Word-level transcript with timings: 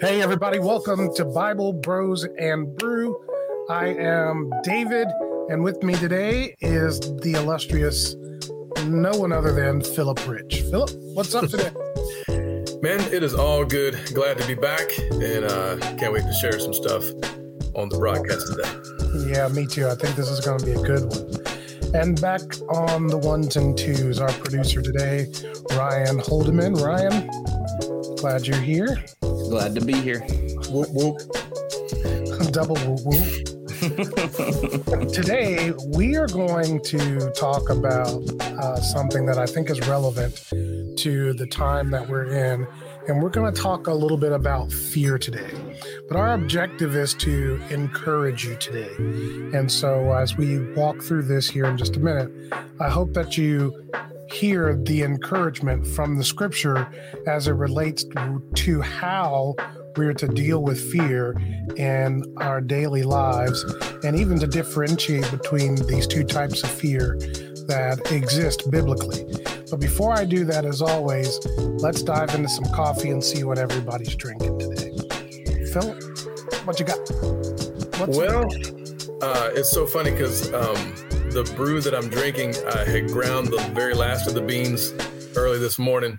Hey, 0.00 0.22
everybody, 0.22 0.58
welcome 0.58 1.14
to 1.16 1.26
Bible 1.26 1.74
Bros 1.74 2.24
and 2.38 2.74
Brew. 2.78 3.22
I 3.68 3.88
am 3.88 4.50
David, 4.62 5.06
and 5.50 5.62
with 5.62 5.82
me 5.82 5.94
today 5.94 6.56
is 6.62 7.00
the 7.00 7.34
illustrious 7.36 8.16
no 8.86 9.10
one 9.10 9.30
other 9.30 9.52
than 9.52 9.82
Philip 9.82 10.26
Rich. 10.26 10.62
Philip, 10.70 10.90
what's 11.12 11.34
up 11.34 11.50
today? 11.50 11.68
Man, 12.80 13.00
it 13.12 13.22
is 13.22 13.34
all 13.34 13.62
good. 13.62 14.00
Glad 14.14 14.38
to 14.38 14.46
be 14.46 14.54
back, 14.54 14.88
and 15.10 15.44
uh, 15.44 15.76
can't 15.98 16.14
wait 16.14 16.22
to 16.22 16.32
share 16.40 16.58
some 16.58 16.72
stuff 16.72 17.04
on 17.74 17.90
the 17.90 17.98
broadcast 17.98 18.46
today. 18.46 19.34
Yeah, 19.34 19.48
me 19.48 19.66
too. 19.66 19.86
I 19.86 19.96
think 19.96 20.16
this 20.16 20.30
is 20.30 20.40
going 20.40 20.60
to 20.60 20.64
be 20.64 20.72
a 20.72 20.82
good 20.82 21.10
one. 21.10 21.94
And 21.94 22.18
back 22.18 22.40
on 22.70 23.06
the 23.06 23.18
ones 23.18 23.56
and 23.56 23.76
twos, 23.76 24.18
our 24.18 24.32
producer 24.32 24.80
today, 24.80 25.26
Ryan 25.72 26.20
Holdeman. 26.20 26.80
Ryan, 26.80 28.16
glad 28.16 28.46
you're 28.46 28.56
here. 28.56 28.96
Glad 29.50 29.74
to 29.74 29.84
be 29.84 29.94
here. 29.94 30.20
Whoop 30.70 30.86
whoop. 30.92 31.18
Double 32.52 32.76
whoop 32.76 33.00
whoop. 33.04 33.46
Today, 35.12 35.72
we 35.88 36.14
are 36.14 36.28
going 36.28 36.80
to 36.84 37.32
talk 37.32 37.68
about 37.68 38.22
uh, 38.40 38.76
something 38.76 39.26
that 39.26 39.38
I 39.38 39.46
think 39.46 39.68
is 39.68 39.80
relevant 39.88 40.36
to 40.98 41.32
the 41.32 41.48
time 41.50 41.90
that 41.90 42.08
we're 42.08 42.26
in. 42.26 42.64
And 43.08 43.20
we're 43.20 43.30
going 43.30 43.52
to 43.52 43.60
talk 43.60 43.88
a 43.88 43.92
little 43.92 44.18
bit 44.18 44.30
about 44.30 44.70
fear 44.70 45.18
today. 45.18 45.50
But 46.06 46.16
our 46.16 46.32
objective 46.32 46.94
is 46.94 47.12
to 47.14 47.60
encourage 47.70 48.44
you 48.44 48.54
today. 48.54 48.94
And 49.58 49.72
so, 49.72 50.12
as 50.12 50.36
we 50.36 50.60
walk 50.74 51.02
through 51.02 51.22
this 51.22 51.50
here 51.50 51.64
in 51.64 51.76
just 51.76 51.96
a 51.96 52.00
minute, 52.00 52.30
I 52.78 52.88
hope 52.88 53.14
that 53.14 53.36
you 53.36 53.90
hear 54.32 54.76
the 54.84 55.02
encouragement 55.02 55.86
from 55.86 56.16
the 56.16 56.24
scripture 56.24 56.88
as 57.26 57.48
it 57.48 57.52
relates 57.52 58.04
to 58.54 58.80
how 58.80 59.54
we're 59.96 60.14
to 60.14 60.28
deal 60.28 60.62
with 60.62 60.80
fear 60.92 61.36
in 61.76 62.24
our 62.38 62.60
daily 62.60 63.02
lives 63.02 63.64
and 64.04 64.18
even 64.18 64.38
to 64.38 64.46
differentiate 64.46 65.28
between 65.30 65.74
these 65.86 66.06
two 66.06 66.24
types 66.24 66.62
of 66.62 66.70
fear 66.70 67.18
that 67.66 68.00
exist 68.10 68.70
biblically. 68.70 69.24
But 69.70 69.80
before 69.80 70.12
I 70.12 70.24
do 70.24 70.44
that, 70.46 70.64
as 70.64 70.82
always, 70.82 71.38
let's 71.58 72.02
dive 72.02 72.34
into 72.34 72.48
some 72.48 72.64
coffee 72.74 73.10
and 73.10 73.22
see 73.22 73.44
what 73.44 73.58
everybody's 73.58 74.14
drinking 74.16 74.58
today. 74.58 74.90
Phil, 75.72 75.94
what 76.64 76.80
you 76.80 76.86
got? 76.86 76.98
What's 77.98 78.16
well, 78.16 78.44
uh, 79.22 79.50
it's 79.54 79.70
so 79.70 79.86
funny 79.86 80.10
because 80.10 80.52
um, 80.52 81.09
the 81.30 81.44
brew 81.54 81.80
that 81.80 81.94
I'm 81.94 82.08
drinking, 82.08 82.56
I 82.66 82.84
had 82.84 83.06
ground 83.06 83.48
the 83.48 83.58
very 83.72 83.94
last 83.94 84.26
of 84.26 84.34
the 84.34 84.40
beans 84.40 84.92
early 85.36 85.58
this 85.58 85.78
morning. 85.78 86.18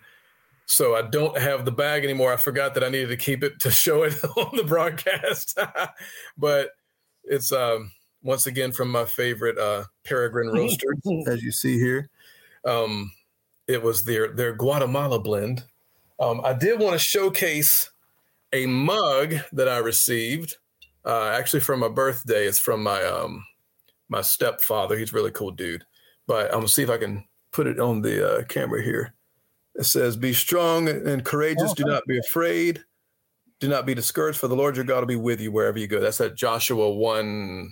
So 0.67 0.95
I 0.95 1.01
don't 1.01 1.37
have 1.37 1.65
the 1.65 1.71
bag 1.71 2.05
anymore. 2.05 2.31
I 2.31 2.37
forgot 2.37 2.75
that 2.75 2.83
I 2.83 2.87
needed 2.87 3.09
to 3.09 3.17
keep 3.17 3.43
it 3.43 3.59
to 3.59 3.71
show 3.71 4.03
it 4.03 4.13
on 4.37 4.55
the 4.55 4.63
broadcast. 4.63 5.59
but 6.37 6.69
it's 7.25 7.51
um, 7.51 7.91
once 8.23 8.47
again 8.47 8.71
from 8.71 8.89
my 8.89 9.03
favorite 9.03 9.57
uh, 9.57 9.83
Peregrine 10.05 10.47
roaster, 10.53 10.95
as 11.27 11.43
you 11.43 11.51
see 11.51 11.77
here. 11.77 12.09
Um, 12.65 13.11
it 13.67 13.83
was 13.83 14.05
their 14.05 14.29
their 14.29 14.53
Guatemala 14.53 15.19
blend. 15.19 15.65
Um, 16.21 16.39
I 16.45 16.53
did 16.53 16.79
want 16.79 16.93
to 16.93 16.99
showcase 16.99 17.89
a 18.53 18.65
mug 18.65 19.35
that 19.51 19.67
I 19.67 19.77
received, 19.77 20.55
uh, 21.03 21.33
actually 21.35 21.61
from 21.61 21.81
my 21.81 21.89
birthday. 21.89 22.45
It's 22.45 22.59
from 22.59 22.81
my 22.81 23.03
um, 23.03 23.43
my 24.11 24.21
stepfather. 24.21 24.97
He's 24.97 25.11
a 25.11 25.15
really 25.15 25.31
cool 25.31 25.51
dude. 25.51 25.85
But 26.27 26.47
I'm 26.47 26.59
gonna 26.59 26.67
see 26.67 26.83
if 26.83 26.89
I 26.89 26.97
can 26.97 27.23
put 27.51 27.65
it 27.65 27.79
on 27.79 28.01
the 28.01 28.39
uh, 28.39 28.43
camera 28.43 28.83
here. 28.83 29.15
It 29.75 29.85
says, 29.85 30.17
"Be 30.17 30.33
strong 30.33 30.87
and 30.87 31.25
courageous. 31.25 31.73
Do 31.73 31.85
not 31.85 32.05
be 32.05 32.19
afraid. 32.19 32.83
Do 33.59 33.67
not 33.69 33.85
be 33.85 33.95
discouraged. 33.95 34.37
For 34.37 34.47
the 34.47 34.55
Lord 34.55 34.75
your 34.75 34.85
God 34.85 34.99
will 34.99 35.07
be 35.07 35.15
with 35.15 35.41
you 35.41 35.51
wherever 35.51 35.79
you 35.79 35.87
go." 35.87 35.99
That's 35.99 36.21
at 36.21 36.35
Joshua 36.35 36.91
one 36.91 37.71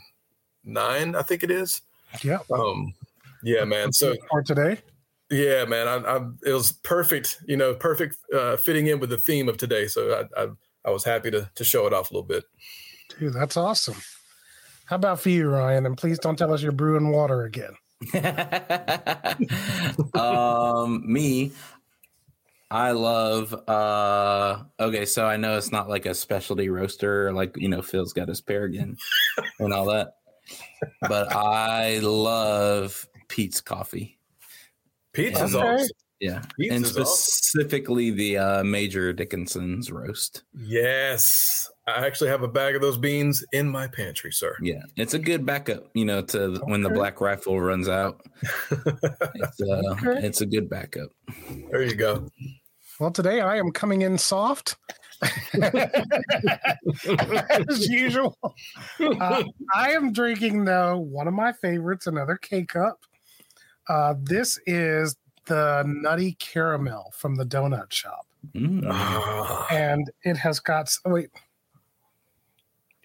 nine, 0.63 1.15
I 1.15 1.21
think 1.21 1.43
it 1.43 1.51
is. 1.51 1.81
Yeah. 2.23 2.39
Um, 2.51 2.93
yeah, 3.43 3.65
man. 3.65 3.91
So 3.93 4.15
for 4.29 4.41
today. 4.41 4.79
Yeah, 5.29 5.65
man. 5.65 5.87
I, 5.87 5.97
I, 5.97 6.27
it 6.45 6.53
was 6.53 6.71
perfect. 6.71 7.41
You 7.47 7.57
know, 7.57 7.75
perfect 7.75 8.15
uh, 8.33 8.57
fitting 8.57 8.87
in 8.87 8.99
with 8.99 9.09
the 9.09 9.17
theme 9.17 9.47
of 9.47 9.57
today. 9.57 9.87
So 9.87 10.27
I, 10.35 10.43
I, 10.43 10.47
I 10.85 10.89
was 10.89 11.03
happy 11.03 11.31
to 11.31 11.49
to 11.53 11.63
show 11.63 11.85
it 11.85 11.93
off 11.93 12.11
a 12.11 12.13
little 12.13 12.27
bit. 12.27 12.45
Dude, 13.19 13.33
that's 13.33 13.57
awesome. 13.57 13.95
How 14.89 14.95
about 14.95 15.19
for 15.19 15.29
you, 15.29 15.47
Ryan? 15.47 15.85
And 15.85 15.95
please 15.95 16.17
don't 16.17 16.35
tell 16.35 16.51
us 16.51 16.63
you're 16.63 16.71
brewing 16.71 17.11
water 17.11 17.43
again. 17.43 17.75
um, 20.15 21.03
me, 21.05 21.51
I 22.71 22.89
love. 22.89 23.53
uh 23.69 24.63
Okay, 24.79 25.05
so 25.05 25.27
I 25.27 25.37
know 25.37 25.59
it's 25.59 25.71
not 25.71 25.89
like 25.89 26.07
a 26.07 26.15
specialty 26.15 26.69
roaster, 26.69 27.31
like 27.31 27.55
you 27.55 27.69
know 27.69 27.83
Phil's 27.83 28.13
got 28.13 28.29
his 28.29 28.41
Peregrine 28.41 28.97
and 29.59 29.73
all 29.73 29.85
that, 29.85 30.15
but 31.01 31.35
I 31.35 31.99
love 31.99 33.07
Peet's 33.27 33.61
coffee. 33.61 34.17
Peet's 35.13 35.39
is 35.39 35.53
awesome. 35.53 35.87
Yeah, 36.19 36.41
Peet's 36.59 36.73
and 36.73 36.87
specifically 36.87 38.07
awesome. 38.07 38.17
the 38.17 38.37
uh, 38.39 38.63
Major 38.63 39.13
Dickason's 39.13 39.91
roast. 39.91 40.41
Yes, 40.57 41.69
I 41.95 42.05
actually 42.05 42.29
have 42.29 42.43
a 42.43 42.47
bag 42.47 42.75
of 42.75 42.81
those 42.81 42.97
beans 42.97 43.43
in 43.51 43.69
my 43.69 43.87
pantry, 43.87 44.31
sir. 44.31 44.55
Yeah, 44.61 44.81
it's 44.95 45.13
a 45.13 45.19
good 45.19 45.45
backup, 45.45 45.89
you 45.93 46.05
know, 46.05 46.21
to 46.23 46.41
okay. 46.41 46.61
when 46.63 46.81
the 46.81 46.89
black 46.89 47.21
rifle 47.21 47.59
runs 47.59 47.87
out. 47.87 48.21
it's, 48.71 49.61
uh, 49.61 49.81
okay. 49.91 50.25
it's 50.25 50.41
a 50.41 50.45
good 50.45 50.69
backup. 50.69 51.09
There 51.71 51.83
you 51.83 51.95
go. 51.95 52.29
Well, 52.99 53.11
today 53.11 53.41
I 53.41 53.57
am 53.57 53.71
coming 53.71 54.01
in 54.01 54.17
soft. 54.17 54.75
as 55.53 55.61
usual. 57.89 58.37
Uh, 58.99 59.43
I 59.75 59.91
am 59.91 60.13
drinking 60.13 60.65
though 60.65 60.97
one 60.97 61.27
of 61.27 61.33
my 61.33 61.51
favorites, 61.51 62.07
another 62.07 62.37
K 62.37 62.63
cup. 62.63 62.99
Uh, 63.87 64.15
this 64.21 64.59
is 64.65 65.15
the 65.45 65.83
nutty 65.85 66.33
caramel 66.33 67.11
from 67.17 67.35
the 67.35 67.45
donut 67.45 67.91
shop, 67.91 68.27
mm. 68.55 69.71
and 69.71 70.09
it 70.23 70.37
has 70.37 70.59
got. 70.59 70.89
Oh, 71.05 71.11
wait, 71.11 71.29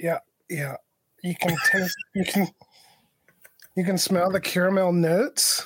yeah, 0.05 0.19
yeah. 0.51 0.77
You 1.23 1.35
can 1.35 1.57
taste. 1.73 1.97
you 2.15 2.25
can. 2.25 2.47
You 3.77 3.85
can 3.85 3.99
smell 3.99 4.31
the 4.31 4.41
caramel 4.41 4.93
notes. 4.93 5.65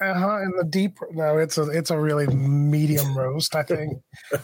Uh-huh, 0.00 0.38
and 0.38 0.54
the 0.58 0.64
deep 0.64 0.98
no, 1.12 1.36
it's 1.36 1.58
a 1.58 1.68
it's 1.68 1.90
a 1.90 1.98
really 1.98 2.26
medium 2.28 3.16
roast, 3.16 3.54
I 3.54 3.62
think. 3.62 3.98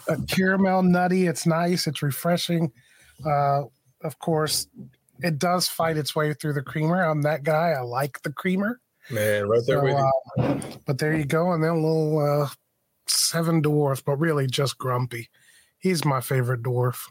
a 0.08 0.16
caramel 0.28 0.82
nutty, 0.82 1.26
it's 1.26 1.46
nice, 1.46 1.86
it's 1.86 2.02
refreshing. 2.02 2.70
Uh, 3.24 3.62
of 4.02 4.18
course, 4.18 4.68
it 5.20 5.38
does 5.38 5.66
fight 5.68 5.96
its 5.96 6.14
way 6.14 6.34
through 6.34 6.52
the 6.52 6.62
creamer. 6.62 7.02
I'm 7.02 7.22
that 7.22 7.44
guy. 7.44 7.70
I 7.70 7.80
like 7.80 8.22
the 8.22 8.32
creamer. 8.32 8.80
Man, 9.10 9.48
right 9.48 9.62
there 9.66 9.78
so, 9.78 9.84
with 9.84 9.96
you. 9.96 10.44
Uh, 10.44 10.60
but 10.86 10.98
there 10.98 11.16
you 11.16 11.24
go, 11.24 11.52
and 11.52 11.62
then 11.62 11.70
a 11.70 11.74
little 11.74 12.18
uh, 12.18 12.48
seven 13.06 13.62
dwarf, 13.62 14.04
but 14.04 14.16
really 14.16 14.46
just 14.46 14.78
grumpy. 14.78 15.28
He's 15.78 16.04
my 16.04 16.20
favorite 16.20 16.62
dwarf. 16.62 17.08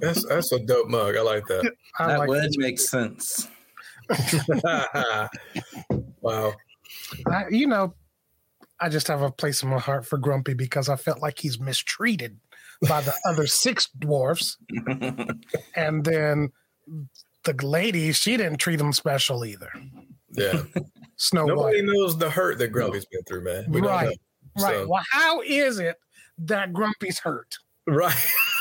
That's 0.00 0.26
that's 0.26 0.52
a 0.52 0.58
dope 0.60 0.88
mug. 0.88 1.16
I 1.16 1.22
like 1.22 1.46
that. 1.46 1.72
I 1.98 2.06
that 2.08 2.18
like 2.20 2.28
would 2.28 2.50
make 2.56 2.78
sense. 2.78 3.48
wow. 6.20 6.52
I, 7.26 7.44
you 7.50 7.66
know, 7.66 7.94
I 8.80 8.88
just 8.88 9.08
have 9.08 9.22
a 9.22 9.30
place 9.30 9.62
in 9.62 9.68
my 9.68 9.78
heart 9.78 10.06
for 10.06 10.18
Grumpy 10.18 10.54
because 10.54 10.88
I 10.88 10.96
felt 10.96 11.20
like 11.20 11.38
he's 11.38 11.60
mistreated 11.60 12.38
by 12.88 13.00
the 13.00 13.14
other 13.26 13.46
six 13.46 13.88
dwarfs. 13.98 14.56
and 15.76 16.04
then 16.04 16.50
the 17.44 17.54
lady, 17.62 18.12
she 18.12 18.36
didn't 18.36 18.58
treat 18.58 18.80
him 18.80 18.92
special 18.92 19.44
either. 19.44 19.70
Yeah. 20.32 20.62
Snow 21.16 21.46
Nobody 21.46 21.82
White. 21.82 21.92
knows 21.92 22.18
the 22.18 22.30
hurt 22.30 22.58
that 22.58 22.68
Grumpy's 22.68 23.06
been 23.06 23.22
through, 23.24 23.44
man. 23.44 23.66
We 23.68 23.80
right. 23.80 24.16
Right. 24.58 24.74
So. 24.76 24.88
Well, 24.88 25.04
how 25.10 25.40
is 25.42 25.78
it 25.78 25.96
that 26.38 26.72
Grumpy's 26.72 27.18
hurt? 27.18 27.56
Right. 27.86 28.14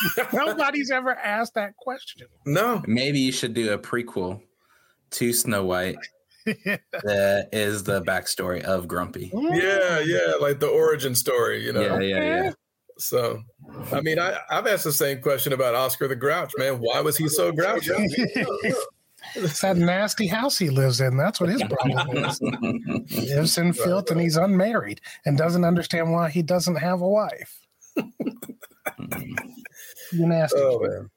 Nobody's 0.33 0.91
ever 0.91 1.15
asked 1.15 1.55
that 1.55 1.75
question. 1.77 2.27
No. 2.45 2.83
Maybe 2.87 3.19
you 3.19 3.31
should 3.31 3.53
do 3.53 3.73
a 3.73 3.77
prequel 3.77 4.41
to 5.11 5.33
Snow 5.33 5.65
White 5.65 5.97
that 6.45 7.49
is 7.51 7.83
the 7.83 8.01
backstory 8.01 8.61
of 8.61 8.87
Grumpy. 8.87 9.31
Yeah, 9.33 9.99
yeah, 9.99 10.33
like 10.39 10.59
the 10.59 10.67
origin 10.67 11.15
story, 11.15 11.65
you 11.65 11.73
know. 11.73 11.81
Yeah, 11.81 11.99
yeah, 11.99 12.43
yeah. 12.43 12.51
So, 12.97 13.41
I 13.91 14.01
mean, 14.01 14.17
I, 14.17 14.37
I've 14.49 14.65
asked 14.65 14.83
the 14.83 14.91
same 14.91 15.21
question 15.21 15.53
about 15.53 15.75
Oscar 15.75 16.07
the 16.07 16.15
Grouch, 16.15 16.51
man. 16.57 16.79
Why 16.79 17.01
was 17.01 17.17
he 17.17 17.27
so 17.27 17.51
grouchy? 17.51 17.91
It's 19.35 19.61
that 19.61 19.77
nasty 19.77 20.27
house 20.27 20.57
he 20.57 20.69
lives 20.69 21.01
in. 21.01 21.17
That's 21.17 21.39
what 21.39 21.49
his 21.49 21.63
problem 21.63 22.25
is. 22.25 22.39
he 23.09 23.21
lives 23.35 23.57
in 23.57 23.73
filth 23.73 24.09
and 24.09 24.21
he's 24.21 24.37
unmarried 24.37 25.01
and 25.25 25.37
doesn't 25.37 25.65
understand 25.65 26.11
why 26.11 26.29
he 26.29 26.41
doesn't 26.41 26.75
have 26.75 27.01
a 27.01 27.07
wife. 27.07 27.59
Hmm. 27.97 29.35
You 30.11 30.27
nasty. 30.27 30.59
Oh, 30.59 30.79
man. 30.79 31.09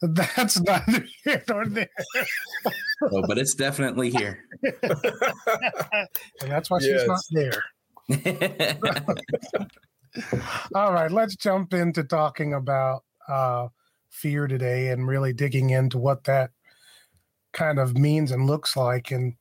That's 0.02 0.60
neither 0.60 1.04
here 1.24 1.42
nor 1.48 1.66
there. 1.66 1.88
oh, 3.02 3.22
but 3.26 3.36
it's 3.36 3.54
definitely 3.54 4.10
here. 4.10 4.44
and 4.62 6.50
that's 6.50 6.70
why 6.70 6.78
yes. 6.80 7.00
she's 7.00 7.08
not 7.08 7.20
there. 7.32 7.64
All 10.74 10.92
right, 10.92 11.10
let's 11.10 11.34
jump 11.34 11.74
into 11.74 12.04
talking 12.04 12.54
about 12.54 13.02
uh, 13.28 13.68
fear 14.08 14.46
today 14.46 14.88
and 14.88 15.08
really 15.08 15.32
digging 15.32 15.70
into 15.70 15.98
what 15.98 16.22
that 16.24 16.50
kind 17.52 17.80
of 17.80 17.98
means 17.98 18.30
and 18.30 18.46
looks 18.46 18.76
like. 18.76 19.10
And 19.10 19.34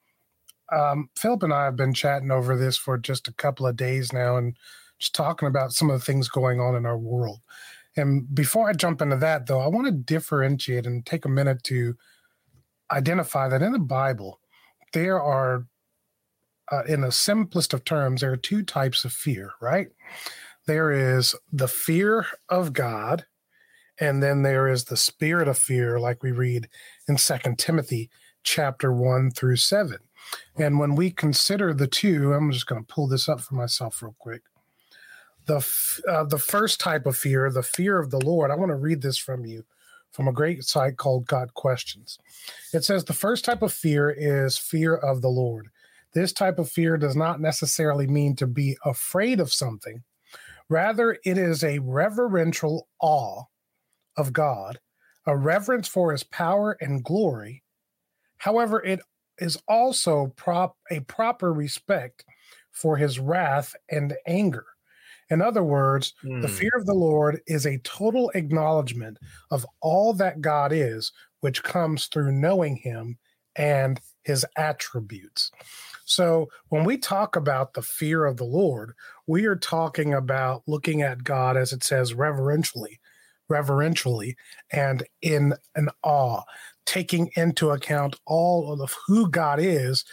um, 0.75 1.09
Philip 1.15 1.43
and 1.43 1.53
I 1.53 1.65
have 1.65 1.75
been 1.75 1.93
chatting 1.93 2.31
over 2.31 2.57
this 2.57 2.77
for 2.77 2.97
just 2.97 3.27
a 3.27 3.33
couple 3.33 3.67
of 3.67 3.75
days 3.75 4.11
now 4.11 4.37
and 4.37 4.57
just 4.97 5.13
talking 5.13 5.47
about 5.47 5.71
some 5.71 5.91
of 5.91 5.99
the 5.99 6.05
things 6.05 6.29
going 6.29 6.59
on 6.59 6.75
in 6.75 6.87
our 6.87 6.97
world. 6.97 7.41
And 7.97 8.33
before 8.33 8.69
I 8.69 8.73
jump 8.73 9.01
into 9.01 9.17
that, 9.17 9.47
though, 9.47 9.59
I 9.59 9.67
want 9.67 9.88
to 9.88 9.91
differentiate 9.91 10.85
and 10.85 11.05
take 11.05 11.25
a 11.25 11.29
minute 11.29 11.63
to 11.63 11.95
identify 12.91 13.49
that 13.49 13.63
in 13.63 13.71
the 13.71 13.79
Bible, 13.79 14.39
there 14.94 15.21
are, 15.21 15.65
uh, 16.71 16.83
in 16.88 17.01
the 17.01 17.11
simplest 17.11 17.73
of 17.73 17.83
terms, 17.83 18.21
there 18.21 18.31
are 18.31 18.38
two 18.38 18.63
types 18.63 19.03
of 19.03 19.11
fear, 19.11 19.51
right? 19.59 19.88
There 20.67 20.91
is 20.91 21.33
the 21.51 21.67
fear 21.67 22.27
of 22.49 22.71
God, 22.73 23.25
and 23.99 24.21
then 24.21 24.44
there 24.44 24.67
is 24.67 24.85
the 24.85 24.97
spirit 24.97 25.47
of 25.47 25.57
fear, 25.57 25.99
like 25.99 26.21
we 26.21 26.31
read 26.31 26.69
in 27.07 27.17
Second 27.17 27.57
Timothy 27.57 28.09
chapter 28.44 28.94
1 28.94 29.31
through 29.31 29.55
7. 29.55 29.97
And 30.57 30.77
when 30.77 30.95
we 30.95 31.09
consider 31.09 31.73
the 31.73 31.88
two, 31.88 32.33
I'm 32.33 32.51
just 32.51 32.67
going 32.67 32.83
to 32.83 32.94
pull 32.94 33.07
this 33.07 33.27
up 33.27 33.41
for 33.41 33.55
myself 33.55 34.01
real 34.01 34.15
quick 34.19 34.44
the 35.47 36.01
uh, 36.07 36.23
the 36.25 36.38
first 36.38 36.79
type 36.79 37.05
of 37.05 37.17
fear, 37.17 37.49
the 37.49 37.63
fear 37.63 37.99
of 37.99 38.11
the 38.11 38.19
Lord. 38.19 38.51
I 38.51 38.55
want 38.55 38.69
to 38.69 38.75
read 38.75 39.01
this 39.01 39.17
from 39.17 39.45
you 39.45 39.63
from 40.11 40.27
a 40.27 40.33
great 40.33 40.63
site 40.63 40.97
called 40.97 41.27
Got 41.27 41.53
Questions. 41.53 42.17
It 42.73 42.83
says 42.83 43.03
the 43.03 43.13
first 43.13 43.45
type 43.45 43.61
of 43.61 43.73
fear 43.73 44.09
is 44.09 44.57
fear 44.57 44.95
of 44.95 45.21
the 45.21 45.29
Lord. 45.29 45.69
This 46.13 46.33
type 46.33 46.59
of 46.59 46.69
fear 46.69 46.97
does 46.97 47.15
not 47.15 47.41
necessarily 47.41 48.07
mean 48.07 48.35
to 48.38 48.47
be 48.47 48.77
afraid 48.85 49.39
of 49.39 49.53
something. 49.53 50.03
Rather, 50.69 51.17
it 51.23 51.38
is 51.38 51.63
a 51.63 51.79
reverential 51.79 52.88
awe 52.99 53.44
of 54.17 54.33
God, 54.33 54.79
a 55.25 55.38
reverence 55.38 55.88
for 55.88 56.11
his 56.11 56.23
power 56.23 56.77
and 56.81 57.03
glory. 57.03 57.63
However, 58.38 58.83
it 58.83 59.01
is 59.38 59.57
also 59.67 60.33
prop 60.35 60.75
a 60.89 61.01
proper 61.01 61.53
respect 61.53 62.25
for 62.71 62.97
his 62.97 63.19
wrath 63.19 63.75
and 63.89 64.15
anger. 64.25 64.65
In 65.29 65.41
other 65.41 65.63
words, 65.63 66.13
mm. 66.24 66.41
the 66.41 66.47
hmm. 66.47 66.53
fear 66.53 66.71
of 66.75 66.85
the 66.85 66.94
Lord 66.94 67.41
is 67.47 67.65
a 67.65 67.79
total 67.79 68.31
acknowledgement 68.33 69.18
of 69.51 69.65
all 69.81 70.13
that 70.13 70.41
God 70.41 70.71
is, 70.71 71.12
which 71.41 71.63
comes 71.63 72.06
through 72.06 72.31
knowing 72.31 72.77
him 72.77 73.18
and 73.56 74.00
his 74.24 74.45
attributes. 74.56 75.51
So 76.06 76.47
when 76.69 76.83
we 76.83 76.97
talk 76.97 77.35
about 77.35 77.74
the 77.74 77.81
fear 77.81 78.25
of 78.25 78.38
the 78.38 78.45
Lord, 78.45 78.94
we 79.25 79.45
are 79.45 79.56
talking 79.56 80.13
about 80.13 80.63
looking 80.68 81.01
at 81.01 81.24
God 81.24 81.57
as 81.57 81.73
it 81.73 81.83
says 81.83 82.13
reverentially, 82.13 83.00
reverentially, 83.50 84.38
and 84.71 85.03
in 85.21 85.53
an 85.75 85.89
awe, 86.03 86.44
taking 86.85 87.30
into 87.35 87.71
account 87.71 88.15
all 88.25 88.81
of 88.81 88.95
who 89.07 89.30
God 89.30 89.59
is 89.59 90.06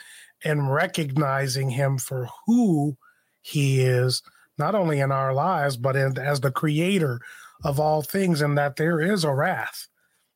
and 0.44 0.72
recognizing 0.72 1.70
him 1.70 1.98
for 1.98 2.28
who 2.46 2.96
he 3.42 3.80
is 3.80 4.22
not 4.58 4.74
only 4.74 5.00
in 5.00 5.10
our 5.12 5.32
lives, 5.32 5.76
but 5.76 5.96
in, 5.96 6.18
as 6.18 6.40
the 6.40 6.50
creator 6.50 7.20
of 7.64 7.80
all 7.80 8.02
things, 8.02 8.40
and 8.40 8.56
that 8.58 8.76
there 8.76 9.00
is 9.00 9.24
a 9.24 9.34
wrath 9.34 9.88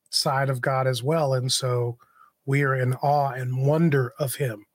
side 0.09 0.49
of 0.49 0.61
God 0.61 0.87
as 0.87 1.03
well. 1.03 1.33
And 1.33 1.51
so 1.51 1.97
we 2.45 2.63
are 2.63 2.75
in 2.75 2.95
awe 2.95 3.29
and 3.29 3.65
wonder 3.65 4.13
of 4.19 4.35
him. 4.35 4.65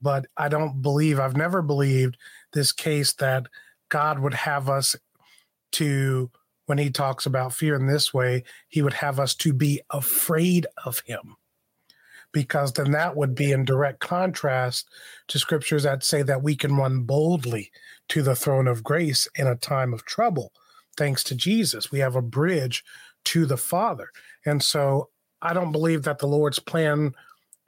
But 0.00 0.26
I 0.36 0.48
don't 0.48 0.80
believe, 0.80 1.18
I've 1.18 1.36
never 1.36 1.62
believed 1.62 2.16
this 2.52 2.72
case 2.72 3.12
that 3.14 3.46
God 3.88 4.18
would 4.20 4.34
have 4.34 4.68
us 4.70 4.96
to, 5.72 6.30
when 6.66 6.78
he 6.78 6.90
talks 6.90 7.26
about 7.26 7.52
fear 7.52 7.74
in 7.74 7.86
this 7.86 8.14
way, 8.14 8.44
he 8.68 8.80
would 8.80 8.94
have 8.94 9.20
us 9.20 9.34
to 9.36 9.52
be 9.52 9.80
afraid 9.90 10.66
of 10.84 11.00
him 11.00 11.36
because 12.32 12.72
then 12.72 12.92
that 12.92 13.16
would 13.16 13.34
be 13.34 13.52
in 13.52 13.64
direct 13.64 14.00
contrast 14.00 14.88
to 15.28 15.38
scriptures 15.38 15.82
that 15.82 16.04
say 16.04 16.22
that 16.22 16.42
we 16.42 16.54
can 16.54 16.76
run 16.76 17.02
boldly 17.02 17.70
to 18.08 18.22
the 18.22 18.36
throne 18.36 18.68
of 18.68 18.84
grace 18.84 19.28
in 19.34 19.46
a 19.46 19.56
time 19.56 19.92
of 19.92 20.04
trouble. 20.04 20.52
Thanks 20.96 21.24
to 21.24 21.34
Jesus, 21.34 21.90
we 21.90 21.98
have 22.00 22.16
a 22.16 22.22
bridge 22.22 22.84
to 23.24 23.46
the 23.46 23.56
Father. 23.56 24.10
And 24.44 24.62
so 24.62 25.08
I 25.42 25.54
don't 25.54 25.72
believe 25.72 26.02
that 26.02 26.18
the 26.18 26.26
Lord's 26.26 26.58
plan, 26.58 27.12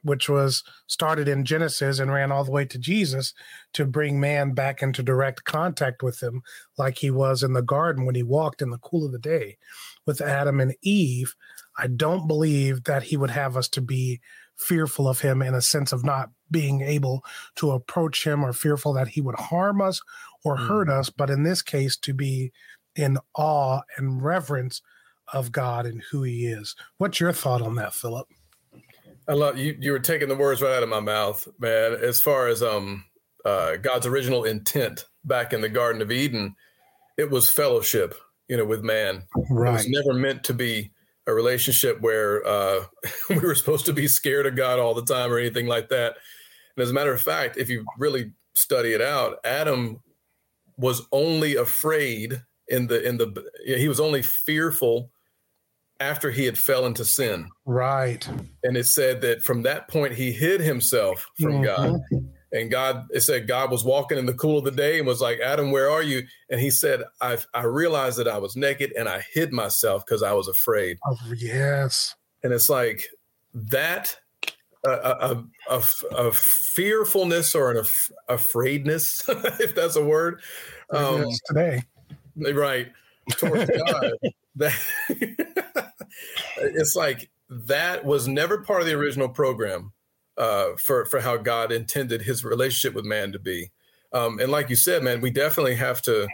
which 0.03 0.27
was 0.27 0.63
started 0.87 1.27
in 1.27 1.45
Genesis 1.45 1.99
and 1.99 2.11
ran 2.11 2.31
all 2.31 2.43
the 2.43 2.51
way 2.51 2.65
to 2.65 2.77
Jesus, 2.77 3.33
to 3.73 3.85
bring 3.85 4.19
man 4.19 4.53
back 4.53 4.81
into 4.81 5.01
direct 5.01 5.43
contact 5.45 6.03
with 6.03 6.21
him, 6.21 6.41
like 6.77 6.97
he 6.97 7.09
was 7.09 7.43
in 7.43 7.53
the 7.53 7.61
garden 7.61 8.05
when 8.05 8.15
he 8.15 8.23
walked 8.23 8.61
in 8.61 8.69
the 8.69 8.77
cool 8.79 9.05
of 9.05 9.11
the 9.11 9.19
day 9.19 9.57
with 10.05 10.21
Adam 10.21 10.59
and 10.59 10.75
Eve. 10.81 11.35
I 11.77 11.87
don't 11.87 12.27
believe 12.27 12.83
that 12.83 13.03
he 13.03 13.17
would 13.17 13.31
have 13.31 13.57
us 13.57 13.67
to 13.69 13.81
be 13.81 14.19
fearful 14.57 15.07
of 15.07 15.21
him 15.21 15.41
in 15.41 15.53
a 15.53 15.61
sense 15.61 15.91
of 15.91 16.03
not 16.03 16.29
being 16.51 16.81
able 16.81 17.23
to 17.55 17.71
approach 17.71 18.25
him 18.25 18.43
or 18.43 18.53
fearful 18.53 18.93
that 18.93 19.09
he 19.09 19.21
would 19.21 19.35
harm 19.35 19.81
us 19.81 20.01
or 20.43 20.57
mm. 20.57 20.67
hurt 20.67 20.89
us, 20.89 21.09
but 21.09 21.29
in 21.29 21.43
this 21.43 21.61
case, 21.61 21.97
to 21.97 22.13
be 22.13 22.51
in 22.95 23.17
awe 23.35 23.81
and 23.97 24.23
reverence 24.23 24.81
of 25.31 25.51
God 25.51 25.85
and 25.85 26.01
who 26.11 26.23
he 26.23 26.45
is. 26.45 26.75
What's 26.97 27.19
your 27.19 27.33
thought 27.33 27.61
on 27.61 27.75
that, 27.75 27.93
Philip? 27.93 28.27
I 29.27 29.33
love 29.33 29.57
you. 29.57 29.75
You 29.79 29.93
were 29.93 29.99
taking 29.99 30.27
the 30.27 30.35
words 30.35 30.61
right 30.61 30.75
out 30.75 30.83
of 30.83 30.89
my 30.89 30.99
mouth, 30.99 31.47
man. 31.59 31.93
As 31.93 32.19
far 32.19 32.47
as 32.47 32.61
um, 32.61 33.05
uh, 33.45 33.77
God's 33.77 34.05
original 34.05 34.43
intent 34.43 35.05
back 35.23 35.53
in 35.53 35.61
the 35.61 35.69
Garden 35.69 36.01
of 36.01 36.11
Eden, 36.11 36.55
it 37.17 37.29
was 37.29 37.49
fellowship, 37.49 38.15
you 38.49 38.57
know, 38.57 38.65
with 38.65 38.83
man. 38.83 39.23
Right. 39.49 39.69
It 39.69 39.73
was 39.73 39.87
never 39.87 40.13
meant 40.13 40.43
to 40.45 40.53
be 40.53 40.91
a 41.27 41.33
relationship 41.33 42.01
where 42.01 42.45
uh, 42.45 42.85
we 43.29 43.39
were 43.39 43.55
supposed 43.55 43.85
to 43.85 43.93
be 43.93 44.07
scared 44.07 44.45
of 44.45 44.55
God 44.55 44.79
all 44.79 44.93
the 44.93 45.05
time 45.05 45.31
or 45.31 45.37
anything 45.37 45.67
like 45.67 45.89
that. 45.89 46.17
And 46.75 46.83
as 46.83 46.89
a 46.89 46.93
matter 46.93 47.13
of 47.13 47.21
fact, 47.21 47.57
if 47.57 47.69
you 47.69 47.85
really 47.97 48.31
study 48.53 48.93
it 48.93 49.01
out, 49.01 49.37
Adam 49.43 50.01
was 50.77 51.03
only 51.11 51.55
afraid 51.55 52.41
in 52.67 52.87
the 52.87 53.07
in 53.07 53.17
the 53.17 53.45
he 53.65 53.87
was 53.87 53.99
only 53.99 54.21
fearful 54.21 55.11
after 55.99 56.31
he 56.31 56.45
had 56.45 56.57
fell 56.57 56.85
into 56.85 57.05
sin. 57.05 57.49
Right. 57.65 58.27
And 58.63 58.75
it 58.75 58.87
said 58.87 59.21
that 59.21 59.43
from 59.43 59.61
that 59.63 59.87
point 59.87 60.13
he 60.13 60.31
hid 60.31 60.59
himself 60.59 61.29
from 61.39 61.61
mm-hmm. 61.61 61.63
God. 61.63 62.01
And 62.53 62.69
God, 62.69 63.07
it 63.11 63.21
said 63.21 63.47
God 63.47 63.71
was 63.71 63.83
walking 63.83 64.17
in 64.17 64.27
the 64.27 64.33
cool 64.33 64.59
of 64.59 64.63
the 64.63 64.71
day 64.71 64.99
and 64.99 65.07
was 65.07 65.21
like, 65.21 65.39
Adam, 65.39 65.71
where 65.71 65.89
are 65.89 66.03
you? 66.03 66.21
And 66.49 66.61
he 66.61 66.69
said, 66.69 67.01
I, 67.19 67.39
I 67.53 67.63
realized 67.63 68.19
that 68.19 68.27
I 68.27 68.37
was 68.37 68.55
naked 68.55 68.93
and 68.97 69.09
I 69.09 69.25
hid 69.33 69.51
myself 69.51 70.05
because 70.05 70.21
I 70.21 70.33
was 70.33 70.47
afraid. 70.47 70.99
Oh, 71.05 71.17
yes. 71.35 72.15
And 72.43 72.53
it's 72.53 72.69
like 72.69 73.07
that, 73.55 74.15
a, 74.85 74.91
a, 74.91 75.43
a, 75.69 75.83
a 76.11 76.31
fearfulness 76.31 77.55
or 77.55 77.71
an 77.71 77.77
af- 77.77 78.11
afraidness, 78.29 79.23
if 79.27 79.73
that's 79.73 79.95
a 79.95 80.03
word. 80.03 80.39
Um, 80.91 81.25
today. 81.47 81.81
Right. 82.35 82.91
Towards 83.31 83.69
God. 83.69 84.11
that 84.55 84.79
it's 86.57 86.95
like 86.95 87.29
that 87.49 88.05
was 88.05 88.27
never 88.27 88.59
part 88.59 88.81
of 88.81 88.87
the 88.87 88.93
original 88.93 89.29
program 89.29 89.91
uh, 90.37 90.69
for 90.77 91.05
for 91.05 91.19
how 91.19 91.37
God 91.37 91.71
intended 91.71 92.21
His 92.21 92.43
relationship 92.43 92.95
with 92.95 93.05
man 93.05 93.31
to 93.31 93.39
be. 93.39 93.71
Um, 94.13 94.39
and 94.39 94.51
like 94.51 94.69
you 94.69 94.75
said, 94.75 95.03
man, 95.03 95.21
we 95.21 95.31
definitely 95.31 95.75
have 95.75 96.01
to 96.03 96.27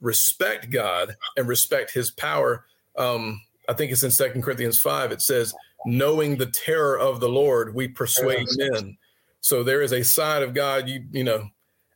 respect 0.00 0.70
God 0.70 1.16
and 1.36 1.48
respect 1.48 1.92
His 1.92 2.10
power. 2.10 2.64
Um, 2.96 3.40
I 3.68 3.72
think 3.72 3.92
it's 3.92 4.02
in 4.02 4.10
Second 4.10 4.42
Corinthians 4.42 4.78
five. 4.78 5.12
It 5.12 5.22
says, 5.22 5.54
"Knowing 5.86 6.36
the 6.36 6.46
terror 6.46 6.98
of 6.98 7.20
the 7.20 7.28
Lord, 7.28 7.74
we 7.74 7.88
persuade 7.88 8.46
men." 8.56 8.96
So 9.40 9.62
there 9.62 9.82
is 9.82 9.92
a 9.92 10.04
side 10.04 10.42
of 10.42 10.54
God. 10.54 10.88
You 10.88 11.04
you 11.12 11.24
know, 11.24 11.48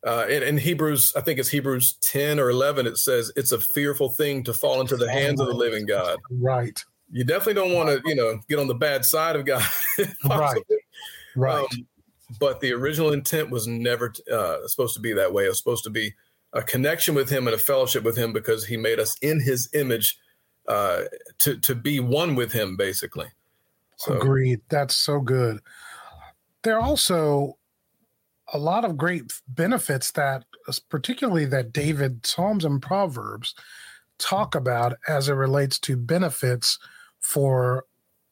uh, 0.06 0.26
in, 0.28 0.42
in, 0.42 0.58
Hebrews, 0.58 1.12
I 1.16 1.20
think 1.20 1.38
it's 1.38 1.48
Hebrews 1.48 1.98
ten 2.00 2.38
or 2.38 2.50
eleven. 2.50 2.86
It 2.86 2.98
says 2.98 3.32
it's 3.36 3.52
a 3.52 3.60
fearful 3.60 4.10
thing 4.10 4.44
to 4.44 4.54
fall 4.54 4.80
into 4.80 4.96
the 4.96 5.10
hands 5.10 5.40
of 5.40 5.46
the 5.48 5.54
living 5.54 5.86
God. 5.86 6.18
Right. 6.30 6.82
You 7.10 7.24
definitely 7.24 7.54
don't 7.54 7.72
want 7.72 7.88
to, 7.88 8.02
you 8.08 8.14
know, 8.14 8.40
get 8.48 8.58
on 8.58 8.66
the 8.66 8.74
bad 8.74 9.04
side 9.04 9.36
of 9.36 9.44
God. 9.44 9.64
right. 10.24 10.62
Right. 11.36 11.60
Um, 11.60 11.86
but 12.40 12.60
the 12.60 12.72
original 12.72 13.12
intent 13.12 13.50
was 13.50 13.66
never 13.66 14.12
uh, 14.32 14.66
supposed 14.66 14.94
to 14.94 15.00
be 15.00 15.12
that 15.12 15.32
way. 15.32 15.44
It 15.44 15.48
was 15.48 15.58
supposed 15.58 15.84
to 15.84 15.90
be 15.90 16.14
a 16.52 16.62
connection 16.62 17.14
with 17.14 17.28
Him 17.28 17.46
and 17.46 17.54
a 17.54 17.58
fellowship 17.58 18.04
with 18.04 18.16
Him 18.16 18.32
because 18.32 18.66
He 18.66 18.76
made 18.76 18.98
us 18.98 19.16
in 19.20 19.40
His 19.40 19.68
image 19.74 20.18
uh, 20.68 21.02
to 21.38 21.58
to 21.58 21.74
be 21.74 22.00
one 22.00 22.34
with 22.34 22.52
Him, 22.52 22.76
basically. 22.76 23.26
So. 23.96 24.14
Agreed. 24.14 24.60
That's 24.70 24.96
so 24.96 25.20
good. 25.20 25.60
There 26.62 26.76
are 26.76 26.82
also 26.82 27.58
a 28.52 28.58
lot 28.58 28.84
of 28.84 28.96
great 28.96 29.32
benefits 29.48 30.12
that, 30.12 30.44
particularly 30.88 31.44
that 31.46 31.72
David 31.72 32.26
Psalms 32.26 32.64
and 32.64 32.80
Proverbs 32.80 33.54
talk 34.18 34.54
about 34.54 34.96
as 35.08 35.28
it 35.28 35.34
relates 35.34 35.78
to 35.80 35.96
benefits 35.96 36.78
for 37.20 37.84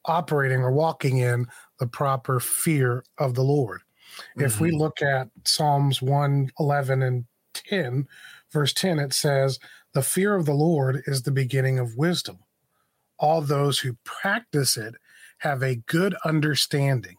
operating 0.05 0.59
or 0.59 0.71
walking 0.71 1.17
in 1.17 1.47
the 1.83 1.87
proper 1.87 2.39
fear 2.39 3.03
of 3.17 3.35
the 3.35 3.43
Lord. 3.43 3.81
Mm-hmm. 3.81 4.45
If 4.45 4.61
we 4.61 4.69
mm-hmm. 4.69 4.77
look 4.77 5.01
at 5.01 5.27
Psalms 5.43 6.01
111 6.01 7.03
and 7.03 7.25
10, 7.53 8.07
verse 8.53 8.71
10, 8.71 8.99
it 8.99 9.11
says, 9.11 9.59
The 9.93 10.01
fear 10.01 10.33
of 10.33 10.45
the 10.45 10.53
Lord 10.53 11.03
is 11.07 11.23
the 11.23 11.31
beginning 11.31 11.79
of 11.79 11.97
wisdom. 11.97 12.39
All 13.19 13.41
those 13.41 13.79
who 13.79 13.97
practice 14.05 14.77
it 14.77 14.95
have 15.39 15.61
a 15.61 15.75
good 15.75 16.15
understanding. 16.23 17.17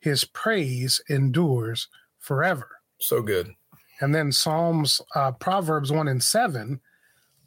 His 0.00 0.24
praise 0.26 1.00
endures 1.08 1.88
forever. 2.18 2.68
So 3.00 3.22
good. 3.22 3.54
And 4.02 4.14
then 4.14 4.32
Psalms, 4.32 5.00
uh, 5.14 5.32
Proverbs 5.32 5.90
1 5.90 6.08
and 6.08 6.22
7 6.22 6.78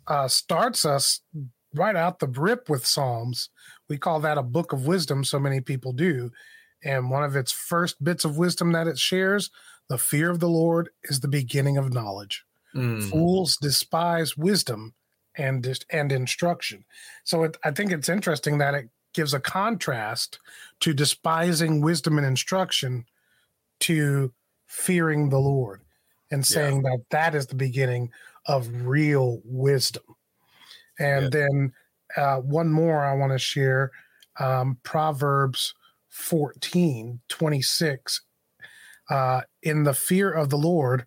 uh, 0.08 0.28
starts 0.28 0.86
us 0.86 1.22
right 1.76 1.96
out 1.96 2.18
the 2.18 2.28
rip 2.28 2.68
with 2.68 2.84
Psalms. 2.84 3.52
We 3.90 3.98
call 3.98 4.20
that 4.22 4.38
a 4.38 4.44
book 4.44 4.74
of 4.74 4.88
wisdom, 4.88 5.24
so 5.24 5.40
many 5.40 5.62
people 5.62 5.94
do. 5.94 6.32
And 6.84 7.10
one 7.10 7.24
of 7.24 7.36
its 7.36 7.52
first 7.52 8.04
bits 8.04 8.26
of 8.26 8.38
wisdom 8.38 8.72
that 8.74 8.88
it 8.88 9.00
shares 9.00 9.50
the 9.90 9.98
fear 9.98 10.30
of 10.30 10.40
the 10.40 10.50
Lord 10.50 10.90
is 11.06 11.20
the 11.20 11.28
beginning 11.28 11.78
of 11.78 11.94
knowledge. 11.94 12.44
Mm. 12.76 13.10
Fools 13.10 13.58
despise 13.58 14.38
wisdom 14.38 14.94
and 15.38 15.80
and 15.90 16.12
instruction. 16.12 16.84
So 17.24 17.44
it, 17.44 17.58
I 17.64 17.72
think 17.72 17.92
it's 17.92 18.10
interesting 18.10 18.58
that 18.58 18.74
it 18.74 18.90
gives 19.14 19.34
a 19.34 19.40
contrast 19.40 20.40
to 20.82 20.94
despising 20.94 21.82
wisdom 21.82 22.18
and 22.18 22.28
instruction 22.28 23.06
to 23.80 24.34
fearing 24.68 25.30
the 25.30 25.40
Lord 25.40 25.82
and 26.30 26.46
saying 26.46 26.84
yeah. 26.84 26.92
that 26.92 27.04
that 27.12 27.36
is 27.36 27.48
the 27.48 27.56
beginning 27.56 28.12
of 28.46 28.68
real 28.86 29.42
wisdom. 29.46 30.04
And 31.00 31.24
yeah. 31.24 31.30
then 31.30 31.74
uh, 32.16 32.38
one 32.38 32.72
more 32.72 33.04
I 33.04 33.16
want 33.16 33.32
to 33.34 33.40
share 33.40 33.92
um, 34.40 34.78
Proverbs 34.84 35.74
14 36.10 37.20
26. 37.28 38.22
Uh, 39.10 39.42
in 39.64 39.84
the 39.84 39.94
fear 39.94 40.32
of 40.32 40.50
the 40.50 40.58
Lord, 40.58 41.06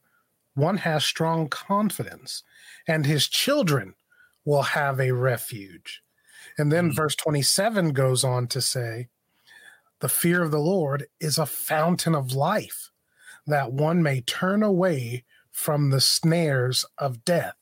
one 0.54 0.78
has 0.78 1.04
strong 1.04 1.48
confidence, 1.48 2.42
and 2.88 3.04
his 3.04 3.28
children 3.28 3.94
will 4.44 4.62
have 4.62 4.98
a 5.00 5.12
refuge. 5.12 6.02
And 6.58 6.72
then 6.72 6.86
mm-hmm. 6.86 6.96
verse 6.96 7.14
27 7.16 7.92
goes 7.92 8.24
on 8.24 8.46
to 8.48 8.60
say, 8.60 9.08
The 10.00 10.08
fear 10.08 10.42
of 10.42 10.50
the 10.50 10.60
Lord 10.60 11.06
is 11.20 11.38
a 11.38 11.46
fountain 11.46 12.14
of 12.14 12.32
life, 12.32 12.90
that 13.46 13.72
one 13.72 14.02
may 14.02 14.22
turn 14.22 14.62
away 14.62 15.24
from 15.50 15.90
the 15.90 16.00
snares 16.00 16.84
of 16.98 17.24
death. 17.24 17.54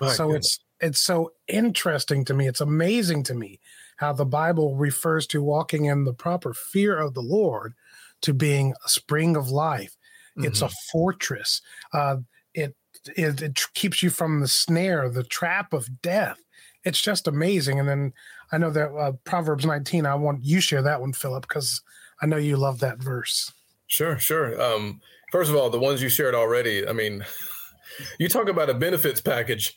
My 0.00 0.12
so 0.12 0.26
goodness. 0.26 0.46
it's 0.46 0.58
it's 0.80 1.00
so 1.00 1.32
interesting 1.46 2.24
to 2.26 2.34
me. 2.34 2.46
It's 2.46 2.60
amazing 2.60 3.24
to 3.24 3.34
me 3.34 3.60
how 3.96 4.12
the 4.12 4.26
Bible 4.26 4.76
refers 4.76 5.26
to 5.28 5.42
walking 5.42 5.86
in 5.86 6.04
the 6.04 6.12
proper 6.12 6.54
fear 6.54 6.98
of 6.98 7.14
the 7.14 7.22
Lord 7.22 7.74
to 8.22 8.32
being 8.32 8.74
a 8.84 8.88
spring 8.88 9.36
of 9.36 9.50
life. 9.50 9.96
Mm-hmm. 10.36 10.46
It's 10.46 10.62
a 10.62 10.66
mm-hmm. 10.66 10.98
fortress. 10.98 11.60
Uh, 11.92 12.18
it, 12.54 12.74
it 13.16 13.42
it 13.42 13.60
keeps 13.74 14.02
you 14.02 14.10
from 14.10 14.40
the 14.40 14.48
snare, 14.48 15.08
the 15.08 15.24
trap 15.24 15.72
of 15.72 16.00
death. 16.02 16.38
It's 16.84 17.00
just 17.00 17.26
amazing. 17.26 17.78
And 17.80 17.88
then 17.88 18.12
I 18.52 18.58
know 18.58 18.70
that 18.70 18.94
uh, 18.94 19.12
Proverbs 19.24 19.66
19. 19.66 20.06
I 20.06 20.14
want 20.14 20.44
you 20.44 20.60
share 20.60 20.82
that 20.82 21.00
one, 21.00 21.12
Philip, 21.12 21.46
because 21.46 21.82
I 22.22 22.26
know 22.26 22.36
you 22.36 22.56
love 22.56 22.80
that 22.80 23.02
verse. 23.02 23.52
Sure, 23.88 24.18
sure. 24.18 24.60
Um, 24.60 25.00
first 25.32 25.50
of 25.50 25.56
all, 25.56 25.70
the 25.70 25.78
ones 25.78 26.02
you 26.02 26.08
shared 26.08 26.34
already. 26.34 26.86
I 26.86 26.92
mean, 26.92 27.24
you 28.18 28.28
talk 28.28 28.48
about 28.48 28.70
a 28.70 28.74
benefits 28.74 29.20
package 29.20 29.76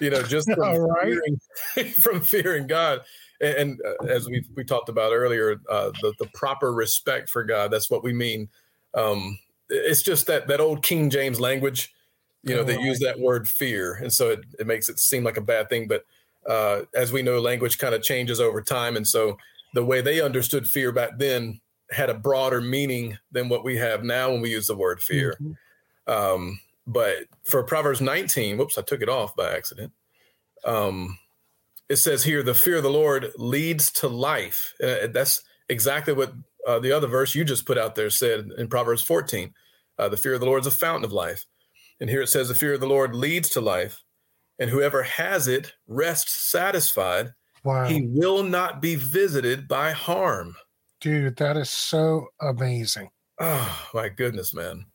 you 0.00 0.10
know, 0.10 0.22
just 0.22 0.50
from, 0.54 0.76
right. 0.76 1.02
fearing, 1.74 1.92
from 1.92 2.20
fearing 2.20 2.66
God. 2.66 3.00
And, 3.40 3.54
and 3.54 3.80
uh, 3.84 4.06
as 4.06 4.26
we 4.26 4.44
we 4.54 4.64
talked 4.64 4.88
about 4.88 5.12
earlier, 5.12 5.60
uh, 5.70 5.90
the 6.00 6.14
the 6.18 6.26
proper 6.34 6.72
respect 6.72 7.28
for 7.28 7.44
God. 7.44 7.70
That's 7.70 7.90
what 7.90 8.02
we 8.02 8.12
mean. 8.12 8.48
Um, 8.94 9.38
it's 9.68 10.02
just 10.02 10.26
that 10.28 10.48
that 10.48 10.60
old 10.60 10.82
King 10.82 11.10
James 11.10 11.40
language, 11.40 11.92
you 12.42 12.54
know, 12.54 12.62
oh, 12.62 12.64
they 12.64 12.76
right. 12.76 12.84
use 12.84 12.98
that 13.00 13.18
word 13.18 13.48
fear, 13.48 13.94
and 13.94 14.12
so 14.12 14.30
it, 14.30 14.44
it 14.58 14.66
makes 14.66 14.88
it 14.88 14.98
seem 14.98 15.24
like 15.24 15.36
a 15.36 15.42
bad 15.42 15.68
thing. 15.68 15.86
But 15.86 16.04
uh, 16.48 16.82
as 16.94 17.12
we 17.12 17.22
know, 17.22 17.40
language 17.40 17.78
kind 17.78 17.94
of 17.94 18.02
changes 18.02 18.40
over 18.40 18.62
time, 18.62 18.96
and 18.96 19.06
so 19.06 19.36
the 19.74 19.84
way 19.84 20.00
they 20.00 20.22
understood 20.22 20.66
fear 20.66 20.92
back 20.92 21.18
then 21.18 21.60
had 21.90 22.10
a 22.10 22.14
broader 22.14 22.60
meaning 22.60 23.16
than 23.30 23.48
what 23.48 23.64
we 23.64 23.76
have 23.76 24.02
now 24.02 24.30
when 24.30 24.40
we 24.40 24.50
use 24.50 24.66
the 24.66 24.76
word 24.76 25.00
fear. 25.00 25.36
Mm-hmm. 25.40 26.12
Um, 26.12 26.58
but 26.86 27.24
for 27.44 27.62
Proverbs 27.62 28.00
19, 28.00 28.58
whoops, 28.58 28.78
I 28.78 28.82
took 28.82 29.02
it 29.02 29.08
off 29.08 29.34
by 29.34 29.54
accident. 29.54 29.92
Um, 30.64 31.18
it 31.88 31.96
says 31.96 32.24
here, 32.24 32.42
the 32.42 32.54
fear 32.54 32.76
of 32.76 32.82
the 32.82 32.90
Lord 32.90 33.32
leads 33.36 33.90
to 33.92 34.08
life. 34.08 34.74
Uh, 34.82 35.06
that's 35.08 35.42
exactly 35.68 36.12
what 36.12 36.32
uh, 36.66 36.78
the 36.78 36.92
other 36.92 37.06
verse 37.06 37.34
you 37.34 37.44
just 37.44 37.66
put 37.66 37.78
out 37.78 37.94
there 37.94 38.10
said 38.10 38.50
in 38.56 38.68
Proverbs 38.68 39.02
14. 39.02 39.52
Uh, 39.98 40.08
the 40.08 40.16
fear 40.16 40.34
of 40.34 40.40
the 40.40 40.46
Lord 40.46 40.60
is 40.60 40.66
a 40.66 40.72
fountain 40.72 41.04
of 41.04 41.12
life. 41.12 41.44
And 42.00 42.10
here 42.10 42.22
it 42.22 42.28
says, 42.28 42.48
the 42.48 42.54
fear 42.54 42.74
of 42.74 42.80
the 42.80 42.88
Lord 42.88 43.14
leads 43.14 43.48
to 43.50 43.60
life, 43.60 44.02
and 44.58 44.68
whoever 44.68 45.02
has 45.02 45.48
it 45.48 45.72
rests 45.86 46.32
satisfied. 46.32 47.32
Wow. 47.64 47.86
He 47.86 48.06
will 48.06 48.42
not 48.42 48.82
be 48.82 48.96
visited 48.96 49.66
by 49.66 49.92
harm. 49.92 50.56
Dude, 51.00 51.36
that 51.36 51.56
is 51.56 51.70
so 51.70 52.26
amazing. 52.40 53.10
Oh, 53.40 53.88
my 53.94 54.08
goodness, 54.08 54.54
man. 54.54 54.86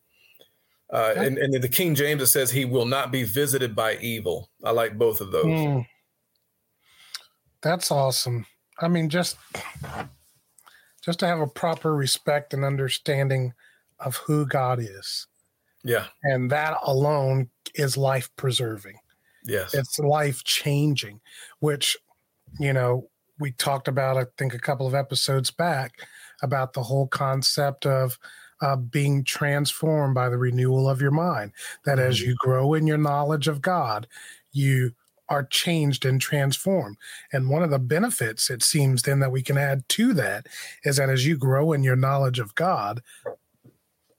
Uh, 0.91 1.13
and, 1.15 1.37
and 1.37 1.55
in 1.55 1.61
the 1.61 1.69
King 1.69 1.95
James, 1.95 2.21
it 2.21 2.27
says 2.27 2.51
he 2.51 2.65
will 2.65 2.85
not 2.85 3.11
be 3.11 3.23
visited 3.23 3.75
by 3.75 3.95
evil. 3.97 4.49
I 4.63 4.71
like 4.71 4.97
both 4.97 5.21
of 5.21 5.31
those. 5.31 5.45
Mm. 5.45 5.85
That's 7.61 7.91
awesome. 7.91 8.45
I 8.79 8.87
mean, 8.87 9.09
just 9.09 9.37
just 11.01 11.19
to 11.19 11.27
have 11.27 11.39
a 11.39 11.47
proper 11.47 11.95
respect 11.95 12.53
and 12.53 12.63
understanding 12.63 13.53
of 13.99 14.17
who 14.17 14.45
God 14.45 14.79
is. 14.79 15.27
Yeah. 15.83 16.05
And 16.23 16.51
that 16.51 16.77
alone 16.83 17.49
is 17.75 17.97
life 17.97 18.29
preserving. 18.35 18.97
Yes. 19.43 19.73
It's 19.73 19.97
life 19.97 20.43
changing, 20.43 21.21
which, 21.59 21.97
you 22.59 22.73
know, 22.73 23.09
we 23.39 23.51
talked 23.51 23.87
about, 23.87 24.17
I 24.17 24.25
think, 24.37 24.53
a 24.53 24.59
couple 24.59 24.85
of 24.85 24.93
episodes 24.93 25.49
back 25.49 25.93
about 26.43 26.73
the 26.73 26.83
whole 26.83 27.07
concept 27.07 27.85
of 27.85 28.19
uh, 28.61 28.75
being 28.75 29.23
transformed 29.23 30.15
by 30.15 30.29
the 30.29 30.37
renewal 30.37 30.89
of 30.89 31.01
your 31.01 31.11
mind. 31.11 31.51
That 31.85 31.97
mm-hmm. 31.97 32.07
as 32.07 32.21
you 32.21 32.35
grow 32.39 32.73
in 32.73 32.87
your 32.87 32.97
knowledge 32.97 33.47
of 33.47 33.61
God, 33.61 34.07
you 34.51 34.93
are 35.29 35.43
changed 35.45 36.05
and 36.05 36.19
transformed. 36.19 36.97
And 37.31 37.49
one 37.49 37.63
of 37.63 37.69
the 37.69 37.79
benefits, 37.79 38.49
it 38.49 38.61
seems, 38.61 39.03
then 39.03 39.19
that 39.21 39.31
we 39.31 39.41
can 39.41 39.57
add 39.57 39.87
to 39.89 40.13
that 40.13 40.47
is 40.83 40.97
that 40.97 41.09
as 41.09 41.25
you 41.25 41.37
grow 41.37 41.71
in 41.71 41.83
your 41.83 41.95
knowledge 41.95 42.37
of 42.37 42.53
God, 42.55 43.01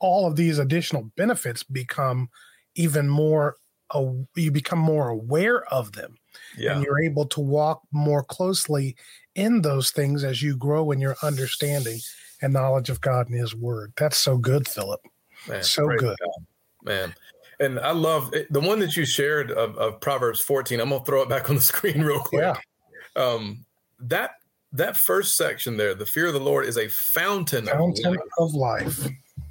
all 0.00 0.26
of 0.26 0.36
these 0.36 0.58
additional 0.58 1.10
benefits 1.16 1.62
become 1.62 2.30
even 2.74 3.08
more, 3.08 3.56
uh, 3.94 4.06
you 4.34 4.50
become 4.50 4.78
more 4.78 5.10
aware 5.10 5.64
of 5.72 5.92
them. 5.92 6.16
Yeah. 6.56 6.76
And 6.76 6.84
you're 6.84 7.02
able 7.02 7.26
to 7.26 7.40
walk 7.40 7.82
more 7.92 8.24
closely 8.24 8.96
in 9.34 9.60
those 9.60 9.90
things 9.90 10.24
as 10.24 10.42
you 10.42 10.56
grow 10.56 10.92
in 10.92 11.00
your 11.00 11.16
understanding 11.22 11.98
and 12.42 12.52
knowledge 12.52 12.90
of 12.90 13.00
God 13.00 13.28
and 13.28 13.38
His 13.38 13.54
Word. 13.54 13.92
That's 13.96 14.18
so 14.18 14.36
good, 14.36 14.68
Philip. 14.68 15.00
Man, 15.48 15.62
so 15.62 15.88
good, 15.88 16.16
God, 16.18 16.44
man. 16.84 17.14
And 17.60 17.78
I 17.80 17.92
love 17.92 18.34
it, 18.34 18.52
the 18.52 18.60
one 18.60 18.80
that 18.80 18.96
you 18.96 19.04
shared 19.04 19.52
of, 19.52 19.76
of, 19.76 20.00
Proverbs 20.00 20.40
14. 20.40 20.80
I'm 20.80 20.90
gonna 20.90 21.04
throw 21.04 21.22
it 21.22 21.28
back 21.28 21.48
on 21.48 21.56
the 21.56 21.62
screen 21.62 22.02
real 22.02 22.20
quick. 22.20 22.42
Yeah. 22.42 22.56
Um, 23.22 23.64
that 24.00 24.32
that 24.72 24.96
first 24.96 25.36
section 25.36 25.76
there, 25.76 25.94
the 25.94 26.06
fear 26.06 26.26
of 26.26 26.32
the 26.32 26.40
Lord 26.40 26.66
is 26.66 26.78
a 26.78 26.88
fountain, 26.88 27.66
fountain 27.66 28.16
of 28.38 28.54
life. 28.54 28.88
Of 28.98 29.04
life. 29.04 29.08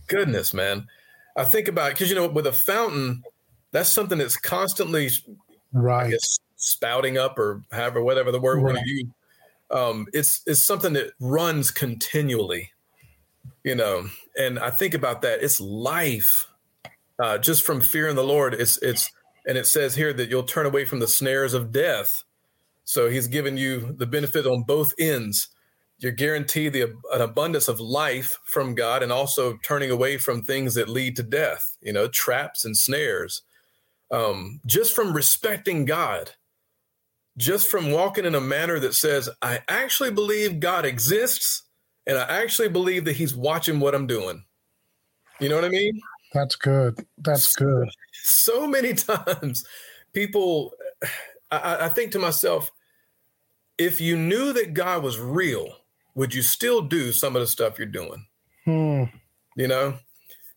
Goodness, 0.08 0.54
man. 0.54 0.88
I 1.38 1.46
think 1.46 1.68
about 1.68 1.92
because 1.92 2.10
you 2.10 2.16
know, 2.16 2.28
with 2.28 2.48
a 2.48 2.52
fountain, 2.52 3.24
that's 3.72 3.90
something 3.90 4.18
that's 4.18 4.38
constantly 4.38 5.10
right 5.72 6.12
guess, 6.12 6.40
spouting 6.58 7.18
up 7.18 7.40
or 7.40 7.64
however, 7.72 8.04
whatever 8.04 8.32
the 8.32 8.40
word 8.40 8.58
right. 8.58 8.64
we're 8.64 8.74
going 8.74 8.84
to 8.84 8.90
use. 8.90 9.06
Um, 9.70 10.08
it's 10.14 10.42
it's 10.46 10.66
something 10.66 10.94
that 10.94 11.14
runs 11.20 11.72
continually 11.72 12.72
you 13.64 13.76
know 13.76 14.08
and 14.38 14.60
i 14.60 14.70
think 14.70 14.94
about 14.94 15.22
that 15.22 15.44
it's 15.44 15.60
life 15.60 16.48
uh, 17.22 17.38
just 17.38 17.64
from 17.64 17.82
fear 17.82 18.08
in 18.08 18.16
the 18.16 18.24
lord 18.24 18.54
it's 18.54 18.78
it's 18.82 19.12
and 19.46 19.58
it 19.58 19.66
says 19.66 19.96
here 19.96 20.14
that 20.14 20.30
you'll 20.30 20.44
turn 20.44 20.66
away 20.66 20.86
from 20.86 21.00
the 21.00 21.08
snares 21.08 21.54
of 21.54 21.72
death. 21.72 22.24
So 22.84 23.10
he's 23.10 23.28
given 23.28 23.58
you 23.58 23.94
the 23.98 24.06
benefit 24.06 24.46
on 24.46 24.64
both 24.64 24.94
ends. 25.00 25.48
You're 26.00 26.12
guaranteed 26.12 26.74
the 26.74 26.94
an 27.14 27.22
abundance 27.22 27.68
of 27.68 27.80
life 27.80 28.40
from 28.44 28.76
god 28.76 29.04
and 29.04 29.12
also 29.12 29.58
turning 29.64 29.92
away 29.92 30.18
from 30.18 30.42
things 30.42 30.74
that 30.74 30.90
lead 30.90 31.16
to 31.16 31.24
death 31.24 31.78
you 31.82 31.94
know 31.94 32.08
traps 32.08 32.66
and 32.66 32.76
snares. 32.76 33.44
Um, 34.12 34.60
just 34.66 34.94
from 34.94 35.14
respecting 35.14 35.86
god 35.86 36.32
just 37.38 37.70
from 37.70 37.92
walking 37.92 38.26
in 38.26 38.36
a 38.36 38.42
manner 38.42 38.78
that 38.78 38.94
says 38.94 39.30
i 39.42 39.62
actually 39.70 40.12
believe 40.12 40.60
god 40.60 40.84
exists 40.84 41.64
and 42.08 42.18
I 42.18 42.42
actually 42.42 42.70
believe 42.70 43.06
that 43.06 43.16
he's 43.16 43.36
watching 43.36 43.80
what 43.80 43.96
I'm 43.96 44.08
doing. 44.08 44.44
You 45.40 45.50
know 45.50 45.56
what 45.56 45.66
I 45.66 45.70
mean? 45.70 46.00
That's 46.34 46.56
good. 46.56 47.06
That's 47.18 47.54
so, 47.54 47.66
good. 47.66 47.90
So 48.24 48.68
many 48.68 48.94
times, 48.96 49.66
people, 50.14 50.74
I, 51.52 51.86
I, 51.86 51.90
think 51.90 52.12
to 52.14 52.20
myself, 52.20 52.72
if 53.78 54.00
you 54.00 54.16
knew 54.18 54.54
that 54.54 54.74
God 54.74 55.04
was 55.04 55.20
real, 55.20 55.76
would 56.16 56.34
you 56.34 56.42
still 56.42 56.82
do 56.82 57.12
some 57.12 57.36
of 57.36 57.42
the 57.42 57.48
stuff 57.48 57.78
you're 57.78 57.88
doing? 57.88 58.26
Hmm. 58.66 59.04
You 59.56 59.68
know, 59.68 59.96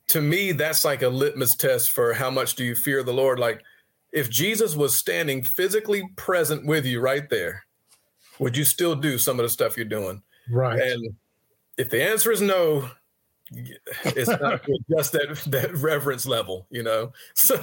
to 0.08 0.20
me, 0.20 0.52
that's 0.52 0.84
like 0.84 1.02
a 1.02 1.08
litmus 1.08 1.56
test 1.56 1.90
for 1.90 2.12
how 2.12 2.30
much 2.30 2.54
do 2.54 2.64
you 2.64 2.74
fear 2.74 3.02
the 3.02 3.12
Lord. 3.12 3.38
Like, 3.38 3.62
if 4.12 4.30
Jesus 4.30 4.76
was 4.76 4.96
standing 4.96 5.42
physically 5.42 6.04
present 6.16 6.64
with 6.66 6.84
you 6.84 7.00
right 7.00 7.28
there, 7.28 7.64
would 8.38 8.56
you 8.56 8.64
still 8.64 8.94
do 8.94 9.18
some 9.18 9.40
of 9.40 9.44
the 9.44 9.48
stuff 9.48 9.76
you're 9.76 9.86
doing? 9.86 10.22
Right. 10.48 10.78
And 10.78 11.16
if 11.76 11.90
the 11.90 12.02
answer 12.02 12.30
is 12.32 12.40
no, 12.40 12.88
it's 13.52 14.28
not 14.28 14.62
just 14.90 15.12
that 15.12 15.42
that 15.46 15.74
reverence 15.76 16.26
level, 16.26 16.66
you 16.70 16.82
know. 16.82 17.12
So, 17.34 17.56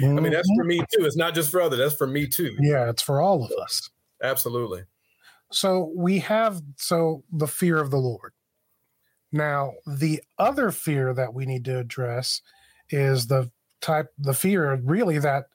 I 0.00 0.06
mean, 0.06 0.32
that's 0.32 0.50
for 0.56 0.64
me 0.64 0.78
too. 0.78 1.04
It's 1.04 1.16
not 1.16 1.34
just 1.34 1.50
for 1.50 1.60
others. 1.60 1.78
That's 1.78 1.94
for 1.94 2.06
me 2.06 2.26
too. 2.26 2.56
Yeah, 2.60 2.88
it's 2.90 3.02
for 3.02 3.20
all 3.20 3.44
of 3.44 3.50
us. 3.62 3.90
Absolutely. 4.22 4.84
So 5.50 5.92
we 5.94 6.18
have 6.20 6.60
so 6.76 7.24
the 7.32 7.46
fear 7.46 7.78
of 7.78 7.90
the 7.90 7.98
Lord. 7.98 8.32
Now, 9.32 9.72
the 9.86 10.22
other 10.38 10.70
fear 10.70 11.12
that 11.14 11.34
we 11.34 11.46
need 11.46 11.64
to 11.66 11.78
address 11.78 12.40
is 12.90 13.26
the 13.26 13.50
type 13.80 14.12
the 14.18 14.34
fear 14.34 14.80
really 14.84 15.18
that 15.18 15.46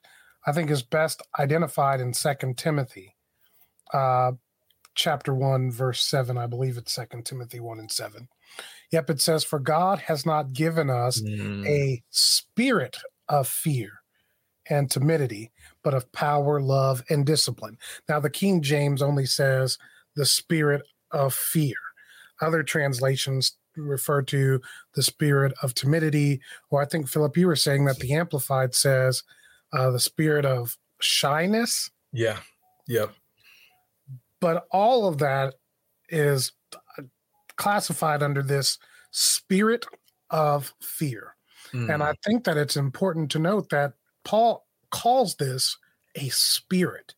I 0.46 0.52
think 0.52 0.70
is 0.70 0.82
best 0.82 1.22
identified 1.38 2.00
in 2.00 2.14
Second 2.14 2.58
Timothy, 2.58 3.16
uh, 3.92 4.32
chapter 4.94 5.34
one, 5.34 5.70
verse 5.70 6.02
seven. 6.02 6.38
I 6.38 6.46
believe 6.46 6.76
it's 6.76 6.92
Second 6.92 7.24
Timothy 7.24 7.60
one 7.60 7.78
and 7.78 7.90
seven. 7.90 8.28
Yep, 8.90 9.10
it 9.10 9.20
says, 9.20 9.44
"For 9.44 9.58
God 9.58 9.98
has 10.00 10.26
not 10.26 10.52
given 10.52 10.90
us 10.90 11.20
mm. 11.20 11.66
a 11.66 12.02
spirit 12.10 12.98
of 13.28 13.48
fear 13.48 13.90
and 14.68 14.90
timidity, 14.90 15.50
but 15.82 15.94
of 15.94 16.10
power, 16.12 16.60
love, 16.60 17.02
and 17.08 17.24
discipline." 17.24 17.78
Now, 18.08 18.20
the 18.20 18.30
King 18.30 18.62
James 18.62 19.02
only 19.02 19.26
says 19.26 19.78
the 20.14 20.26
spirit 20.26 20.82
of 21.10 21.34
fear. 21.34 21.76
Other 22.40 22.62
translations 22.62 23.56
refer 23.76 24.20
to 24.22 24.60
the 24.94 25.02
spirit 25.02 25.54
of 25.62 25.74
timidity, 25.74 26.40
or 26.70 26.82
I 26.82 26.84
think 26.84 27.08
Philip, 27.08 27.36
you 27.36 27.46
were 27.46 27.56
saying 27.56 27.86
that 27.86 27.98
the 27.98 28.12
Amplified 28.12 28.74
says 28.74 29.22
uh, 29.72 29.90
the 29.90 30.00
spirit 30.00 30.44
of 30.44 30.76
shyness. 31.00 31.90
Yeah. 32.12 32.38
Yep. 32.88 33.14
But 34.42 34.66
all 34.72 35.06
of 35.06 35.18
that 35.18 35.54
is 36.08 36.50
uh, 36.98 37.04
classified 37.56 38.24
under 38.24 38.42
this 38.42 38.76
spirit 39.12 39.86
of 40.30 40.74
fear. 40.82 41.36
Mm. 41.72 41.94
And 41.94 42.02
I 42.02 42.14
think 42.24 42.42
that 42.44 42.56
it's 42.56 42.76
important 42.76 43.30
to 43.30 43.38
note 43.38 43.70
that 43.70 43.92
Paul 44.24 44.66
calls 44.90 45.36
this 45.36 45.78
a 46.16 46.28
spirit. 46.30 47.14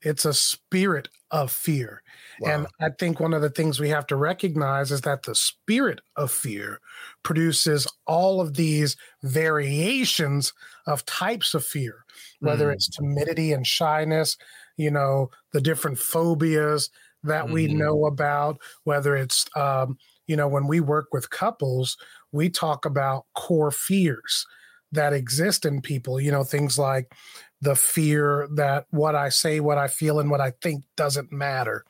It's 0.00 0.24
a 0.24 0.32
spirit 0.32 1.08
of 1.30 1.52
fear. 1.52 2.02
Wow. 2.40 2.50
And 2.50 2.66
I 2.80 2.88
think 2.98 3.20
one 3.20 3.34
of 3.34 3.42
the 3.42 3.50
things 3.50 3.78
we 3.78 3.90
have 3.90 4.06
to 4.06 4.16
recognize 4.16 4.90
is 4.92 5.02
that 5.02 5.24
the 5.24 5.34
spirit 5.34 6.00
of 6.16 6.30
fear 6.30 6.80
produces 7.22 7.86
all 8.06 8.40
of 8.40 8.54
these 8.54 8.96
variations 9.22 10.54
of 10.86 11.04
types 11.04 11.52
of 11.52 11.66
fear, 11.66 12.06
whether 12.40 12.68
mm. 12.68 12.72
it's 12.72 12.88
timidity 12.88 13.52
and 13.52 13.66
shyness, 13.66 14.38
you 14.76 14.90
know, 14.90 15.30
the 15.52 15.60
different 15.60 15.98
phobias 15.98 16.90
that 17.22 17.46
mm. 17.46 17.52
we 17.52 17.66
mm-hmm. 17.66 17.78
know 17.78 18.06
about, 18.06 18.58
whether 18.84 19.16
it's, 19.16 19.46
um, 19.56 19.98
you 20.26 20.36
know, 20.36 20.48
when 20.48 20.66
we 20.66 20.80
work 20.80 21.08
with 21.12 21.30
couples, 21.30 21.96
we 22.32 22.48
talk 22.48 22.84
about 22.84 23.26
core 23.34 23.70
fears 23.70 24.46
that 24.92 25.12
exist 25.12 25.64
in 25.64 25.80
people, 25.80 26.20
you 26.20 26.30
know, 26.30 26.44
things 26.44 26.78
like 26.78 27.12
the 27.60 27.74
fear 27.74 28.46
that 28.54 28.86
what 28.90 29.14
I 29.14 29.28
say, 29.28 29.58
what 29.58 29.78
I 29.78 29.88
feel, 29.88 30.20
and 30.20 30.30
what 30.30 30.40
I 30.40 30.52
think 30.62 30.84
doesn't 30.96 31.32
matter, 31.32 31.84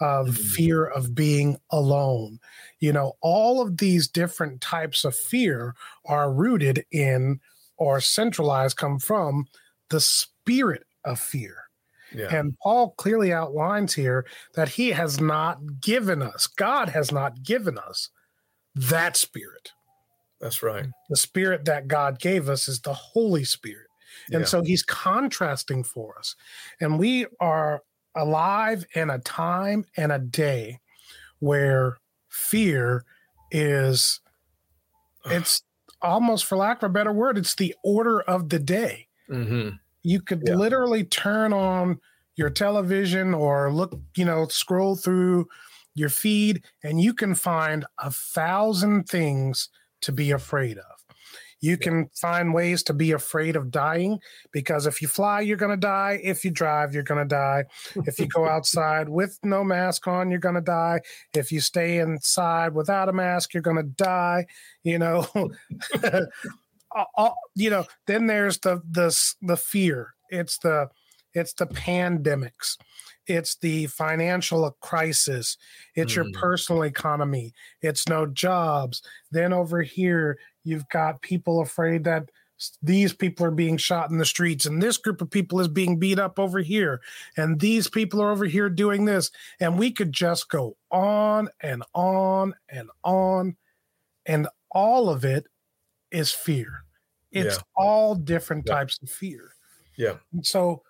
uh, 0.00 0.24
mm-hmm. 0.24 0.32
fear 0.32 0.84
of 0.84 1.14
being 1.14 1.56
alone. 1.70 2.38
You 2.80 2.92
know, 2.92 3.14
all 3.22 3.62
of 3.62 3.78
these 3.78 4.08
different 4.08 4.60
types 4.60 5.04
of 5.04 5.16
fear 5.16 5.74
are 6.04 6.32
rooted 6.32 6.84
in 6.90 7.40
or 7.76 8.00
centralized, 8.00 8.76
come 8.76 8.98
from 8.98 9.46
the 9.88 10.00
spirit 10.00 10.84
of 11.04 11.18
fear. 11.18 11.69
Yeah. 12.14 12.34
And 12.34 12.56
Paul 12.62 12.90
clearly 12.96 13.32
outlines 13.32 13.94
here 13.94 14.26
that 14.54 14.68
he 14.68 14.90
has 14.90 15.20
not 15.20 15.80
given 15.80 16.22
us, 16.22 16.46
God 16.46 16.88
has 16.90 17.12
not 17.12 17.42
given 17.42 17.78
us 17.78 18.10
that 18.74 19.16
spirit. 19.16 19.72
That's 20.40 20.62
right. 20.62 20.86
The 21.10 21.16
spirit 21.16 21.66
that 21.66 21.86
God 21.86 22.18
gave 22.18 22.48
us 22.48 22.66
is 22.66 22.80
the 22.80 22.94
Holy 22.94 23.44
Spirit. 23.44 23.86
And 24.32 24.40
yeah. 24.40 24.46
so 24.46 24.62
he's 24.62 24.82
contrasting 24.82 25.84
for 25.84 26.18
us. 26.18 26.34
And 26.80 26.98
we 26.98 27.26
are 27.40 27.82
alive 28.14 28.84
in 28.94 29.10
a 29.10 29.18
time 29.18 29.84
and 29.96 30.10
a 30.10 30.18
day 30.18 30.80
where 31.38 31.96
fear 32.28 33.04
is 33.50 34.20
it's 35.26 35.62
almost 36.02 36.44
for 36.44 36.56
lack 36.56 36.78
of 36.82 36.90
a 36.90 36.92
better 36.92 37.12
word 37.12 37.36
it's 37.36 37.54
the 37.54 37.74
order 37.84 38.20
of 38.22 38.48
the 38.48 38.58
day 38.58 39.06
mm-hmm. 39.28 39.70
You 40.02 40.20
could 40.20 40.42
yeah. 40.46 40.54
literally 40.54 41.04
turn 41.04 41.52
on 41.52 41.98
your 42.36 42.50
television 42.50 43.34
or 43.34 43.72
look 43.72 43.98
you 44.16 44.24
know 44.24 44.46
scroll 44.48 44.96
through 44.96 45.46
your 45.94 46.08
feed 46.08 46.62
and 46.82 47.00
you 47.00 47.12
can 47.12 47.34
find 47.34 47.84
a 47.98 48.10
thousand 48.10 49.08
things 49.08 49.68
to 50.00 50.12
be 50.12 50.30
afraid 50.30 50.78
of 50.78 51.00
you 51.60 51.76
can 51.76 52.08
find 52.14 52.54
ways 52.54 52.82
to 52.84 52.94
be 52.94 53.12
afraid 53.12 53.54
of 53.54 53.70
dying 53.70 54.18
because 54.50 54.86
if 54.86 55.02
you 55.02 55.08
fly, 55.08 55.40
you're 55.40 55.58
going 55.58 55.70
to 55.70 55.76
die. 55.76 56.18
If 56.22 56.44
you 56.44 56.50
drive, 56.50 56.94
you're 56.94 57.02
going 57.02 57.20
to 57.20 57.28
die. 57.28 57.64
If 58.06 58.18
you 58.18 58.26
go 58.26 58.48
outside 58.48 59.08
with 59.08 59.38
no 59.42 59.62
mask 59.62 60.08
on, 60.08 60.30
you're 60.30 60.40
going 60.40 60.54
to 60.54 60.62
die. 60.62 61.00
If 61.34 61.52
you 61.52 61.60
stay 61.60 61.98
inside 61.98 62.74
without 62.74 63.08
a 63.08 63.12
mask, 63.12 63.52
you're 63.52 63.62
going 63.62 63.76
to 63.76 63.82
die. 63.82 64.46
You 64.84 64.98
know, 64.98 65.26
you 67.54 67.70
know. 67.70 67.84
Then 68.06 68.26
there's 68.26 68.58
the 68.58 68.82
the 68.90 69.16
the 69.42 69.56
fear. 69.56 70.14
It's 70.30 70.58
the 70.58 70.88
it's 71.32 71.52
the 71.52 71.66
pandemics 71.66 72.76
it's 73.28 73.54
the 73.58 73.86
financial 73.86 74.68
crisis 74.80 75.56
it's 75.94 76.14
mm. 76.14 76.16
your 76.16 76.24
personal 76.32 76.82
economy 76.82 77.52
it's 77.82 78.08
no 78.08 78.26
jobs 78.26 79.00
then 79.30 79.52
over 79.52 79.80
here 79.80 80.36
You've 80.64 80.88
got 80.88 81.22
people 81.22 81.60
afraid 81.60 82.04
that 82.04 82.30
these 82.82 83.14
people 83.14 83.46
are 83.46 83.50
being 83.50 83.78
shot 83.78 84.10
in 84.10 84.18
the 84.18 84.26
streets 84.26 84.66
and 84.66 84.82
this 84.82 84.98
group 84.98 85.22
of 85.22 85.30
people 85.30 85.60
is 85.60 85.68
being 85.68 85.98
beat 85.98 86.18
up 86.18 86.38
over 86.38 86.58
here 86.58 87.00
and 87.38 87.58
these 87.58 87.88
people 87.88 88.20
are 88.20 88.30
over 88.30 88.44
here 88.44 88.68
doing 88.68 89.06
this 89.06 89.30
and 89.60 89.78
we 89.78 89.90
could 89.90 90.12
just 90.12 90.50
go 90.50 90.76
on 90.90 91.48
and 91.62 91.82
on 91.94 92.52
and 92.68 92.90
on 93.02 93.56
and 94.26 94.46
all 94.70 95.08
of 95.08 95.24
it 95.24 95.46
is 96.10 96.32
fear 96.32 96.84
it's 97.32 97.56
yeah. 97.56 97.62
all 97.76 98.14
different 98.14 98.64
yeah. 98.66 98.74
types 98.74 98.98
of 99.02 99.10
fear 99.10 99.52
yeah 99.96 100.14
and 100.32 100.44
so 100.44 100.82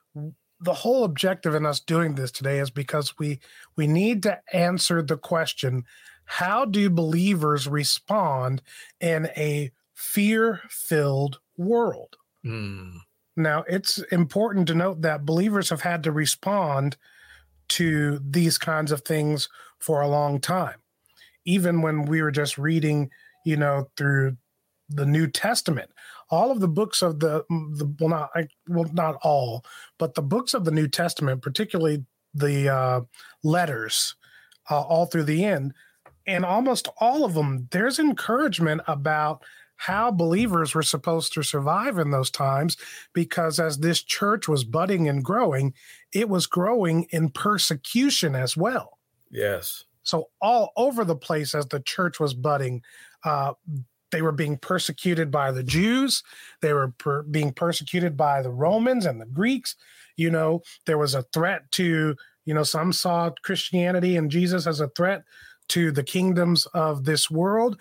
the 0.63 0.75
whole 0.75 1.05
objective 1.05 1.55
in 1.55 1.65
us 1.65 1.81
doing 1.81 2.15
this 2.15 2.31
today 2.31 2.59
is 2.59 2.71
because 2.71 3.19
we 3.19 3.41
we 3.77 3.87
need 3.87 4.23
to 4.23 4.39
answer 4.53 5.03
the 5.03 5.17
question 5.17 5.85
how 6.25 6.65
do 6.65 6.89
believers 6.89 7.67
respond 7.67 8.63
in 9.01 9.27
a 9.37 9.73
fear 9.95 10.61
filled 10.69 11.41
world? 11.59 12.17
Mm. 12.47 12.99
Now, 13.37 13.65
it's 13.69 13.99
important 14.13 14.69
to 14.69 14.75
note 14.77 15.03
that 15.03 15.27
believers 15.27 15.71
have 15.71 15.81
had 15.81 16.05
to 16.05 16.13
respond 16.13 16.97
to 17.71 18.21
these 18.25 18.59
kinds 18.59 18.93
of 18.93 19.03
things 19.03 19.49
for 19.81 20.01
a 20.01 20.09
long 20.09 20.41
time. 20.41 20.77
Even 21.45 21.83
when 21.83 22.05
we 22.05 22.23
were 22.23 22.31
just 22.31 22.59
reading, 22.59 23.11
you 23.45 23.57
know, 23.57 23.89
through 23.97 24.37
the 24.90 25.07
New 25.07 25.26
Testament, 25.26 25.90
all 26.31 26.50
of 26.50 26.61
the 26.61 26.68
books 26.68 27.03
of 27.03 27.20
the, 27.20 27.44
the 27.48 27.94
well, 28.00 28.11
not 28.11 28.31
I, 28.35 28.48
well, 28.68 28.90
not 28.92 29.16
all, 29.22 29.64
but 29.98 30.14
the 30.14 30.22
books 30.22 30.53
of 30.53 30.64
the 30.64 30.70
New 30.70 30.88
Testament, 30.88 31.42
particularly 31.42 32.05
the 32.35 32.68
uh, 32.68 33.00
letters, 33.42 34.14
uh, 34.70 34.81
all 34.81 35.07
through 35.07 35.24
the 35.24 35.44
end, 35.44 35.72
and 36.26 36.44
almost 36.44 36.88
all 36.98 37.24
of 37.24 37.35
them, 37.35 37.68
there's 37.70 37.98
encouragement 37.98 38.83
about 38.87 39.42
how 39.76 40.11
believers 40.11 40.74
were 40.74 40.83
supposed 40.83 41.33
to 41.33 41.42
survive 41.42 41.98
in 41.98 42.11
those 42.11 42.31
times 42.31 42.76
because 43.14 43.59
as 43.59 43.79
this 43.79 44.03
church 44.03 44.46
was 44.46 44.62
budding 44.62 45.09
and 45.09 45.24
growing, 45.24 45.72
it 46.12 46.29
was 46.29 46.46
growing 46.46 47.05
in 47.11 47.31
persecution 47.31 48.35
as 48.35 48.57
well. 48.57 48.98
Yes. 49.31 49.85
So, 50.03 50.29
all 50.40 50.72
over 50.76 51.05
the 51.05 51.16
place 51.16 51.55
as 51.55 51.66
the 51.66 51.81
church 51.81 52.20
was 52.20 52.35
budding, 52.35 52.83
uh, 53.24 53.55
they 54.11 54.23
were 54.23 54.33
being 54.33 54.57
persecuted 54.57 55.31
by 55.31 55.53
the 55.53 55.62
Jews, 55.62 56.23
they 56.62 56.73
were 56.73 56.88
per- 56.99 57.23
being 57.23 57.53
persecuted 57.53 58.16
by 58.16 58.42
the 58.42 58.51
Romans 58.51 59.07
and 59.07 59.20
the 59.20 59.27
Greeks. 59.27 59.77
You 60.16 60.31
know, 60.31 60.62
there 60.87 60.99
was 60.99 61.14
a 61.14 61.23
threat 61.23 61.70
to, 61.73 62.14
you 62.44 62.55
know, 62.55 62.62
some 62.62 62.92
saw 62.92 63.31
Christianity 63.42 64.16
and 64.16 64.31
Jesus 64.31 64.66
as 64.66 64.81
a 64.81 64.88
threat 64.88 65.23
to 65.68 65.92
the 65.92 66.03
kingdoms 66.03 66.66
of 66.75 67.05
this 67.05 67.31
world. 67.31 67.81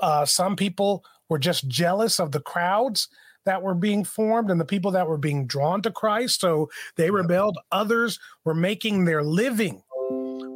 Uh, 0.00 0.24
some 0.24 0.54
people 0.54 1.04
were 1.28 1.38
just 1.38 1.66
jealous 1.66 2.20
of 2.20 2.30
the 2.30 2.40
crowds 2.40 3.08
that 3.44 3.62
were 3.62 3.74
being 3.74 4.04
formed 4.04 4.50
and 4.50 4.60
the 4.60 4.64
people 4.64 4.90
that 4.92 5.08
were 5.08 5.18
being 5.18 5.46
drawn 5.46 5.82
to 5.82 5.90
Christ. 5.90 6.40
So 6.40 6.70
they 6.96 7.10
rebelled. 7.10 7.58
Others 7.72 8.20
were 8.44 8.54
making 8.54 9.04
their 9.04 9.22
living 9.22 9.82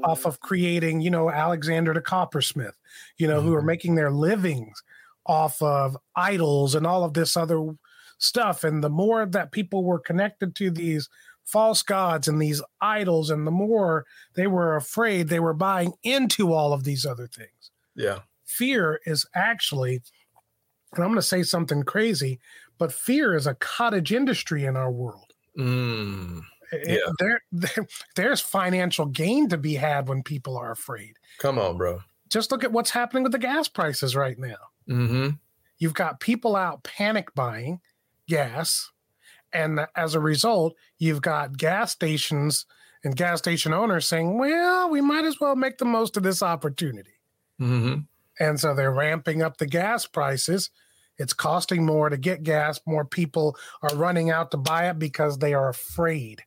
off 0.05 0.25
of 0.25 0.39
creating, 0.41 1.01
you 1.01 1.11
know, 1.11 1.31
Alexander 1.31 1.93
the 1.93 2.01
coppersmith, 2.01 2.77
you 3.17 3.27
know, 3.27 3.39
mm-hmm. 3.39 3.49
who 3.49 3.55
are 3.55 3.63
making 3.63 3.97
their 3.97 4.11
livings 4.11 4.83
off 5.27 5.61
of 5.61 5.97
idols 6.15 6.75
and 6.75 6.87
all 6.87 7.05
of 7.05 7.15
this 7.15 7.37
other 7.37 7.75
stuff. 8.19 8.65
And 8.65 8.83
the 8.83 8.91
more 8.91 9.27
that 9.27 9.53
people 9.53 9.85
were 9.85 9.99
connected 9.99 10.55
to 10.57 10.71
these 10.71 11.09
false 11.45 11.83
gods 11.83 12.27
and 12.29 12.41
these 12.41 12.63
idols, 12.81 13.31
and 13.31 13.47
the 13.47 13.53
more 13.53 14.05
they 14.35 14.47
were 14.47 14.77
afraid, 14.77 15.29
they 15.29 15.41
were 15.41 15.55
buying 15.55 15.93
into 16.03 16.53
all 16.53 16.73
of 16.73 16.85
these 16.85 17.07
other 17.07 17.27
things. 17.27 17.71
Yeah. 17.95 18.21
Fear 18.45 19.01
is 19.07 19.27
actually, 19.35 20.03
and 20.95 21.05
I'm 21.05 21.11
going 21.11 21.17
to 21.17 21.23
say 21.23 21.43
something 21.43 21.83
crazy, 21.83 22.41
but 22.79 22.93
fear 22.93 23.35
is 23.35 23.47
a 23.47 23.55
cottage 23.55 24.13
industry 24.13 24.65
in 24.65 24.77
our 24.77 24.91
world. 24.91 25.33
Mm, 25.59 26.43
yeah. 26.85 26.99
There, 27.19 27.41
there's 28.17 28.41
financial 28.41 29.07
gain 29.07 29.49
to 29.49 29.57
be 29.57 29.75
had 29.75 30.09
when 30.09 30.23
people 30.23 30.57
are 30.57 30.73
afraid. 30.73 31.15
Come 31.39 31.59
on, 31.59 31.77
bro. 31.77 32.01
Just 32.29 32.51
look 32.51 32.65
at 32.65 32.73
what's 32.73 32.91
happening 32.91 33.23
with 33.23 33.33
the 33.33 33.39
gas 33.39 33.69
prices 33.69 34.17
right 34.17 34.39
now. 34.39 34.57
Mm-hmm. 34.89 35.31
You've 35.79 35.95
got 35.95 36.21
people 36.21 36.57
out 36.57 36.85
panic 36.85 37.35
buying 37.35 37.81
gas. 38.29 38.91
And 39.53 39.87
as 39.95 40.15
a 40.15 40.21
result, 40.21 40.75
you've 40.99 41.23
got 41.23 41.57
gas 41.57 41.93
stations 41.93 42.67
and 43.05 43.17
gas 43.17 43.39
station 43.39 43.73
owners 43.73 44.07
saying, 44.07 44.39
well, 44.39 44.91
we 44.91 45.01
might 45.01 45.25
as 45.25 45.39
well 45.41 45.57
make 45.57 45.79
the 45.79 45.85
most 45.85 46.17
of 46.17 46.23
this 46.23 46.43
opportunity. 46.43 47.15
Mm-hmm. 47.61 48.01
And 48.39 48.61
so 48.61 48.75
they're 48.75 48.93
ramping 48.93 49.43
up 49.43 49.57
the 49.59 49.67
gas 49.67 50.07
prices. 50.07 50.71
It's 51.19 51.33
costing 51.33 51.87
more 51.87 52.11
to 52.11 52.17
get 52.17 52.43
gas. 52.43 52.81
More 52.87 53.05
people 53.05 53.57
are 53.83 53.97
running 53.97 54.31
out 54.31 54.51
to 54.51 54.57
buy 54.57 54.91
it 54.91 54.99
because 54.99 55.39
they 55.39 55.55
are 55.55 55.69
afraid. 55.69 56.43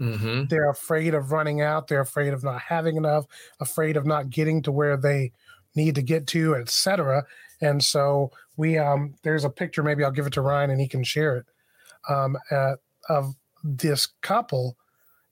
Mm-hmm. 0.00 0.44
They're 0.48 0.70
afraid 0.70 1.14
of 1.14 1.32
running 1.32 1.60
out. 1.60 1.88
They're 1.88 2.00
afraid 2.00 2.32
of 2.32 2.42
not 2.42 2.62
having 2.62 2.96
enough, 2.96 3.26
afraid 3.60 3.96
of 3.96 4.06
not 4.06 4.30
getting 4.30 4.62
to 4.62 4.72
where 4.72 4.96
they 4.96 5.32
need 5.74 5.96
to 5.96 6.02
get 6.02 6.26
to, 6.28 6.54
etc. 6.54 7.24
And 7.60 7.82
so 7.82 8.30
we 8.56 8.78
um 8.78 9.14
there's 9.22 9.44
a 9.44 9.50
picture, 9.50 9.82
maybe 9.82 10.04
I'll 10.04 10.10
give 10.10 10.26
it 10.26 10.32
to 10.34 10.40
Ryan 10.40 10.70
and 10.70 10.80
he 10.80 10.88
can 10.88 11.04
share 11.04 11.36
it. 11.38 11.46
Um 12.08 12.36
at, 12.50 12.78
of 13.08 13.34
this 13.62 14.08
couple 14.20 14.76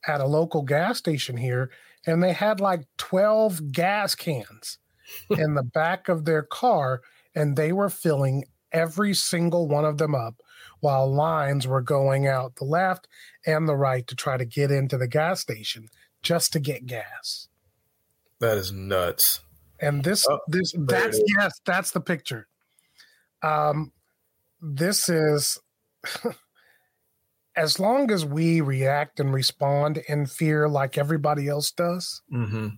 at 0.06 0.20
a 0.20 0.26
local 0.26 0.62
gas 0.62 0.98
station 0.98 1.36
here, 1.36 1.70
and 2.06 2.22
they 2.22 2.32
had 2.32 2.60
like 2.60 2.86
12 2.98 3.72
gas 3.72 4.14
cans 4.14 4.78
in 5.30 5.54
the 5.54 5.62
back 5.62 6.08
of 6.08 6.24
their 6.24 6.42
car, 6.42 7.02
and 7.34 7.56
they 7.56 7.72
were 7.72 7.90
filling 7.90 8.44
every 8.72 9.14
single 9.14 9.68
one 9.68 9.84
of 9.84 9.98
them 9.98 10.14
up 10.14 10.40
while 10.80 11.12
lines 11.12 11.66
were 11.66 11.82
going 11.82 12.26
out 12.26 12.56
the 12.56 12.64
left 12.64 13.06
and 13.46 13.68
the 13.68 13.76
right 13.76 14.06
to 14.06 14.16
try 14.16 14.36
to 14.36 14.44
get 14.44 14.70
into 14.70 14.96
the 14.96 15.06
gas 15.06 15.40
station 15.40 15.88
just 16.22 16.52
to 16.52 16.58
get 16.58 16.86
gas. 16.86 17.48
That 18.40 18.58
is 18.58 18.72
nuts. 18.72 19.40
And 19.82 20.02
this 20.02 20.26
oh, 20.30 20.38
this 20.48 20.72
that's 20.78 21.20
yes, 21.36 21.60
that's 21.66 21.90
the 21.90 22.00
picture. 22.00 22.48
Um 23.42 23.92
this 24.60 25.08
is 25.08 25.58
as 27.56 27.78
long 27.78 28.10
as 28.10 28.24
we 28.24 28.60
react 28.60 29.20
and 29.20 29.34
respond 29.34 29.98
in 30.08 30.26
fear 30.26 30.68
like 30.68 30.96
everybody 30.96 31.48
else 31.48 31.72
does, 31.72 32.22
mm-hmm. 32.32 32.68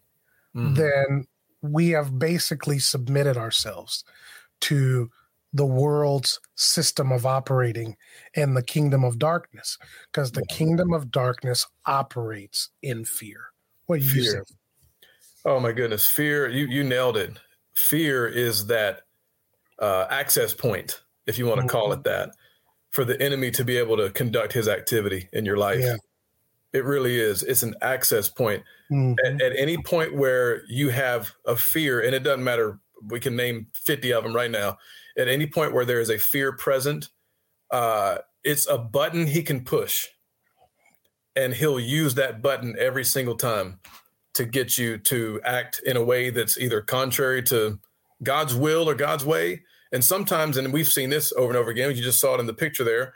Mm-hmm. 0.57 0.75
then 0.75 1.27
we 1.62 1.90
have 1.90 2.19
basically 2.19 2.79
submitted 2.79 3.37
ourselves 3.37 4.05
to 4.61 5.11
the 5.53 5.64
world's 5.64 6.40
system 6.57 7.12
of 7.12 7.25
operating 7.25 7.97
in 8.35 8.55
the 8.55 8.62
kingdom 8.62 9.05
of 9.05 9.19
darkness 9.19 9.79
because 10.11 10.33
the 10.33 10.45
kingdom 10.47 10.93
of 10.93 11.12
darkness 11.12 11.67
operates 11.87 12.71
in 12.83 13.05
fear. 13.05 13.40
What 13.87 14.01
do 14.01 14.07
you 14.07 14.11
fear. 14.11 14.45
say? 14.49 14.55
Oh 15.44 15.61
my 15.61 15.72
goodness, 15.72 16.07
fear! 16.07 16.48
You 16.48 16.66
you 16.66 16.83
nailed 16.83 17.16
it. 17.16 17.38
Fear 17.74 18.26
is 18.28 18.66
that 18.68 19.02
uh, 19.78 20.07
access 20.09 20.54
point, 20.54 21.02
if 21.26 21.38
you 21.38 21.46
want 21.46 21.59
to 21.59 21.66
mm-hmm. 21.66 21.70
call 21.70 21.92
it 21.92 22.04
that, 22.04 22.30
for 22.90 23.04
the 23.04 23.20
enemy 23.20 23.50
to 23.50 23.64
be 23.64 23.76
able 23.76 23.96
to 23.98 24.11
conduct 24.11 24.52
his 24.52 24.68
activity 24.68 25.28
in 25.33 25.44
your 25.44 25.57
life. 25.57 25.80
Yeah. 25.80 25.96
It 26.72 26.85
really 26.85 27.20
is. 27.20 27.42
It's 27.42 27.62
an 27.62 27.74
access 27.83 28.28
point. 28.28 28.62
Mm-hmm. 28.90 29.14
At, 29.24 29.42
at 29.42 29.57
any 29.57 29.76
point 29.78 30.14
where 30.14 30.62
you 30.68 30.90
have 30.90 31.33
a 31.46 31.57
fear, 31.57 32.00
and 32.00 32.14
it 32.14 32.20
doesn't 32.20 32.42
matter, 32.42 32.80
we 33.09 33.20
can 33.20 33.37
name 33.37 33.68
50 33.74 34.12
of 34.12 34.24
them 34.24 34.35
right 34.35 34.50
now. 34.50 34.78
At 35.16 35.28
any 35.28 35.46
point 35.46 35.72
where 35.72 35.85
there 35.85 36.00
is 36.00 36.11
a 36.11 36.18
fear 36.18 36.52
present, 36.52 37.11
uh, 37.70 38.18
it's 38.42 38.66
a 38.68 38.78
button 38.78 39.26
he 39.26 39.42
can 39.42 39.64
push, 39.64 40.07
and 41.37 41.54
he'll 41.54 41.80
use 41.80 42.14
that 42.14 42.42
button 42.42 42.74
every 42.78 43.04
single 43.04 43.37
time 43.37 43.78
to 44.35 44.44
get 44.44 44.77
you 44.77 44.99
to 44.99 45.40
act 45.44 45.81
in 45.87 45.97
a 45.97 46.05
way 46.05 46.31
that's 46.31 46.59
either 46.59 46.81
contrary 46.81 47.42
to 47.44 47.79
God's 48.23 48.55
will 48.55 48.88
or 48.88 48.94
God's 48.94 49.25
way. 49.25 49.62
And 49.92 50.05
sometimes, 50.05 50.57
and 50.57 50.73
we've 50.73 50.88
seen 50.88 51.11
this 51.11 51.33
over 51.37 51.49
and 51.49 51.57
over 51.57 51.70
again, 51.70 51.94
you 51.94 52.03
just 52.03 52.20
saw 52.20 52.35
it 52.35 52.40
in 52.40 52.47
the 52.47 52.55
picture 52.55 52.85
there, 52.85 53.14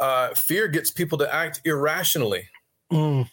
uh, 0.00 0.28
fear 0.34 0.68
gets 0.68 0.90
people 0.90 1.18
to 1.18 1.34
act 1.34 1.60
irrationally. 1.64 2.48
Mm, 2.92 3.28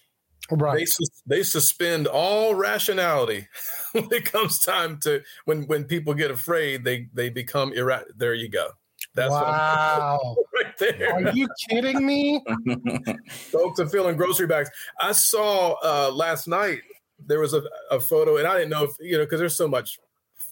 right. 0.52 0.88
They, 1.28 1.38
they 1.38 1.44
suspend 1.44 2.08
all 2.08 2.56
rationality 2.56 3.48
when 3.92 4.08
it 4.12 4.26
comes 4.26 4.60
time 4.60 5.00
to 5.02 5.22
when 5.46 5.64
when 5.64 5.84
people 5.86 6.14
get 6.14 6.32
afraid, 6.32 6.84
they 6.84 7.08
they 7.14 7.30
become 7.30 7.72
irra. 7.74 8.04
There 8.18 8.34
you 8.34 8.50
go. 8.50 8.70
That's 9.16 9.32
wow. 9.32 10.36
right 10.56 10.78
there. 10.78 11.14
Are 11.14 11.32
you 11.32 11.48
kidding 11.70 12.06
me? 12.06 12.44
Folks 13.30 13.80
are 13.80 13.88
filling 13.88 14.18
grocery 14.18 14.48
bags. 14.48 14.70
I 15.00 15.12
saw 15.12 15.76
uh, 15.84 16.12
last 16.12 16.48
night 16.48 16.82
there 17.26 17.40
was 17.40 17.54
a, 17.54 17.64
a 17.92 18.00
photo, 18.00 18.38
and 18.38 18.48
I 18.48 18.56
didn't 18.56 18.70
know 18.70 18.84
if 18.84 18.92
you 19.00 19.18
know 19.18 19.26
because 19.26 19.40
there's 19.40 19.56
so 19.56 19.68
much 19.68 20.00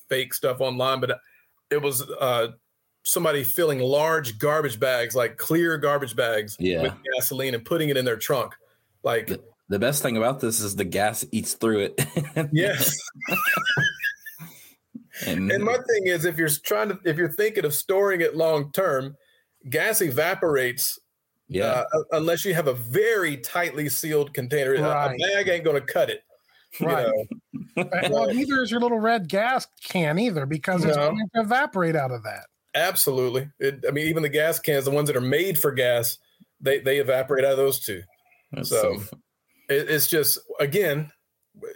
fake 0.10 0.34
stuff 0.34 0.62
online, 0.62 1.00
but 1.00 1.20
it 1.70 1.82
was 1.82 2.02
uh, 2.10 2.50
somebody 3.04 3.44
filling 3.44 3.80
large 3.80 4.38
garbage 4.38 4.80
bags, 4.80 5.16
like 5.16 5.38
clear 5.38 5.78
garbage 5.78 6.16
bags, 6.16 6.56
yeah. 6.60 6.84
with 6.84 6.94
gasoline 7.16 7.54
and 7.54 7.66
putting 7.66 7.90
it 7.90 7.98
in 7.98 8.06
their 8.06 8.18
trunk. 8.18 8.54
Like 9.04 9.28
the, 9.28 9.44
the 9.70 9.80
best 9.80 10.02
thing 10.02 10.18
about 10.18 10.40
this 10.40 10.60
is 10.60 10.76
the 10.76 10.86
gas 10.86 11.26
eats 11.32 11.54
through 11.54 11.80
it. 11.80 12.06
yes. 12.52 12.98
and, 15.26 15.52
and 15.52 15.64
my 15.64 15.78
thing 15.78 16.08
is, 16.08 16.26
if 16.26 16.38
you're 16.38 16.50
trying 16.50 16.90
to, 16.90 17.00
if 17.06 17.18
you're 17.18 17.32
thinking 17.32 17.66
of 17.66 17.74
storing 17.74 18.22
it 18.22 18.36
long 18.36 18.72
term, 18.72 19.16
gas 19.70 20.02
evaporates 20.02 21.00
yeah. 21.50 21.84
Uh, 21.94 22.04
unless 22.12 22.44
you 22.46 22.54
have 22.54 22.68
a 22.68 22.74
very 22.74 23.38
tightly 23.38 23.90
sealed 23.90 24.34
container. 24.34 24.74
Right. 24.74 25.16
A 25.16 25.18
bag 25.18 25.48
ain't 25.48 25.64
going 25.64 25.80
to 25.80 25.94
cut 25.94 26.10
it. 26.10 26.24
Right. 26.80 27.08
You 27.08 27.28
know? 27.76 27.90
well, 28.10 28.34
neither 28.34 28.62
is 28.62 28.70
your 28.70 28.80
little 28.80 29.00
red 29.00 29.30
gas 29.30 29.68
can 29.84 30.20
either 30.20 30.46
because 30.46 30.84
no. 30.84 30.90
it's 30.90 30.98
going 30.98 31.18
to 31.18 31.42
evaporate 31.42 31.96
out 31.96 32.12
of 32.12 32.24
that. 32.24 32.46
Absolutely. 32.76 33.50
It, 33.60 33.84
I 33.88 33.92
mean, 33.92 34.08
even 34.08 34.24
the 34.24 34.30
gas 34.30 34.60
cans, 34.60 34.86
the 34.86 34.92
ones 34.92 35.08
that 35.08 35.18
are 35.18 35.22
made 35.22 35.58
for 35.58 35.72
gas, 35.72 36.18
they 36.62 36.80
they 36.80 36.98
evaporate 37.00 37.46
out 37.46 37.52
of 37.52 37.58
those 37.58 37.80
too. 37.80 38.04
That's 38.52 38.70
so, 38.70 39.00
so 39.00 39.18
it, 39.70 39.90
it's 39.90 40.08
just 40.08 40.40
again, 40.60 41.12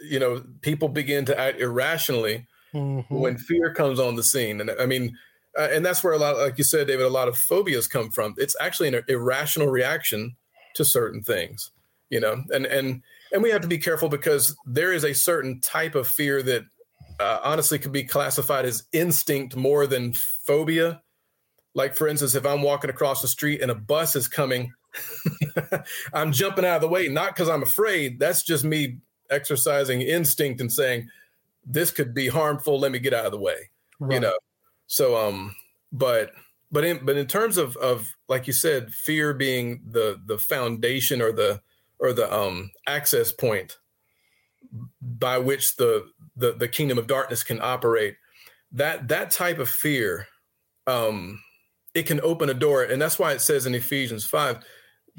you 0.02 0.20
know, 0.20 0.44
people 0.60 0.88
begin 0.88 1.24
to 1.26 1.38
act 1.38 1.60
irrationally 1.60 2.46
mm-hmm. 2.72 3.14
when 3.14 3.36
fear 3.36 3.74
comes 3.74 3.98
on 3.98 4.16
the 4.16 4.22
scene, 4.22 4.60
and 4.60 4.70
I 4.70 4.86
mean. 4.86 5.16
Uh, 5.54 5.68
and 5.70 5.84
that's 5.84 6.02
where 6.02 6.14
a 6.14 6.18
lot, 6.18 6.38
like 6.38 6.56
you 6.56 6.64
said, 6.64 6.86
David, 6.86 7.04
a 7.04 7.10
lot 7.10 7.28
of 7.28 7.36
phobias 7.36 7.86
come 7.86 8.10
from. 8.10 8.34
It's 8.38 8.56
actually 8.58 8.88
an 8.88 9.02
irrational 9.06 9.68
reaction 9.68 10.34
to 10.76 10.82
certain 10.82 11.22
things, 11.22 11.70
you 12.08 12.20
know, 12.20 12.42
and 12.50 12.64
and 12.64 13.02
and 13.32 13.42
we 13.42 13.50
have 13.50 13.62
to 13.62 13.68
be 13.68 13.78
careful 13.78 14.08
because 14.08 14.56
there 14.66 14.92
is 14.92 15.04
a 15.04 15.14
certain 15.14 15.60
type 15.60 15.94
of 15.94 16.06
fear 16.06 16.42
that 16.42 16.64
uh, 17.18 17.38
honestly 17.42 17.78
could 17.78 17.92
be 17.92 18.04
classified 18.04 18.64
as 18.64 18.84
instinct 18.92 19.56
more 19.56 19.86
than 19.86 20.12
phobia. 20.12 21.00
Like, 21.74 21.94
for 21.94 22.08
instance, 22.08 22.34
if 22.34 22.44
I'm 22.44 22.62
walking 22.62 22.90
across 22.90 23.22
the 23.22 23.28
street 23.28 23.62
and 23.62 23.70
a 23.70 23.74
bus 23.74 24.16
is 24.16 24.28
coming, 24.28 24.72
I'm 26.12 26.32
jumping 26.32 26.64
out 26.64 26.76
of 26.76 26.80
the 26.82 26.88
way, 26.88 27.08
not 27.08 27.34
because 27.34 27.48
I'm 27.48 27.62
afraid. 27.62 28.18
That's 28.18 28.42
just 28.42 28.64
me 28.64 28.98
exercising 29.30 30.02
instinct 30.02 30.60
and 30.60 30.70
saying, 30.70 31.08
this 31.64 31.90
could 31.90 32.12
be 32.12 32.28
harmful. 32.28 32.78
Let 32.78 32.92
me 32.92 32.98
get 32.98 33.14
out 33.14 33.24
of 33.24 33.32
the 33.32 33.38
way. 33.38 33.70
Right. 33.98 34.14
You 34.14 34.20
know? 34.20 34.36
So, 34.88 35.16
um, 35.16 35.54
but, 35.92 36.32
but 36.70 36.84
in, 36.84 37.04
but 37.04 37.16
in 37.16 37.26
terms 37.26 37.56
of, 37.56 37.76
of, 37.76 38.12
like 38.28 38.46
you 38.46 38.52
said, 38.52 38.92
fear 38.92 39.32
being 39.32 39.80
the, 39.88 40.20
the 40.26 40.38
foundation 40.38 41.22
or 41.22 41.32
the, 41.32 41.62
or 42.02 42.12
the 42.12 42.30
um, 42.32 42.70
access 42.86 43.32
point 43.32 43.78
by 45.00 45.38
which 45.38 45.76
the, 45.76 46.06
the 46.36 46.52
the 46.52 46.68
kingdom 46.68 46.98
of 46.98 47.06
darkness 47.06 47.42
can 47.42 47.60
operate 47.60 48.16
that 48.72 49.08
that 49.08 49.30
type 49.30 49.58
of 49.58 49.68
fear 49.68 50.26
um 50.86 51.38
it 51.94 52.06
can 52.06 52.20
open 52.22 52.48
a 52.48 52.54
door. 52.54 52.84
And 52.84 53.00
that's 53.00 53.18
why 53.18 53.32
it 53.32 53.40
says 53.40 53.66
in 53.66 53.74
ephesians 53.74 54.24
5 54.24 54.64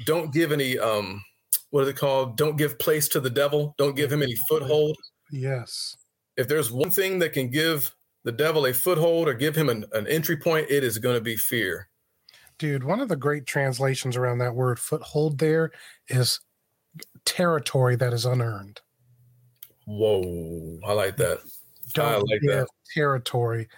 don't 0.04 0.32
give 0.32 0.52
any 0.52 0.78
um 0.78 1.22
what 1.70 1.82
is 1.82 1.88
it 1.88 1.96
called? 1.96 2.36
Don't 2.36 2.56
give 2.56 2.78
place 2.78 3.08
to 3.08 3.20
the 3.20 3.30
devil. 3.30 3.74
Don't 3.78 3.96
give 3.96 4.12
him 4.12 4.22
any 4.22 4.36
foothold. 4.48 4.96
Yes. 5.32 5.96
If 6.36 6.46
there's 6.46 6.70
one 6.70 6.90
thing 6.90 7.18
that 7.18 7.32
can 7.32 7.50
give 7.50 7.92
the 8.22 8.32
devil 8.32 8.66
a 8.66 8.72
foothold 8.72 9.28
or 9.28 9.34
give 9.34 9.56
him 9.56 9.68
an, 9.68 9.84
an 9.92 10.06
entry 10.06 10.36
point 10.36 10.70
it 10.70 10.84
is 10.84 10.98
going 10.98 11.16
to 11.16 11.20
be 11.20 11.36
fear. 11.36 11.88
Dude 12.58 12.84
one 12.84 13.00
of 13.00 13.08
the 13.08 13.16
great 13.16 13.46
translations 13.46 14.16
around 14.16 14.38
that 14.38 14.54
word 14.54 14.78
foothold 14.78 15.38
there 15.38 15.70
is 16.08 16.40
territory 17.24 17.96
that 17.96 18.12
is 18.12 18.24
unearned. 18.24 18.80
Whoa, 19.86 20.78
I 20.86 20.92
like 20.92 21.16
that. 21.16 21.40
Don't 21.92 22.06
I 22.06 22.16
like 22.16 22.40
that. 22.42 22.66
territory 22.94 23.68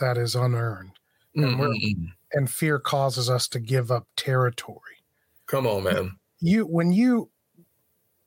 that 0.00 0.18
is 0.18 0.34
unearned. 0.34 0.90
and, 1.34 1.56
mm-hmm. 1.56 2.04
and 2.32 2.50
fear 2.50 2.78
causes 2.78 3.30
us 3.30 3.48
to 3.48 3.60
give 3.60 3.90
up 3.90 4.06
territory. 4.16 4.78
Come 5.46 5.66
on, 5.66 5.84
man. 5.84 6.16
You 6.40 6.64
when 6.64 6.92
you 6.92 7.30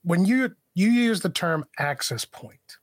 when 0.02 0.24
you 0.24 0.54
you 0.74 0.88
use 0.88 1.20
the 1.20 1.28
term 1.28 1.64
access 1.78 2.24
point, 2.24 2.78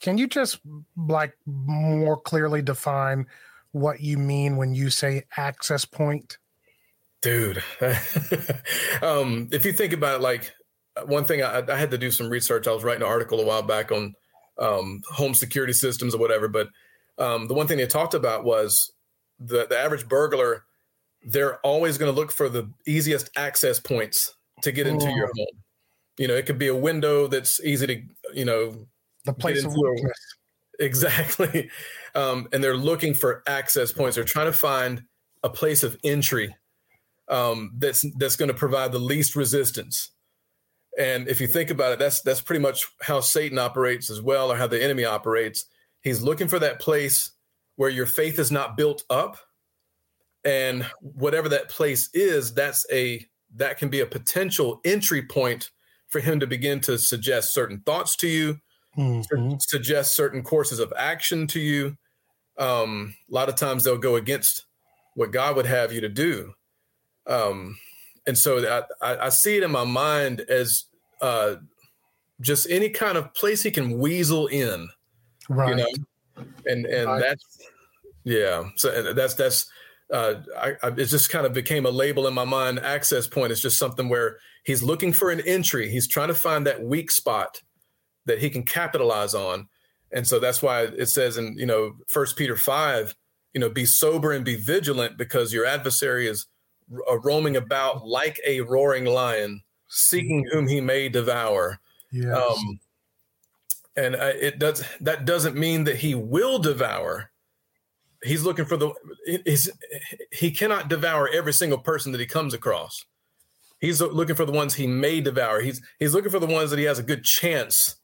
can 0.00 0.18
you 0.18 0.26
just 0.26 0.60
like 0.96 1.36
more 1.44 2.16
clearly 2.18 2.62
define 2.62 3.26
what 3.72 4.00
you 4.00 4.16
mean 4.16 4.56
when 4.56 4.74
you 4.74 4.90
say 4.90 5.24
access 5.36 5.84
point? 5.84 6.38
Dude, 7.20 7.62
um, 9.02 9.48
if 9.50 9.64
you 9.64 9.72
think 9.72 9.92
about 9.92 10.20
it, 10.20 10.22
like 10.22 10.52
one 11.04 11.24
thing 11.24 11.42
I, 11.42 11.62
I, 11.66 11.76
had 11.76 11.90
to 11.90 11.98
do 11.98 12.10
some 12.10 12.28
research. 12.28 12.66
I 12.66 12.72
was 12.72 12.84
writing 12.84 13.02
an 13.02 13.08
article 13.08 13.40
a 13.40 13.44
while 13.44 13.62
back 13.62 13.92
on 13.92 14.14
um, 14.58 15.02
home 15.10 15.34
security 15.34 15.72
systems 15.72 16.14
or 16.14 16.18
whatever, 16.18 16.48
but 16.48 16.68
um, 17.18 17.48
the 17.48 17.54
one 17.54 17.66
thing 17.66 17.78
they 17.78 17.86
talked 17.86 18.14
about 18.14 18.44
was 18.44 18.92
the 19.38 19.66
the 19.66 19.78
average 19.78 20.08
burglar. 20.08 20.64
They're 21.22 21.56
always 21.58 21.98
going 21.98 22.12
to 22.12 22.18
look 22.18 22.30
for 22.30 22.48
the 22.48 22.70
easiest 22.86 23.30
access 23.36 23.80
points 23.80 24.34
to 24.62 24.72
get 24.72 24.86
into 24.86 25.06
oh. 25.06 25.14
your 25.14 25.26
home. 25.26 25.62
You 26.18 26.28
know, 26.28 26.34
it 26.34 26.46
could 26.46 26.58
be 26.58 26.68
a 26.68 26.76
window 26.76 27.26
that's 27.26 27.60
easy 27.60 27.86
to, 27.86 28.02
you 28.32 28.44
know, 28.44 28.86
the 29.24 29.32
place 29.32 29.64
of 29.64 29.74
weakness. 29.74 30.36
Exactly. 30.78 31.70
Um, 32.14 32.48
and 32.50 32.64
they're 32.64 32.74
looking 32.74 33.12
for 33.12 33.42
access 33.46 33.92
points. 33.92 34.14
They're 34.14 34.24
trying 34.24 34.46
to 34.46 34.52
find 34.54 35.02
a 35.42 35.50
place 35.50 35.82
of 35.82 35.98
entry 36.02 36.56
um, 37.28 37.72
that's 37.76 38.06
that's 38.16 38.36
going 38.36 38.48
to 38.48 38.54
provide 38.54 38.90
the 38.90 38.98
least 38.98 39.36
resistance. 39.36 40.12
And 40.98 41.28
if 41.28 41.40
you 41.40 41.46
think 41.46 41.70
about 41.70 41.92
it, 41.92 41.98
that's 41.98 42.22
that's 42.22 42.40
pretty 42.40 42.60
much 42.60 42.86
how 43.02 43.20
Satan 43.20 43.58
operates 43.58 44.10
as 44.10 44.22
well, 44.22 44.50
or 44.50 44.56
how 44.56 44.66
the 44.66 44.82
enemy 44.82 45.04
operates. 45.04 45.66
He's 46.02 46.22
looking 46.22 46.48
for 46.48 46.58
that 46.58 46.80
place 46.80 47.32
where 47.76 47.90
your 47.90 48.06
faith 48.06 48.38
is 48.38 48.50
not 48.50 48.76
built 48.76 49.04
up, 49.10 49.36
and 50.44 50.84
whatever 51.00 51.48
that 51.50 51.68
place 51.68 52.08
is, 52.14 52.54
that's 52.54 52.86
a 52.90 53.26
that 53.56 53.78
can 53.78 53.88
be 53.88 54.00
a 54.00 54.06
potential 54.06 54.80
entry 54.84 55.22
point 55.22 55.70
for 56.08 56.20
him 56.20 56.40
to 56.40 56.46
begin 56.46 56.80
to 56.80 56.98
suggest 56.98 57.52
certain 57.52 57.80
thoughts 57.80 58.16
to 58.16 58.28
you, 58.28 58.58
mm-hmm. 58.96 59.54
suggest 59.58 60.14
certain 60.14 60.42
courses 60.42 60.78
of 60.78 60.92
action 60.96 61.46
to 61.48 61.60
you. 61.60 61.96
Um, 62.58 63.14
a 63.30 63.34
lot 63.34 63.48
of 63.48 63.56
times 63.56 63.84
they'll 63.84 63.98
go 63.98 64.16
against 64.16 64.64
what 65.14 65.32
God 65.32 65.56
would 65.56 65.66
have 65.66 65.92
you 65.92 66.00
to 66.00 66.08
do. 66.08 66.52
Um, 67.26 67.76
and 68.26 68.36
so 68.36 68.84
I, 69.00 69.12
I, 69.12 69.26
I, 69.26 69.28
see 69.28 69.56
it 69.56 69.62
in 69.62 69.70
my 69.70 69.84
mind 69.84 70.40
as 70.40 70.86
uh, 71.20 71.56
just 72.40 72.68
any 72.68 72.88
kind 72.88 73.16
of 73.16 73.32
place 73.34 73.62
he 73.62 73.70
can 73.70 73.98
weasel 73.98 74.48
in, 74.48 74.88
right? 75.48 75.70
You 75.70 75.74
know? 75.76 76.44
And 76.66 76.86
and 76.86 77.06
right. 77.06 77.20
that's 77.20 77.58
yeah. 78.24 78.64
So 78.76 79.12
that's 79.14 79.34
that's 79.34 79.70
uh, 80.12 80.34
I, 80.58 80.72
I, 80.82 80.88
it 80.88 81.06
just 81.06 81.30
kind 81.30 81.46
of 81.46 81.52
became 81.52 81.86
a 81.86 81.90
label 81.90 82.26
in 82.26 82.34
my 82.34 82.44
mind. 82.44 82.78
Access 82.80 83.26
point 83.26 83.52
is 83.52 83.62
just 83.62 83.78
something 83.78 84.08
where 84.08 84.38
he's 84.64 84.82
looking 84.82 85.12
for 85.12 85.30
an 85.30 85.40
entry. 85.40 85.88
He's 85.88 86.08
trying 86.08 86.28
to 86.28 86.34
find 86.34 86.66
that 86.66 86.82
weak 86.82 87.10
spot 87.10 87.62
that 88.26 88.40
he 88.40 88.50
can 88.50 88.64
capitalize 88.64 89.34
on, 89.34 89.68
and 90.12 90.26
so 90.26 90.38
that's 90.38 90.60
why 90.60 90.82
it 90.82 91.06
says 91.06 91.36
in 91.38 91.56
you 91.56 91.66
know 91.66 91.92
First 92.08 92.36
Peter 92.36 92.56
five, 92.56 93.14
you 93.54 93.60
know, 93.60 93.70
be 93.70 93.86
sober 93.86 94.32
and 94.32 94.44
be 94.44 94.56
vigilant 94.56 95.16
because 95.16 95.52
your 95.52 95.64
adversary 95.64 96.26
is 96.26 96.46
uh, 97.10 97.18
roaming 97.20 97.56
about 97.56 98.06
like 98.06 98.40
a 98.46 98.60
roaring 98.60 99.04
lion, 99.04 99.62
seeking 99.88 100.44
mm-hmm. 100.44 100.58
whom 100.58 100.68
he 100.68 100.80
may 100.80 101.08
devour. 101.08 101.78
Yes. 102.12 102.36
Um, 102.36 102.80
and 103.96 104.14
uh, 104.14 104.32
it 104.40 104.58
does 104.58 104.84
that 105.00 105.24
doesn't 105.24 105.56
mean 105.56 105.84
that 105.84 105.96
he 105.96 106.14
will 106.14 106.58
devour. 106.58 107.30
He's 108.22 108.42
looking 108.42 108.64
for 108.64 108.76
the 108.76 108.92
he's, 109.44 109.70
he 110.32 110.50
cannot 110.50 110.88
devour 110.88 111.28
every 111.32 111.52
single 111.52 111.78
person 111.78 112.12
that 112.12 112.20
he 112.20 112.26
comes 112.26 112.54
across. 112.54 113.04
He's 113.80 114.00
looking 114.00 114.36
for 114.36 114.44
the 114.44 114.52
ones 114.52 114.74
he 114.74 114.86
may 114.86 115.20
devour. 115.20 115.60
He's 115.60 115.82
he's 115.98 116.14
looking 116.14 116.30
for 116.30 116.38
the 116.38 116.46
ones 116.46 116.70
that 116.70 116.78
he 116.78 116.84
has 116.86 116.98
a 116.98 117.02
good 117.02 117.24
chance 117.24 117.96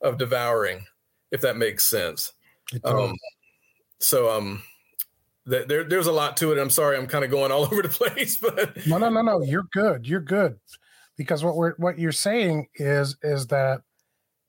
of 0.00 0.18
devouring, 0.18 0.84
if 1.30 1.40
that 1.42 1.56
makes 1.56 1.88
sense. 1.88 2.32
Um, 2.82 3.14
so 4.00 4.30
um 4.30 4.62
there, 5.46 5.84
there's 5.84 6.06
a 6.06 6.12
lot 6.12 6.36
to 6.38 6.52
it. 6.52 6.58
I'm 6.58 6.70
sorry, 6.70 6.96
I'm 6.96 7.06
kind 7.06 7.24
of 7.24 7.30
going 7.30 7.52
all 7.52 7.64
over 7.70 7.82
the 7.82 7.88
place, 7.88 8.36
but 8.36 8.86
no, 8.86 8.98
no, 8.98 9.08
no, 9.08 9.22
no. 9.22 9.42
You're 9.42 9.66
good. 9.72 10.06
You're 10.06 10.20
good, 10.20 10.58
because 11.16 11.44
what 11.44 11.56
we're 11.56 11.74
what 11.76 11.98
you're 11.98 12.12
saying 12.12 12.68
is 12.76 13.16
is 13.22 13.46
that 13.48 13.82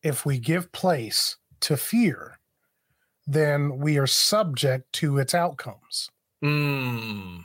if 0.03 0.25
we 0.25 0.37
give 0.37 0.71
place 0.71 1.37
to 1.61 1.75
fear, 1.75 2.39
then 3.27 3.77
we 3.79 3.97
are 3.97 4.07
subject 4.07 4.91
to 4.93 5.17
its 5.17 5.33
outcomes. 5.33 6.09
Mm, 6.43 7.43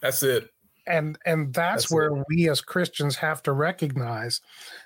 that's 0.00 0.22
it. 0.22 0.50
And 0.86 1.18
and 1.26 1.52
that's, 1.52 1.82
that's 1.82 1.90
where 1.90 2.06
it. 2.06 2.24
we 2.28 2.48
as 2.48 2.60
Christians 2.60 3.16
have 3.16 3.42
to 3.42 3.52
recognize 3.52 4.40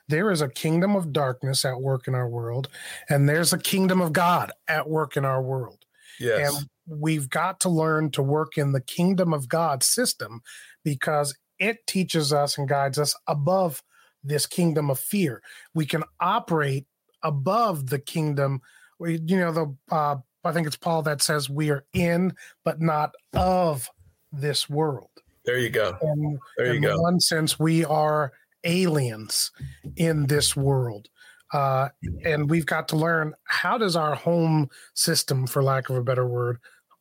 there 0.09 0.31
is 0.31 0.41
a 0.41 0.49
kingdom 0.49 0.97
of 0.97 1.13
darkness 1.13 1.65
at 1.67 1.79
work 1.79 2.09
in 2.09 2.15
our 2.15 2.29
world, 2.29 2.69
and 3.11 3.29
there's 3.29 3.53
a 3.53 3.59
kingdom 3.59 4.01
of 4.01 4.15
God 4.15 4.51
at 4.67 4.89
work 4.89 5.19
in 5.19 5.27
our 5.27 5.43
world. 5.43 5.85
Yes. 6.19 6.57
And 6.57 6.69
we've 6.91 7.29
got 7.29 7.61
to 7.61 7.69
learn 7.69 8.11
to 8.13 8.23
work 8.23 8.59
in 8.59 8.73
the 8.73 8.81
kingdom 8.81 9.33
of 9.33 9.49
God 9.49 9.83
system 9.83 10.43
because 10.85 11.37
it 11.59 11.87
teaches 11.87 12.33
us 12.33 12.59
and 12.59 12.69
guides 12.69 12.99
us 12.99 13.15
above 13.27 13.83
this 14.25 14.47
kingdom 14.47 14.91
of 14.91 14.99
fear. 14.99 15.43
We 15.75 15.87
can 15.87 16.05
operate 16.21 16.87
above 17.23 17.89
the 17.89 17.99
kingdom. 17.99 18.61
We, 18.99 19.21
you 19.25 19.39
know, 19.39 19.53
the 19.53 19.77
uh, 19.95 20.17
I 20.45 20.53
think 20.53 20.67
it's 20.67 20.77
Paul 20.77 21.03
that 21.03 21.23
says 21.23 21.51
we 21.51 21.71
are 21.71 21.85
in, 21.93 22.35
but 22.65 22.81
not 22.81 23.15
of 23.35 23.89
this 24.33 24.69
world. 24.69 25.11
There 25.45 25.59
you 25.59 25.71
go. 25.71 25.97
And 26.01 26.39
there 26.57 26.69
you 26.69 26.75
in 26.75 26.83
go. 26.83 27.01
one 27.01 27.21
sense, 27.21 27.59
we 27.59 27.85
are 27.85 28.33
aliens 28.65 29.51
in 29.97 30.27
this 30.27 30.57
world. 30.57 31.09
Uh, 31.53 31.89
and 32.25 32.49
we've 32.49 32.67
got 32.67 32.89
to 32.89 32.97
learn 32.97 33.35
how 33.45 33.77
does 33.77 33.97
our 33.97 34.15
home 34.15 34.69
system, 34.95 35.47
for 35.47 35.63
lack 35.63 35.91
of 35.91 35.97
a 35.97 36.03
better 36.03 36.27
word, 36.27 36.59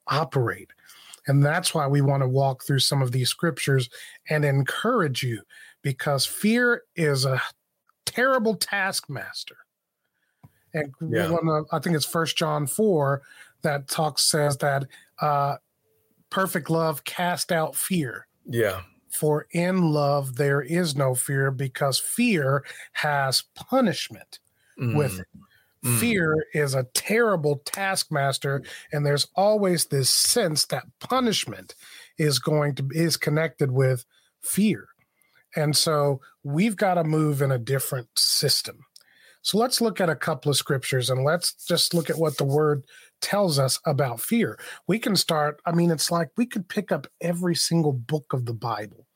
operate. 0.09 0.69
And 1.27 1.45
that's 1.45 1.73
why 1.73 1.87
we 1.87 2.01
want 2.01 2.23
to 2.23 2.27
walk 2.27 2.63
through 2.63 2.79
some 2.79 3.01
of 3.01 3.11
these 3.11 3.29
scriptures 3.29 3.89
and 4.29 4.43
encourage 4.43 5.21
you 5.23 5.41
because 5.81 6.25
fear 6.25 6.83
is 6.95 7.25
a 7.25 7.41
terrible 8.05 8.55
taskmaster. 8.55 9.57
And 10.73 10.93
yeah. 11.01 11.61
I 11.71 11.79
think 11.79 11.95
it's 11.95 12.05
First 12.05 12.37
John 12.37 12.67
4 12.67 13.21
that 13.61 13.87
talks 13.87 14.23
says 14.23 14.57
that 14.57 14.85
uh, 15.21 15.57
perfect 16.29 16.69
love 16.69 17.03
cast 17.03 17.51
out 17.51 17.75
fear. 17.75 18.27
Yeah. 18.45 18.81
For 19.11 19.47
in 19.51 19.91
love 19.91 20.35
there 20.35 20.61
is 20.61 20.95
no 20.95 21.15
fear 21.15 21.51
because 21.51 21.99
fear 21.99 22.63
has 22.93 23.43
punishment 23.55 24.39
mm. 24.79 24.95
with 24.95 25.19
it. 25.19 25.27
Mm. 25.83 25.99
Fear 25.99 26.45
is 26.53 26.75
a 26.75 26.87
terrible 26.93 27.61
taskmaster, 27.65 28.63
and 28.91 29.05
there's 29.05 29.27
always 29.35 29.85
this 29.85 30.09
sense 30.09 30.65
that 30.65 30.83
punishment 30.99 31.75
is 32.17 32.39
going 32.39 32.75
to 32.75 32.87
is 32.91 33.15
connected 33.15 33.71
with 33.71 34.05
fear. 34.41 34.87
And 35.55 35.75
so 35.75 36.21
we've 36.43 36.75
got 36.75 36.95
to 36.95 37.03
move 37.03 37.41
in 37.41 37.51
a 37.51 37.57
different 37.57 38.07
system. 38.17 38.85
So 39.41 39.57
let's 39.57 39.79
look 39.79 40.01
at 40.01 40.09
a 40.09 40.15
couple 40.15 40.51
of 40.51 40.57
scriptures 40.57 41.09
and 41.09 41.23
let's 41.23 41.53
just 41.65 41.93
look 41.93 42.09
at 42.09 42.17
what 42.17 42.37
the 42.37 42.43
word 42.43 42.83
tells 43.21 43.57
us 43.57 43.79
about 43.85 44.19
fear. 44.19 44.59
We 44.87 44.99
can 44.99 45.15
start, 45.15 45.61
I 45.65 45.71
mean, 45.71 45.91
it's 45.91 46.11
like 46.11 46.29
we 46.37 46.45
could 46.45 46.67
pick 46.67 46.91
up 46.91 47.07
every 47.21 47.55
single 47.55 47.93
book 47.93 48.33
of 48.33 48.45
the 48.45 48.53
Bible, 48.53 49.07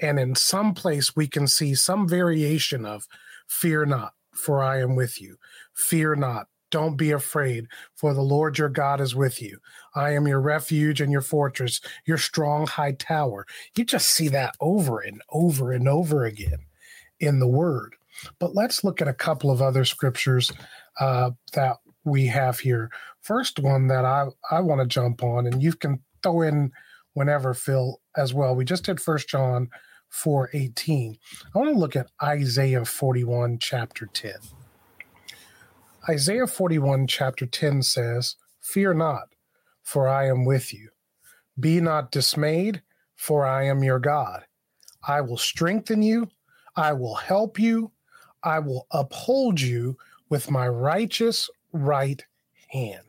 and 0.00 0.18
in 0.18 0.34
some 0.34 0.72
place 0.72 1.16
we 1.16 1.26
can 1.26 1.46
see 1.46 1.74
some 1.74 2.08
variation 2.08 2.86
of 2.86 3.06
fear 3.48 3.84
not, 3.84 4.14
for 4.36 4.62
I 4.62 4.80
am 4.80 4.94
with 4.96 5.20
you. 5.20 5.36
Fear 5.74 6.16
not. 6.16 6.48
Don't 6.70 6.96
be 6.96 7.12
afraid, 7.12 7.68
for 7.94 8.12
the 8.12 8.22
Lord 8.22 8.58
your 8.58 8.68
God 8.68 9.00
is 9.00 9.14
with 9.14 9.40
you. 9.40 9.58
I 9.94 10.14
am 10.14 10.26
your 10.26 10.40
refuge 10.40 11.00
and 11.00 11.12
your 11.12 11.20
fortress, 11.20 11.80
your 12.06 12.18
strong 12.18 12.66
high 12.66 12.92
tower. 12.92 13.46
You 13.76 13.84
just 13.84 14.08
see 14.08 14.28
that 14.28 14.56
over 14.60 14.98
and 14.98 15.22
over 15.30 15.72
and 15.72 15.88
over 15.88 16.24
again 16.24 16.58
in 17.20 17.38
the 17.38 17.46
word. 17.48 17.94
But 18.38 18.54
let's 18.54 18.82
look 18.82 19.00
at 19.00 19.08
a 19.08 19.14
couple 19.14 19.50
of 19.50 19.62
other 19.62 19.84
scriptures 19.84 20.52
uh, 21.00 21.30
that 21.52 21.76
we 22.04 22.26
have 22.26 22.58
here. 22.58 22.90
First 23.20 23.58
one 23.58 23.86
that 23.88 24.04
I, 24.04 24.26
I 24.50 24.60
want 24.60 24.80
to 24.80 24.86
jump 24.86 25.22
on, 25.22 25.46
and 25.46 25.62
you 25.62 25.72
can 25.72 26.00
throw 26.22 26.42
in 26.42 26.72
whenever, 27.14 27.54
Phil, 27.54 28.00
as 28.16 28.34
well. 28.34 28.54
We 28.54 28.64
just 28.64 28.84
did 28.84 29.00
First 29.00 29.28
John 29.28 29.68
4 30.08 30.50
18. 30.52 31.16
I 31.54 31.58
want 31.58 31.72
to 31.72 31.78
look 31.78 31.96
at 31.96 32.10
Isaiah 32.22 32.84
41, 32.84 33.58
chapter 33.58 34.06
10. 34.06 34.32
Isaiah 36.08 36.46
41, 36.46 37.06
chapter 37.06 37.46
10 37.46 37.82
says, 37.82 38.36
Fear 38.60 38.94
not, 38.94 39.28
for 39.82 40.08
I 40.08 40.28
am 40.28 40.44
with 40.44 40.72
you. 40.72 40.90
Be 41.58 41.80
not 41.80 42.10
dismayed, 42.10 42.82
for 43.16 43.46
I 43.46 43.64
am 43.66 43.82
your 43.82 43.98
God. 43.98 44.44
I 45.06 45.20
will 45.20 45.36
strengthen 45.36 46.02
you. 46.02 46.28
I 46.76 46.92
will 46.92 47.14
help 47.14 47.58
you. 47.58 47.92
I 48.42 48.58
will 48.58 48.86
uphold 48.90 49.60
you 49.60 49.96
with 50.28 50.50
my 50.50 50.68
righteous 50.68 51.48
right 51.72 52.24
hand. 52.68 53.00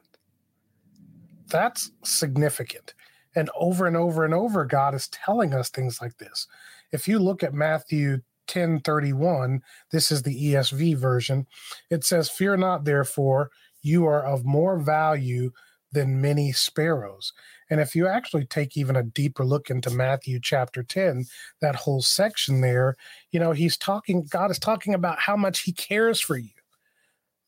That's 1.49 1.91
significant. 2.03 2.93
And 3.35 3.49
over 3.55 3.85
and 3.85 3.95
over 3.95 4.25
and 4.25 4.33
over, 4.33 4.65
God 4.65 4.95
is 4.95 5.07
telling 5.09 5.53
us 5.53 5.69
things 5.69 6.01
like 6.01 6.17
this. 6.17 6.47
If 6.91 7.07
you 7.07 7.19
look 7.19 7.43
at 7.43 7.53
Matthew 7.53 8.19
10 8.47 8.81
31, 8.81 9.61
this 9.91 10.11
is 10.11 10.21
the 10.23 10.53
ESV 10.53 10.95
version, 10.95 11.45
it 11.89 12.03
says, 12.03 12.29
Fear 12.29 12.57
not, 12.57 12.85
therefore, 12.85 13.51
you 13.81 14.05
are 14.05 14.23
of 14.23 14.45
more 14.45 14.79
value 14.79 15.51
than 15.91 16.21
many 16.21 16.51
sparrows. 16.51 17.33
And 17.69 17.79
if 17.79 17.95
you 17.95 18.07
actually 18.07 18.45
take 18.45 18.75
even 18.77 18.95
a 18.95 19.03
deeper 19.03 19.45
look 19.45 19.69
into 19.69 19.89
Matthew 19.89 20.39
chapter 20.41 20.83
10, 20.83 21.25
that 21.61 21.75
whole 21.75 22.01
section 22.01 22.61
there, 22.61 22.95
you 23.31 23.39
know, 23.39 23.51
he's 23.51 23.77
talking, 23.77 24.27
God 24.29 24.51
is 24.51 24.59
talking 24.59 24.93
about 24.93 25.19
how 25.19 25.35
much 25.35 25.61
he 25.61 25.71
cares 25.71 26.19
for 26.19 26.37
you, 26.37 26.49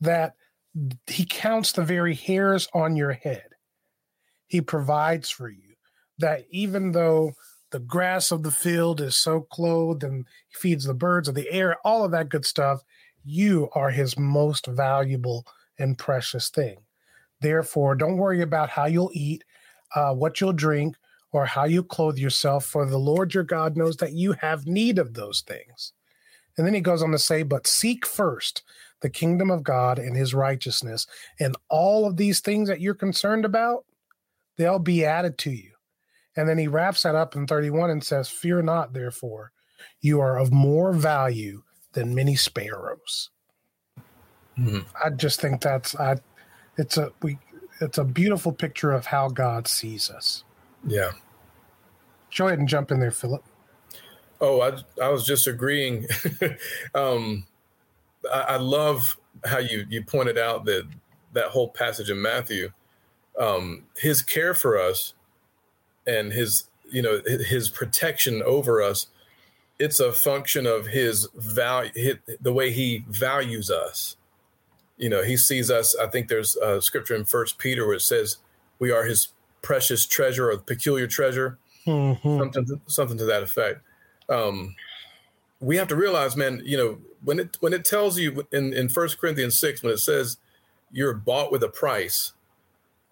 that 0.02 0.34
he 1.08 1.25
counts 1.25 1.71
the 1.73 1.84
very 1.84 2.15
hairs 2.15 2.67
on 2.73 2.95
your 2.95 3.13
head. 3.13 3.47
He 4.47 4.62
provides 4.62 5.30
for 5.30 5.49
you, 5.49 5.75
that 6.17 6.45
even 6.49 6.91
though 6.91 7.34
the 7.71 7.79
grass 7.79 8.32
of 8.32 8.43
the 8.43 8.51
field 8.51 9.01
is 9.01 9.15
so 9.15 9.41
clothed 9.41 10.03
and 10.03 10.25
he 10.49 10.55
feeds 10.55 10.86
the 10.86 10.93
birds 10.93 11.27
of 11.27 11.36
the 11.36 11.51
air, 11.51 11.77
all 11.84 12.03
of 12.03 12.12
that 12.12 12.29
good 12.29 12.45
stuff, 12.45 12.84
you 13.23 13.69
are 13.73 13.91
his 13.91 14.17
most 14.17 14.67
valuable 14.67 15.45
and 15.77 15.97
precious 15.97 16.49
thing. 16.49 16.77
Therefore, 17.41 17.95
don't 17.95 18.17
worry 18.17 18.41
about 18.41 18.69
how 18.69 18.86
you'll 18.86 19.12
eat, 19.13 19.43
uh, 19.95 20.13
what 20.13 20.41
you'll 20.41 20.53
drink, 20.53 20.95
or 21.32 21.45
how 21.45 21.65
you 21.65 21.84
clothe 21.84 22.17
yourself, 22.17 22.65
for 22.65 22.86
the 22.86 22.97
Lord 22.97 23.34
your 23.34 23.43
God 23.43 23.77
knows 23.77 23.97
that 23.97 24.13
you 24.13 24.34
have 24.34 24.65
need 24.65 24.97
of 24.97 25.13
those 25.13 25.41
things. 25.41 25.93
And 26.58 26.65
then 26.65 26.73
he 26.73 26.82
goes 26.82 27.03
on 27.03 27.12
to 27.12 27.19
say, 27.19 27.43
But 27.43 27.67
seek 27.67 28.05
first 28.05 28.63
the 29.01 29.10
kingdom 29.10 29.49
of 29.51 29.63
God 29.63 29.99
and 29.99 30.15
his 30.17 30.34
righteousness, 30.34 31.08
and 31.39 31.55
all 31.69 32.05
of 32.05 32.17
these 32.17 32.39
things 32.39 32.67
that 32.67 32.82
you're 32.82 32.95
concerned 32.95 33.45
about, 33.45 33.86
they'll 34.58 34.79
be 34.79 35.05
added 35.05 35.38
to 35.39 35.51
you. 35.51 35.68
And 36.39 36.47
then 36.47 36.58
he 36.58 36.69
wraps 36.69 37.04
that 37.04 37.15
up 37.15 37.36
in 37.36 37.45
31 37.45 37.89
and 37.89 38.04
says, 38.04 38.30
Fear 38.30 38.62
not, 38.62 38.93
therefore, 38.93 39.52
you 39.99 40.21
are 40.21 40.39
of 40.39 40.54
more 40.54 40.93
value 40.93 41.63
than 41.91 42.15
many 42.15 42.36
sparrows. 42.38 43.30
Mm-hmm. 44.58 44.80
I 45.04 45.10
just 45.10 45.41
think 45.41 45.62
that's 45.62 45.95
I 45.95 46.17
it's 46.78 46.97
a 46.97 47.12
we 47.21 47.38
it's 47.82 47.97
a 47.97 48.06
beautiful 48.06 48.54
picture 48.54 48.91
of 48.91 49.06
how 49.06 49.28
God 49.28 49.67
sees 49.67 50.10
us. 50.10 50.43
Yeah. 50.86 51.12
Go 52.38 52.47
ahead 52.47 52.60
and 52.60 52.67
jump 52.67 52.91
in 52.91 52.99
there, 52.99 53.12
Philip. 53.12 53.43
Oh, 54.39 54.62
I 54.62 54.78
I 55.04 55.10
was 55.10 55.25
just 55.25 55.47
agreeing. 55.47 56.08
um, 56.95 57.45
I, 58.32 58.41
I, 58.41 58.56
love 58.58 59.17
how 59.45 59.58
you 59.58 59.86
you 59.89 60.04
pointed 60.04 60.38
out 60.38 60.65
that 60.65 60.88
that 61.34 61.47
whole 61.47 61.69
passage 61.69 62.10
in 62.10 62.21
Matthew, 62.21 62.71
um, 63.38 63.84
his 63.97 64.21
care 64.21 64.54
for 64.54 64.80
us, 64.80 65.13
and 66.10 66.34
his 66.34 66.65
you 66.91 67.02
know 67.02 67.22
his 67.26 67.69
protection 67.69 68.41
over 68.43 68.82
us. 68.82 69.08
It's 69.78 70.00
a 70.00 70.12
function 70.12 70.65
of 70.65 70.88
his 70.88 71.30
value, 71.36 72.17
the 72.41 72.52
way 72.52 72.72
he 72.72 73.06
values 73.08 73.72
us 73.72 74.17
you 75.00 75.08
know, 75.08 75.24
he 75.24 75.38
sees 75.38 75.72
us. 75.72 75.95
I 75.95 76.08
think 76.08 76.28
there's 76.28 76.58
a 76.58 76.82
scripture 76.82 77.15
in 77.15 77.24
First 77.24 77.58
Peter 77.58 77.88
where 77.88 77.95
it 77.95 78.02
says 78.02 78.38
we 78.78 78.91
are 78.91 79.06
his 79.06 79.30
precious 79.62 80.06
treasure 80.06 80.52
or 80.52 80.58
peculiar 80.58 81.08
treasure, 81.08 81.58
mm-hmm. 81.88 82.38
something 82.38 82.65
to, 82.65 82.82
something 82.86 83.17
to 83.17 83.26
that 83.26 83.41
effect. 83.41 83.82
Um, 84.28 84.76
we 85.62 85.78
have 85.78 85.88
to 85.88 85.95
realize, 85.95 86.36
man, 86.36 86.62
you 86.65 86.78
know, 86.78 87.00
when 87.24 87.39
it 87.39 87.58
when 87.62 87.74
it 87.74 87.86
tells 87.86 88.19
you 88.19 88.45
in 88.52 88.74
in 88.74 88.89
First 88.89 89.19
Corinthians 89.19 89.58
six 89.58 89.82
when 89.82 89.93
it 89.93 90.00
says 90.00 90.38
you're 90.91 91.13
bought 91.13 91.52
with 91.52 91.63
a 91.63 91.69
price, 91.69 92.34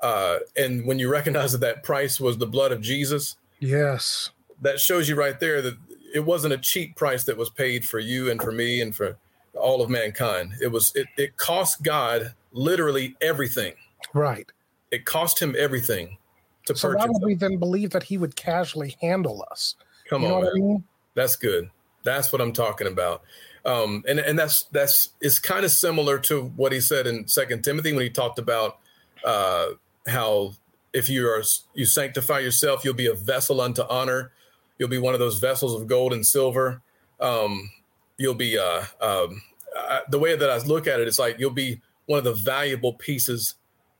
uh, 0.01 0.39
and 0.55 0.85
when 0.85 0.99
you 0.99 1.09
recognize 1.09 1.51
that 1.53 1.61
that 1.61 1.83
price 1.83 2.19
was 2.19 2.37
the 2.37 2.47
blood 2.47 2.71
of 2.71 2.81
Jesus, 2.81 3.37
yes, 3.59 4.29
that 4.61 4.79
shows 4.79 5.09
you 5.09 5.15
right 5.15 5.39
there 5.39 5.61
that 5.61 5.77
it 6.13 6.25
wasn't 6.25 6.53
a 6.53 6.57
cheap 6.57 6.95
price 6.95 7.23
that 7.25 7.37
was 7.37 7.49
paid 7.49 7.85
for 7.85 7.99
you 7.99 8.29
and 8.29 8.41
for 8.41 8.51
me 8.51 8.81
and 8.81 8.95
for 8.95 9.17
all 9.53 9.81
of 9.81 9.89
mankind. 9.89 10.53
It 10.61 10.67
was 10.67 10.91
it, 10.95 11.07
it 11.17 11.37
cost 11.37 11.83
God 11.83 12.33
literally 12.51 13.15
everything. 13.21 13.73
Right. 14.13 14.49
It 14.91 15.05
cost 15.05 15.39
him 15.39 15.55
everything 15.57 16.17
to 16.65 16.75
so 16.75 16.89
purchase. 16.89 17.05
why 17.05 17.09
would 17.09 17.23
we 17.23 17.35
then 17.35 17.57
believe 17.57 17.89
that 17.91 18.03
he 18.03 18.17
would 18.17 18.35
casually 18.35 18.95
handle 19.01 19.45
us? 19.51 19.75
Come 20.09 20.23
you 20.23 20.29
on. 20.29 20.47
I 20.47 20.53
mean? 20.53 20.83
That's 21.15 21.35
good. 21.35 21.69
That's 22.03 22.31
what 22.31 22.41
I'm 22.41 22.53
talking 22.53 22.87
about. 22.87 23.23
Um, 23.65 24.03
and 24.07 24.19
and 24.19 24.39
that's 24.39 24.63
that's 24.71 25.09
it's 25.19 25.39
kind 25.39 25.65
of 25.65 25.71
similar 25.71 26.19
to 26.19 26.43
what 26.55 26.71
he 26.71 26.79
said 26.79 27.05
in 27.05 27.27
Second 27.27 27.63
Timothy 27.63 27.91
when 27.91 28.03
he 28.03 28.09
talked 28.09 28.39
about 28.39 28.77
uh, 29.25 29.71
how 30.07 30.53
if 30.93 31.09
you 31.09 31.27
are 31.27 31.43
you 31.73 31.85
sanctify 31.85 32.39
yourself, 32.39 32.83
you'll 32.83 32.93
be 32.93 33.07
a 33.07 33.13
vessel 33.13 33.61
unto 33.61 33.83
honor. 33.89 34.31
You'll 34.79 34.89
be 34.89 34.97
one 34.97 35.13
of 35.13 35.19
those 35.19 35.39
vessels 35.39 35.79
of 35.79 35.87
gold 35.87 36.13
and 36.13 36.25
silver. 36.25 36.81
Um, 37.19 37.71
you'll 38.17 38.35
be 38.35 38.57
uh, 38.57 38.83
um, 39.01 39.41
uh, 39.75 39.99
the 40.09 40.19
way 40.19 40.35
that 40.35 40.49
I 40.49 40.57
look 40.59 40.87
at 40.87 40.99
it, 40.99 41.07
it's 41.07 41.19
like 41.19 41.39
you'll 41.39 41.51
be 41.51 41.81
one 42.05 42.17
of 42.17 42.23
the 42.23 42.33
valuable 42.33 42.93
pieces, 42.93 43.55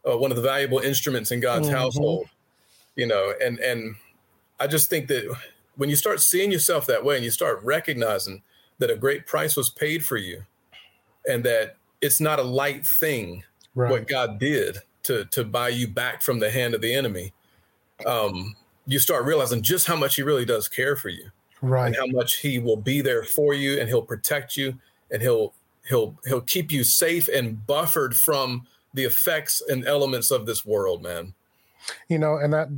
uh, 0.10 0.17
one 0.17 0.32
of 0.32 0.38
the 0.38 0.43
valuable 0.43 0.80
instruments 0.80 1.32
in 1.32 1.39
God's 1.39 1.67
mm-hmm. 1.67 1.78
household. 1.78 2.28
You 2.96 3.08
know, 3.08 3.34
and 3.41 3.60
and 3.60 3.96
I 4.60 4.67
just 4.67 4.89
think 4.89 5.08
that 5.08 5.36
when 5.76 5.89
you 5.89 5.96
start 5.96 6.20
seeing 6.20 6.52
yourself 6.52 6.88
that 6.88 7.04
way 7.04 7.15
and 7.15 7.24
you 7.24 7.32
start 7.32 7.62
recognizing 7.63 8.41
that 8.80 8.89
a 8.89 8.96
great 8.96 9.26
price 9.28 9.56
was 9.56 9.70
paid 9.70 10.06
for 10.06 10.17
you, 10.17 10.43
and 11.28 11.43
that 11.43 11.76
it's 12.02 12.20
not 12.20 12.39
a 12.39 12.43
light 12.43 12.86
thing 12.86 13.43
right. 13.76 13.91
what 13.91 14.08
God 14.08 14.39
did 14.39 14.80
to 15.08 15.26
to 15.26 15.43
buy 15.43 15.70
you 15.70 15.88
back 15.88 16.22
from 16.22 16.39
the 16.39 16.50
hand 16.50 16.74
of 16.74 16.82
the 16.82 16.93
enemy, 16.93 17.34
um, 18.06 18.56
you 18.86 19.00
start 19.00 19.26
realizing 19.26 19.62
just 19.62 19.88
how 19.88 19.96
much 19.96 20.15
He 20.15 20.22
really 20.22 20.46
does 20.46 20.67
care 20.67 20.96
for 20.96 21.10
you 21.10 21.32
right. 21.62 21.88
and 21.88 21.96
how 21.96 22.06
much 22.08 22.38
he 22.38 22.60
will 22.60 22.78
be 22.78 23.02
there 23.02 23.24
for 23.24 23.54
you 23.54 23.80
and 23.80 23.89
he'll 23.89 24.02
protect 24.02 24.58
you 24.58 24.78
and 25.12 25.22
he'll 25.22 25.54
he'll 25.88 26.17
he'll 26.26 26.41
keep 26.41 26.72
you 26.72 26.84
safe 26.84 27.28
and 27.28 27.65
buffered 27.65 28.15
from 28.15 28.67
the 28.93 29.04
effects 29.04 29.62
and 29.67 29.86
elements 29.86 30.32
of 30.32 30.46
this 30.46 30.65
world 30.65 31.02
man. 31.04 31.34
You 32.10 32.20
know 32.20 32.38
and 32.38 32.54
that 32.54 32.70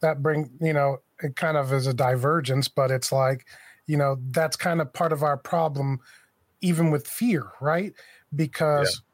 that 0.00 0.22
bring 0.22 0.50
you 0.60 0.72
know 0.72 0.98
it 1.22 1.36
kind 1.36 1.56
of 1.56 1.72
is 1.72 1.86
a 1.86 1.94
divergence 1.94 2.68
but 2.68 2.90
it's 2.90 3.12
like 3.12 3.46
you 3.86 3.96
know 3.96 4.16
that's 4.30 4.56
kind 4.56 4.80
of 4.80 4.92
part 4.92 5.12
of 5.12 5.22
our 5.22 5.36
problem 5.36 6.00
even 6.60 6.90
with 6.90 7.06
fear 7.06 7.46
right? 7.60 7.92
Because 8.34 9.00
yeah. 9.02 9.13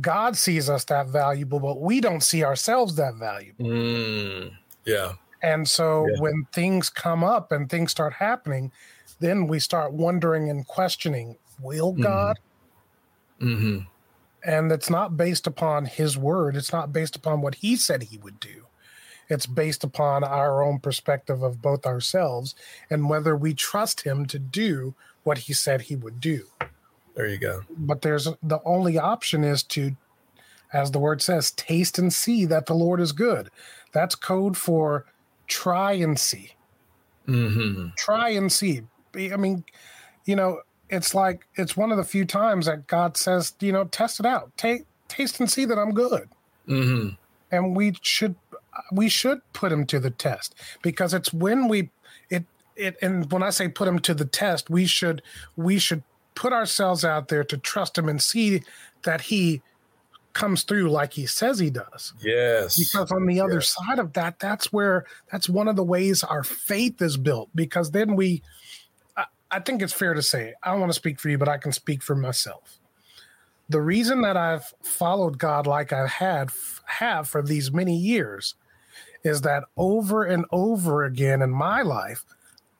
God 0.00 0.36
sees 0.36 0.68
us 0.68 0.84
that 0.84 1.08
valuable 1.08 1.60
but 1.60 1.80
we 1.80 2.00
don't 2.00 2.22
see 2.22 2.44
ourselves 2.44 2.96
that 2.96 3.14
valuable 3.14 3.64
mm, 3.64 4.50
yeah 4.84 5.12
and 5.42 5.68
so 5.68 6.08
yeah. 6.08 6.20
when 6.20 6.46
things 6.52 6.90
come 6.90 7.22
up 7.22 7.52
and 7.52 7.68
things 7.68 7.90
start 7.90 8.14
happening, 8.14 8.72
then 9.20 9.46
we 9.46 9.58
start 9.58 9.92
wondering 9.92 10.50
and 10.50 10.66
questioning, 10.66 11.36
will 11.60 11.92
mm-hmm. 11.92 12.02
God? 12.02 12.38
Mm-hmm. 13.40 13.78
And 14.44 14.72
it's 14.72 14.90
not 14.90 15.16
based 15.16 15.46
upon 15.46 15.86
his 15.86 16.16
word. 16.16 16.56
It's 16.56 16.72
not 16.72 16.92
based 16.92 17.16
upon 17.16 17.42
what 17.42 17.56
he 17.56 17.76
said 17.76 18.04
he 18.04 18.18
would 18.18 18.40
do. 18.40 18.66
It's 19.28 19.46
based 19.46 19.82
upon 19.82 20.22
our 20.22 20.62
own 20.62 20.78
perspective 20.78 21.42
of 21.42 21.60
both 21.60 21.84
ourselves 21.84 22.54
and 22.90 23.08
whether 23.08 23.36
we 23.36 23.54
trust 23.54 24.02
him 24.02 24.26
to 24.26 24.38
do 24.38 24.94
what 25.24 25.38
he 25.38 25.52
said 25.52 25.82
he 25.82 25.96
would 25.96 26.20
do. 26.20 26.46
There 27.16 27.26
you 27.26 27.38
go. 27.38 27.62
But 27.70 28.02
there's 28.02 28.28
the 28.42 28.60
only 28.64 28.98
option 28.98 29.42
is 29.42 29.62
to, 29.64 29.96
as 30.72 30.90
the 30.90 30.98
word 30.98 31.22
says, 31.22 31.50
taste 31.52 31.98
and 31.98 32.12
see 32.12 32.44
that 32.44 32.66
the 32.66 32.74
Lord 32.74 33.00
is 33.00 33.12
good. 33.12 33.50
That's 33.92 34.14
code 34.14 34.56
for 34.56 35.06
try 35.46 35.92
and 35.92 36.18
see. 36.18 36.52
Mm-hmm. 37.26 37.88
Try 37.96 38.30
and 38.30 38.52
see. 38.52 38.82
I 39.16 39.36
mean, 39.36 39.64
you 40.26 40.36
know, 40.36 40.60
it's 40.90 41.14
like 41.14 41.46
it's 41.54 41.76
one 41.76 41.90
of 41.90 41.96
the 41.96 42.04
few 42.04 42.24
times 42.24 42.66
that 42.66 42.86
God 42.86 43.16
says, 43.16 43.54
you 43.60 43.72
know, 43.72 43.84
test 43.84 44.20
it 44.20 44.26
out, 44.26 44.56
take 44.56 44.82
taste 45.08 45.40
and 45.40 45.50
see 45.50 45.64
that 45.64 45.78
I'm 45.78 45.92
good. 45.92 46.28
Mm-hmm. 46.68 47.14
And 47.50 47.76
we 47.76 47.94
should 48.02 48.34
we 48.92 49.08
should 49.08 49.40
put 49.54 49.72
him 49.72 49.86
to 49.86 49.98
the 49.98 50.10
test 50.10 50.54
because 50.82 51.14
it's 51.14 51.32
when 51.32 51.68
we 51.68 51.90
it 52.28 52.44
it 52.76 52.96
and 53.00 53.30
when 53.32 53.42
I 53.42 53.50
say 53.50 53.68
put 53.68 53.88
him 53.88 53.98
to 54.00 54.14
the 54.14 54.24
test, 54.24 54.68
we 54.68 54.84
should 54.84 55.22
we 55.56 55.78
should 55.78 56.02
put 56.36 56.52
ourselves 56.52 57.04
out 57.04 57.26
there 57.26 57.42
to 57.42 57.58
trust 57.58 57.98
him 57.98 58.08
and 58.08 58.22
see 58.22 58.62
that 59.02 59.20
he 59.20 59.60
comes 60.34 60.64
through 60.64 60.90
like 60.90 61.14
he 61.14 61.26
says 61.26 61.58
he 61.58 61.70
does. 61.70 62.12
Yes. 62.20 62.78
Because 62.78 63.10
on 63.10 63.26
the 63.26 63.40
other 63.40 63.54
yes. 63.54 63.74
side 63.74 63.98
of 63.98 64.12
that, 64.12 64.38
that's 64.38 64.72
where 64.72 65.06
that's 65.32 65.48
one 65.48 65.66
of 65.66 65.74
the 65.74 65.82
ways 65.82 66.22
our 66.22 66.44
faith 66.44 67.00
is 67.00 67.16
built. 67.16 67.48
Because 67.54 67.90
then 67.90 68.14
we, 68.14 68.42
I, 69.16 69.24
I 69.50 69.60
think 69.60 69.82
it's 69.82 69.94
fair 69.94 70.12
to 70.14 70.22
say, 70.22 70.52
I 70.62 70.70
don't 70.70 70.80
want 70.80 70.92
to 70.92 70.96
speak 70.98 71.18
for 71.18 71.30
you, 71.30 71.38
but 71.38 71.48
I 71.48 71.56
can 71.56 71.72
speak 71.72 72.02
for 72.02 72.14
myself. 72.14 72.78
The 73.70 73.80
reason 73.80 74.20
that 74.20 74.36
I've 74.36 74.72
followed 74.82 75.38
God 75.38 75.66
like 75.66 75.92
I 75.92 76.06
had 76.06 76.50
have 76.84 77.28
for 77.28 77.42
these 77.42 77.72
many 77.72 77.96
years 77.96 78.54
is 79.24 79.40
that 79.40 79.64
over 79.76 80.22
and 80.22 80.44
over 80.52 81.04
again 81.04 81.42
in 81.42 81.50
my 81.50 81.82
life, 81.82 82.24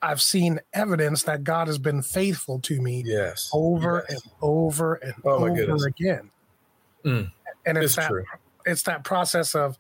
I've 0.02 0.20
seen 0.20 0.60
evidence 0.72 1.22
that 1.24 1.44
God 1.44 1.66
has 1.66 1.78
been 1.78 2.02
faithful 2.02 2.60
to 2.60 2.80
me. 2.80 3.02
Yes. 3.04 3.50
Over 3.52 4.04
yes. 4.08 4.22
and 4.22 4.32
over 4.42 4.94
and 4.94 5.14
oh 5.24 5.46
over 5.46 5.86
again. 5.86 6.30
Mm 7.04 7.30
and 7.66 7.76
it's, 7.76 7.86
it's 7.86 7.96
that 7.96 8.08
true. 8.08 8.24
it's 8.64 8.82
that 8.84 9.04
process 9.04 9.54
of 9.54 9.76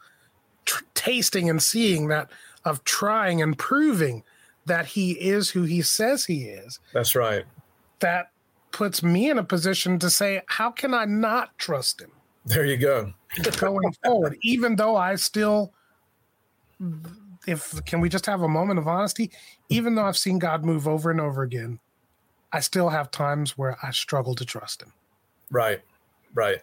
tr- 0.64 0.84
tasting 0.94 1.48
and 1.48 1.62
seeing 1.62 2.08
that 2.08 2.30
of 2.64 2.84
trying 2.84 3.40
and 3.40 3.56
proving 3.56 4.24
that 4.66 4.84
he 4.84 5.12
is 5.12 5.50
who 5.50 5.62
he 5.62 5.80
says 5.80 6.26
he 6.26 6.44
is. 6.44 6.80
That's 6.92 7.14
right. 7.14 7.44
That 8.00 8.32
puts 8.72 9.02
me 9.02 9.30
in 9.30 9.38
a 9.38 9.44
position 9.44 9.98
to 10.00 10.10
say, 10.10 10.42
how 10.46 10.72
can 10.72 10.92
I 10.92 11.04
not 11.04 11.56
trust 11.56 12.02
him? 12.02 12.10
There 12.44 12.64
you 12.64 12.76
go. 12.76 13.12
going 13.58 13.92
forward, 14.04 14.36
even 14.42 14.74
though 14.74 14.96
I 14.96 15.14
still, 15.14 15.72
if 17.46 17.84
can 17.84 18.00
we 18.00 18.08
just 18.08 18.26
have 18.26 18.42
a 18.42 18.48
moment 18.48 18.78
of 18.78 18.88
honesty? 18.88 19.30
Even 19.68 19.94
though 19.94 20.04
I've 20.04 20.16
seen 20.16 20.38
God 20.38 20.64
move 20.64 20.86
over 20.86 21.10
and 21.10 21.20
over 21.20 21.42
again, 21.42 21.78
I 22.52 22.60
still 22.60 22.88
have 22.88 23.10
times 23.10 23.56
where 23.56 23.76
I 23.82 23.90
struggle 23.90 24.34
to 24.34 24.44
trust 24.44 24.82
him. 24.82 24.92
Right, 25.50 25.80
right. 26.34 26.58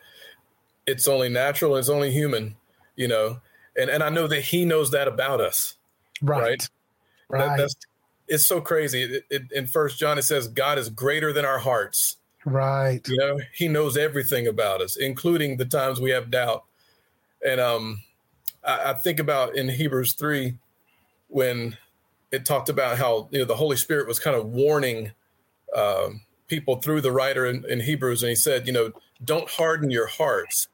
It's 0.86 1.08
only 1.08 1.30
natural. 1.30 1.78
It's 1.78 1.90
only 1.90 2.12
human, 2.12 2.56
you 2.96 3.08
know. 3.08 3.40
And 3.78 3.90
and 3.90 4.04
I 4.04 4.10
know 4.10 4.28
that 4.28 4.42
He 4.42 4.66
knows 4.66 4.92
that 4.92 5.08
about 5.08 5.40
us. 5.40 5.76
Right. 6.22 6.42
Right. 6.42 6.70
right. 7.30 7.48
That, 7.48 7.58
that's 7.58 7.76
it's 8.28 8.46
so 8.46 8.62
crazy. 8.62 9.04
It, 9.04 9.26
it, 9.30 9.52
in 9.52 9.68
First 9.68 10.00
John, 10.00 10.18
it 10.18 10.24
says 10.24 10.48
God 10.48 10.78
is 10.78 10.90
greater 10.90 11.34
than 11.34 11.46
our 11.46 11.60
hearts. 11.60 12.18
Right. 12.46 13.02
You 13.08 13.18
know, 13.18 13.40
He 13.54 13.68
knows 13.68 13.96
everything 13.98 14.48
about 14.48 14.82
us, 14.82 14.96
including 14.96 15.58
the 15.58 15.66
times 15.66 16.00
we 16.00 16.12
have 16.12 16.32
doubt. 16.32 16.64
And 17.46 17.60
um, 17.60 18.02
I, 18.64 18.92
I 18.92 18.94
think 18.94 19.20
about 19.20 19.56
in 19.56 19.70
Hebrews 19.70 20.14
three 20.14 20.56
when 21.34 21.78
it 22.32 22.46
talked 22.46 22.70
about 22.70 22.98
how 22.98 23.28
you 23.32 23.40
know 23.40 23.46
the 23.46 23.56
Holy 23.56 23.78
Spirit 23.78 24.08
was 24.08 24.20
kind 24.20 24.36
of 24.36 24.48
warning 24.48 25.12
um, 25.76 26.22
people 26.48 26.78
through 26.78 27.02
the 27.02 27.12
writer 27.12 27.46
in, 27.46 27.66
in, 27.70 27.80
Hebrews, 27.80 28.24
and 28.24 28.30
he 28.30 28.36
said, 28.36 28.68
you 28.68 28.74
know, 28.74 28.92
don't 29.24 29.50
harden 29.50 29.90
your 29.90 30.08
hearts 30.08 30.68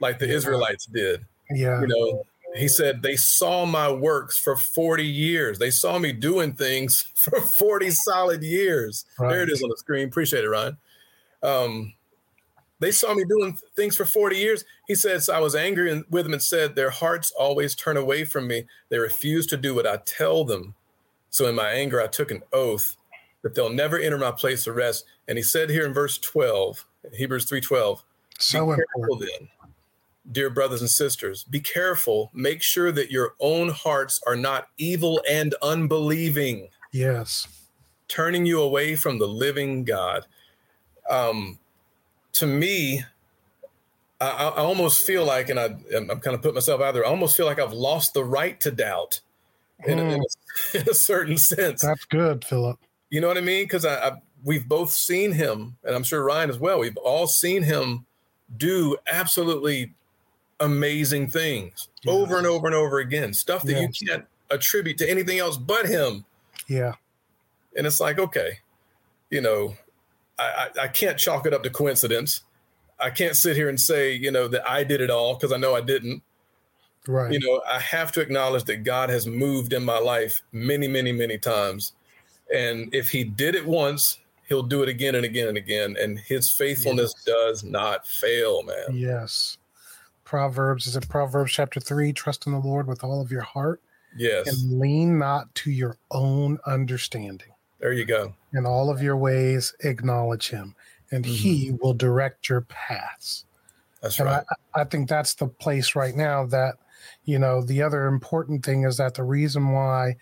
like 0.00 0.18
the 0.18 0.26
yeah. 0.26 0.34
Israelites 0.34 0.86
did. 0.86 1.24
Yeah. 1.50 1.80
You 1.80 1.86
know, 1.88 2.26
he 2.54 2.68
said 2.68 3.02
they 3.02 3.16
saw 3.16 3.66
my 3.66 3.90
works 3.90 4.38
for 4.38 4.56
40 4.56 5.04
years. 5.04 5.58
They 5.58 5.70
saw 5.70 5.98
me 5.98 6.12
doing 6.12 6.52
things 6.52 7.02
for 7.14 7.40
40 7.40 7.90
solid 7.90 8.42
years. 8.42 9.04
Right. 9.18 9.30
There 9.30 9.42
it 9.42 9.50
is 9.50 9.62
on 9.62 9.70
the 9.70 9.76
screen. 9.76 10.08
Appreciate 10.08 10.44
it, 10.44 10.48
Ryan. 10.48 10.76
Um, 11.42 11.92
they 12.78 12.90
saw 12.92 13.14
me 13.14 13.24
doing 13.24 13.56
things 13.74 13.96
for 13.96 14.04
40 14.04 14.36
years. 14.36 14.64
He 14.86 14.94
said, 14.94 15.22
so 15.22 15.34
I 15.34 15.40
was 15.40 15.54
angry 15.54 16.02
with 16.10 16.24
them 16.24 16.34
and 16.34 16.42
said, 16.42 16.74
Their 16.74 16.90
hearts 16.90 17.32
always 17.32 17.74
turn 17.74 17.96
away 17.96 18.24
from 18.24 18.46
me. 18.46 18.66
They 18.90 18.98
refuse 18.98 19.46
to 19.48 19.56
do 19.56 19.74
what 19.74 19.86
I 19.86 19.98
tell 20.04 20.44
them. 20.44 20.74
So 21.30 21.46
in 21.48 21.54
my 21.54 21.70
anger, 21.70 22.00
I 22.00 22.06
took 22.06 22.30
an 22.30 22.42
oath 22.52 22.96
that 23.42 23.54
they'll 23.54 23.70
never 23.70 23.98
enter 23.98 24.18
my 24.18 24.32
place 24.32 24.66
of 24.66 24.76
rest. 24.76 25.04
And 25.28 25.38
he 25.38 25.42
said 25.42 25.70
here 25.70 25.86
in 25.86 25.92
verse 25.92 26.18
12, 26.18 26.84
Hebrews 27.12 27.46
3:12, 27.46 28.02
so 28.38 28.66
be 28.66 28.82
careful 28.96 29.18
then, 29.18 29.48
dear 30.32 30.50
brothers 30.50 30.80
and 30.80 30.90
sisters, 30.90 31.44
be 31.44 31.60
careful, 31.60 32.30
make 32.34 32.62
sure 32.62 32.92
that 32.92 33.10
your 33.10 33.34
own 33.40 33.68
hearts 33.68 34.20
are 34.26 34.36
not 34.36 34.68
evil 34.78 35.22
and 35.28 35.54
unbelieving. 35.62 36.68
Yes. 36.92 37.46
Turning 38.08 38.46
you 38.46 38.60
away 38.60 38.96
from 38.96 39.18
the 39.18 39.28
living 39.28 39.84
God. 39.84 40.26
Um, 41.08 41.58
to 42.36 42.46
me, 42.46 43.02
I, 44.20 44.28
I, 44.28 44.58
almost 44.58 45.06
feel 45.06 45.24
like, 45.24 45.48
and 45.48 45.58
I, 45.58 45.76
am 45.94 46.08
kind 46.08 46.34
of 46.34 46.42
putting 46.42 46.54
myself 46.54 46.80
out 46.80 46.94
there, 46.94 47.04
I 47.04 47.08
almost 47.08 47.36
feel 47.36 47.46
like 47.46 47.58
I've 47.58 47.72
lost 47.72 48.14
the 48.14 48.24
right 48.24 48.58
to 48.60 48.70
doubt 48.70 49.20
in, 49.86 49.98
in, 49.98 50.10
a, 50.10 50.16
hmm. 50.16 50.22
in 50.78 50.88
a, 50.88 50.94
certain 50.94 51.38
sense. 51.38 51.82
That's 51.82 52.04
good, 52.04 52.44
Philip. 52.44 52.78
You 53.10 53.20
know 53.20 53.28
what 53.28 53.38
I 53.38 53.42
mean? 53.42 53.64
Because 53.64 53.84
I, 53.84 54.08
I, 54.08 54.12
we've 54.44 54.68
both 54.68 54.90
seen 54.90 55.32
him, 55.32 55.76
and 55.82 55.94
I'm 55.94 56.02
sure 56.02 56.22
Ryan 56.22 56.50
as 56.50 56.58
well. 56.58 56.78
We've 56.78 56.96
all 56.98 57.26
seen 57.26 57.62
him 57.62 58.04
do 58.56 58.96
absolutely 59.10 59.92
amazing 60.60 61.28
things 61.28 61.88
yes. 62.02 62.14
over 62.14 62.38
and 62.38 62.46
over 62.46 62.66
and 62.66 62.76
over 62.76 62.98
again. 62.98 63.32
Stuff 63.32 63.62
that 63.64 63.72
yes. 63.72 64.00
you 64.00 64.08
can't 64.08 64.24
attribute 64.50 64.98
to 64.98 65.10
anything 65.10 65.38
else 65.38 65.56
but 65.56 65.86
him. 65.86 66.24
Yeah. 66.68 66.94
And 67.76 67.86
it's 67.86 68.00
like, 68.00 68.18
okay, 68.18 68.58
you 69.30 69.40
know, 69.40 69.76
I, 70.38 70.68
I, 70.82 70.88
can't 70.88 71.18
chalk 71.18 71.46
it 71.46 71.54
up 71.54 71.62
to 71.62 71.70
coincidence. 71.70 72.42
I 73.00 73.10
can't 73.10 73.36
sit 73.36 73.56
here 73.56 73.68
and 73.68 73.80
say, 73.80 74.12
you 74.12 74.30
know, 74.30 74.48
that 74.48 74.68
I 74.68 74.84
did 74.84 75.00
it 75.00 75.10
all 75.10 75.34
because 75.34 75.52
I 75.52 75.56
know 75.56 75.74
I 75.74 75.80
didn't. 75.80 76.22
Right. 77.06 77.32
You 77.32 77.38
know, 77.38 77.62
I 77.66 77.78
have 77.78 78.12
to 78.12 78.20
acknowledge 78.20 78.64
that 78.64 78.84
God 78.84 79.10
has 79.10 79.26
moved 79.26 79.72
in 79.72 79.84
my 79.84 79.98
life 79.98 80.42
many, 80.52 80.88
many, 80.88 81.12
many 81.12 81.38
times. 81.38 81.92
And 82.54 82.94
if 82.94 83.10
he 83.10 83.24
did 83.24 83.54
it 83.54 83.66
once, 83.66 84.18
he'll 84.48 84.62
do 84.62 84.82
it 84.82 84.88
again 84.88 85.14
and 85.14 85.24
again 85.24 85.48
and 85.48 85.56
again. 85.56 85.96
And 86.00 86.18
his 86.18 86.50
faithfulness 86.50 87.14
yes. 87.16 87.24
does 87.24 87.64
not 87.64 88.06
fail, 88.06 88.62
man. 88.62 88.94
Yes. 88.96 89.58
Proverbs, 90.24 90.86
is 90.86 90.96
it 90.96 91.08
Proverbs 91.08 91.52
chapter 91.52 91.80
three? 91.80 92.12
Trust 92.12 92.46
in 92.46 92.52
the 92.52 92.58
Lord 92.58 92.88
with 92.88 93.04
all 93.04 93.20
of 93.20 93.30
your 93.30 93.42
heart. 93.42 93.80
Yes. 94.16 94.48
And 94.48 94.80
lean 94.80 95.18
not 95.18 95.54
to 95.56 95.70
your 95.70 95.98
own 96.10 96.58
understanding. 96.66 97.52
There 97.78 97.92
you 97.92 98.04
go. 98.04 98.34
In 98.52 98.66
all 98.66 98.90
of 98.90 99.02
your 99.02 99.16
ways, 99.16 99.74
acknowledge 99.80 100.48
him, 100.48 100.74
and 101.10 101.24
mm-hmm. 101.24 101.34
he 101.34 101.72
will 101.80 101.94
direct 101.94 102.48
your 102.48 102.62
paths. 102.62 103.44
That's 104.00 104.18
and 104.18 104.28
right. 104.28 104.44
I, 104.74 104.80
I 104.80 104.84
think 104.84 105.08
that's 105.08 105.34
the 105.34 105.48
place 105.48 105.94
right 105.94 106.14
now 106.14 106.46
that, 106.46 106.76
you 107.24 107.38
know, 107.38 107.62
the 107.62 107.82
other 107.82 108.06
important 108.06 108.64
thing 108.64 108.84
is 108.84 108.96
that 108.98 109.14
the 109.14 109.24
reason 109.24 109.72
why 109.72 110.16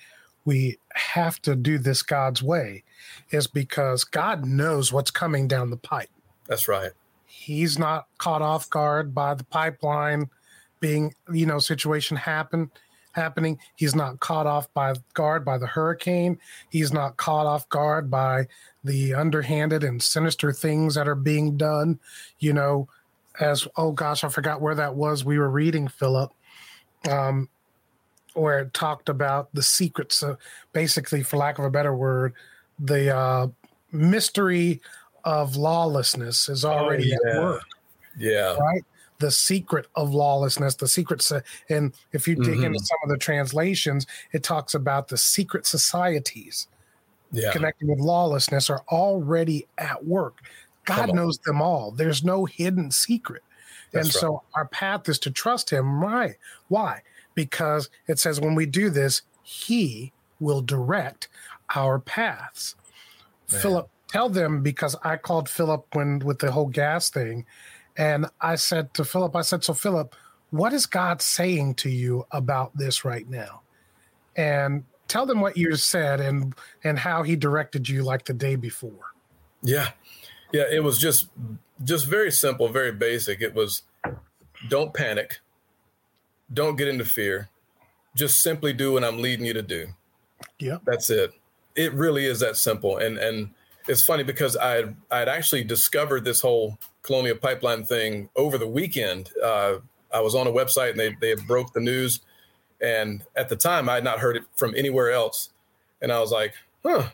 we 0.45 0.79
have 0.95 1.41
to 1.43 1.55
do 1.55 1.79
this 1.79 2.03
God's 2.03 2.43
way 2.43 2.85
is 3.31 3.47
because 3.47 4.05
God 4.05 4.45
knows 4.45 4.93
what's 4.93 5.11
coming 5.11 5.49
down 5.49 5.71
the 5.71 5.77
pipe. 5.77 6.11
That's 6.47 6.69
right. 6.69 6.93
He's 7.27 7.79
not 7.79 8.07
caught 8.19 8.43
off 8.43 8.69
guard 8.71 9.15
by 9.15 9.35
the 9.35 9.45
pipeline 9.45 10.31
being, 10.81 11.15
you 11.33 11.47
know, 11.47 11.59
situation 11.59 12.17
happen 12.17 12.71
happening. 13.15 13.59
He's 13.77 13.95
not 13.95 14.21
caught 14.21 14.47
off 14.47 14.73
by 14.75 14.95
guard 15.15 15.45
by 15.45 15.59
the 15.59 15.67
hurricane. 15.67 16.39
He's 16.71 16.93
not 16.93 17.17
caught 17.17 17.47
off 17.47 17.69
guard 17.69 18.11
by 18.11 18.49
the 18.83 19.15
underhanded 19.15 19.85
and 19.85 20.03
sinister 20.03 20.53
things 20.53 20.95
that 20.95 21.09
are 21.09 21.15
being 21.15 21.57
done. 21.57 21.99
You 22.39 22.53
know, 22.53 22.89
as 23.41 23.67
oh 23.77 23.93
gosh, 23.93 24.25
I 24.25 24.29
forgot 24.29 24.61
where 24.61 24.75
that 24.75 24.95
was. 24.95 25.25
We 25.25 25.39
were 25.39 25.51
reading 25.51 25.89
Philip, 25.89 26.31
um, 27.11 27.49
where 28.35 28.61
it 28.61 28.75
talked 28.75 29.09
about 29.09 29.49
the 29.55 29.63
secrets. 29.63 30.23
Of, 30.23 30.39
basically, 30.73 31.23
for 31.23 31.37
lack 31.37 31.59
of 31.59 31.65
a 31.65 31.71
better 31.71 31.95
word, 31.95 32.35
the 32.79 33.17
uh, 33.17 33.47
mystery 33.93 34.81
of 35.25 35.57
lawlessness 35.57 36.49
is 36.49 36.65
already 36.65 37.15
oh, 37.15 37.19
yeah. 37.25 37.31
at 37.33 37.43
work. 37.43 37.63
Yeah. 38.17 38.57
Right 38.57 38.85
the 39.25 39.31
secret 39.31 39.87
of 39.95 40.13
lawlessness, 40.13 40.75
the 40.75 40.87
secrets. 40.87 41.33
And 41.71 41.95
if 42.13 42.29
you 42.29 42.35
dig 42.35 42.57
mm-hmm. 42.57 42.65
into 42.65 42.79
some 42.81 42.99
of 43.05 43.09
the 43.09 43.17
translations, 43.17 44.07
it 44.33 44.43
talks 44.43 44.75
about 44.75 45.09
the 45.09 45.17
secret 45.17 45.65
societies 45.65 46.69
yeah. 47.33 47.51
connected 47.51 47.89
with 47.89 48.01
lawlessness 48.01 48.69
are 48.69 48.83
already 48.91 49.67
at 49.79 50.05
work. 50.05 50.41
God 50.85 51.15
knows 51.15 51.39
them 51.39 51.63
all. 51.63 51.91
There's 51.91 52.23
no 52.23 52.45
hidden 52.45 52.91
secret. 52.91 53.43
That's 53.93 54.09
and 54.09 54.15
right. 54.15 54.21
so 54.21 54.43
our 54.55 54.67
path 54.67 55.09
is 55.09 55.19
to 55.21 55.31
trust 55.31 55.71
him. 55.71 56.03
Why? 56.03 56.37
Why? 56.69 57.01
Because 57.35 57.89
it 58.07 58.19
says 58.19 58.43
when 58.43 58.55
we 58.55 58.67
do 58.67 58.91
this, 58.91 59.23
he 59.43 60.13
will 60.39 60.61
direct 60.61 61.29
our 61.75 61.99
paths. 61.99 62.77
Man. 63.51 63.63
Philip, 63.63 63.89
tell 64.09 64.29
them 64.29 64.63
because 64.63 64.95
I 65.03 65.17
called 65.17 65.49
Philip 65.49 65.87
when 65.95 66.19
with 66.19 66.41
the 66.41 66.53
whole 66.53 66.69
gas 66.69 67.09
thing 67.09 67.47
and 67.97 68.27
I 68.41 68.57
said 68.57 68.93
to 68.95 69.05
Philip, 69.05 69.37
I 69.37 69.43
said, 69.43 69.65
So, 69.65 69.75
Philip, 69.75 70.15
what 70.51 70.73
is 70.73 70.87
God 70.87 71.23
saying 71.23 71.75
to 71.77 71.91
you 71.91 72.27
about 72.31 72.77
this 72.77 73.05
right 73.05 73.29
now? 73.29 73.63
And 74.37 74.85
tell 75.09 75.27
them 75.27 75.41
what 75.41 75.57
you 75.57 75.77
said 75.77 76.21
and 76.21 76.55
and 76.83 76.99
how 76.99 77.23
he 77.23 77.37
directed 77.37 77.89
you 77.89 78.03
like 78.03 78.25
the 78.25 78.35
day 78.35 78.57
before. 78.57 79.13
Yeah. 79.63 79.91
Yeah, 80.53 80.65
it 80.71 80.83
was 80.83 80.99
just 80.99 81.29
just 81.83 82.07
very 82.07 82.31
simple, 82.31 82.69
very 82.69 82.93
basic. 82.93 83.41
It 83.41 83.55
was 83.55 83.83
don't 84.69 84.95
panic. 84.95 85.41
Don't 86.53 86.77
get 86.77 86.89
into 86.89 87.05
fear. 87.05 87.49
Just 88.15 88.41
simply 88.41 88.73
do 88.73 88.93
what 88.93 89.05
I'm 89.05 89.21
leading 89.21 89.47
you 89.47 89.55
to 89.55 89.63
do. 89.63 89.89
Yeah. 90.59 90.79
That's 90.85 91.11
it. 91.11 91.33
It 91.75 91.93
really 91.95 92.27
is 92.27 92.41
that 92.41 92.57
simple. 92.57 92.99
And 92.99 93.19
and 93.19 93.51
it's 93.89 94.03
funny 94.03 94.23
because 94.23 94.57
I 94.57 94.85
I 95.11 95.19
had 95.19 95.29
actually 95.29 95.65
discovered 95.65 96.25
this 96.25 96.41
whole 96.41 96.79
Colonial 97.03 97.37
Pipeline 97.37 97.85
thing 97.85 98.29
over 98.37 98.59
the 98.59 98.67
weekend. 98.67 99.31
Uh, 99.43 99.77
I 100.13 100.21
was 100.21 100.35
on 100.35 100.47
a 100.47 100.53
website 100.53 100.91
and 100.91 101.01
they 101.01 101.17
they 101.21 101.35
broke 101.35 101.73
the 101.73 101.81
news, 101.81 102.21
and 102.81 103.23
at 103.37 103.49
the 103.49 103.57
time 103.57 103.89
I 103.89 103.95
had 103.95 104.05
not 104.05 104.21
heard 104.21 104.37
it 104.37 104.45
from 104.57 104.75
anywhere 104.77 105.11
else, 105.11 105.51
and 106.01 106.11
I 106.13 106.21
was 106.21 106.31
like, 106.31 106.55
huh, 106.85 107.09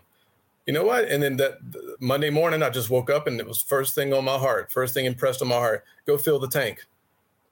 you 0.67 0.73
know 0.73 0.85
what? 0.85 1.07
And 1.07 1.23
then 1.23 1.37
that 1.39 1.59
Monday 2.01 2.31
morning 2.31 2.63
I 2.63 2.71
just 2.71 2.91
woke 2.91 3.11
up 3.11 3.27
and 3.27 3.41
it 3.41 3.47
was 3.47 3.61
first 3.61 3.95
thing 3.95 4.13
on 4.13 4.25
my 4.25 4.39
heart, 4.39 4.71
first 4.71 4.95
thing 4.95 5.07
impressed 5.07 5.43
on 5.43 5.49
my 5.49 5.57
heart, 5.57 5.85
go 6.07 6.17
fill 6.17 6.39
the 6.39 6.49
tank, 6.49 6.87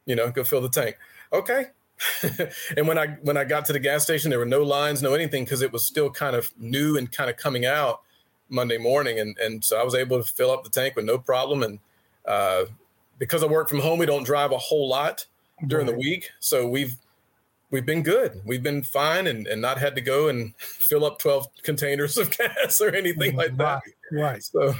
you 0.07 0.15
know, 0.15 0.31
go 0.31 0.45
fill 0.45 0.61
the 0.61 0.69
tank. 0.69 0.97
Okay. 1.33 1.67
and 2.77 2.87
when 2.87 2.97
I 2.97 3.09
when 3.23 3.37
I 3.37 3.43
got 3.43 3.65
to 3.65 3.73
the 3.73 3.81
gas 3.81 4.05
station, 4.05 4.31
there 4.31 4.39
were 4.39 4.47
no 4.47 4.63
lines, 4.63 5.03
no 5.03 5.15
anything 5.15 5.45
because 5.45 5.63
it 5.63 5.73
was 5.73 5.85
still 5.85 6.11
kind 6.11 6.37
of 6.37 6.53
new 6.59 6.97
and 6.97 7.11
kind 7.11 7.29
of 7.29 7.37
coming 7.37 7.67
out 7.67 8.03
Monday 8.49 8.79
morning, 8.79 9.19
and 9.19 9.37
and 9.39 9.65
so 9.65 9.81
I 9.81 9.85
was 9.85 9.95
able 9.95 10.23
to 10.23 10.33
fill 10.33 10.51
up 10.51 10.65
the 10.65 10.71
tank 10.71 10.97
with 10.97 11.05
no 11.05 11.19
problem. 11.19 11.63
And 11.63 11.79
uh, 12.27 12.65
because 13.19 13.43
I 13.43 13.47
work 13.47 13.69
from 13.69 13.81
home, 13.81 13.99
we 13.99 14.07
don't 14.07 14.25
drive 14.25 14.53
a 14.53 14.59
whole 14.59 14.89
lot 14.89 15.27
during 15.67 15.87
the 15.87 15.95
week, 15.95 16.31
so 16.41 16.69
we've 16.69 16.97
we've 17.71 17.87
been 17.87 18.03
good. 18.03 18.41
We've 18.45 18.63
been 18.63 18.83
fine 18.83 19.27
and, 19.27 19.47
and 19.47 19.61
not 19.61 19.79
had 19.79 19.95
to 19.97 20.01
go 20.01 20.29
and 20.29 20.57
fill 20.59 21.05
up 21.05 21.19
12 21.19 21.49
containers 21.63 22.17
of 22.17 22.31
gas 22.39 22.81
or 22.81 22.95
anything 22.95 23.37
like 23.37 23.57
that. 23.59 23.83
Right. 24.11 24.43
So, 24.43 24.75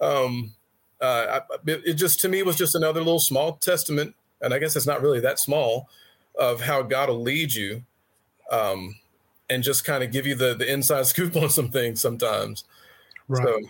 um, 0.00 0.54
uh, 1.00 1.40
it, 1.66 1.82
it 1.84 1.94
just 1.94 2.20
to 2.20 2.28
me 2.28 2.42
was 2.42 2.56
just 2.56 2.74
another 2.74 3.00
little 3.00 3.20
small 3.20 3.56
testament, 3.56 4.14
and 4.40 4.54
I 4.54 4.58
guess 4.58 4.76
it's 4.76 4.86
not 4.86 5.02
really 5.02 5.20
that 5.20 5.38
small, 5.38 5.88
of 6.38 6.62
how 6.62 6.82
God 6.82 7.08
will 7.08 7.20
lead 7.20 7.52
you, 7.52 7.84
um, 8.50 8.96
and 9.48 9.62
just 9.62 9.84
kind 9.84 10.02
of 10.02 10.10
give 10.10 10.26
you 10.26 10.34
the 10.34 10.54
the 10.54 10.70
inside 10.70 11.06
scoop 11.06 11.36
on 11.36 11.50
some 11.50 11.68
things 11.68 12.00
sometimes. 12.00 12.64
Right. 13.28 13.44
So, 13.44 13.60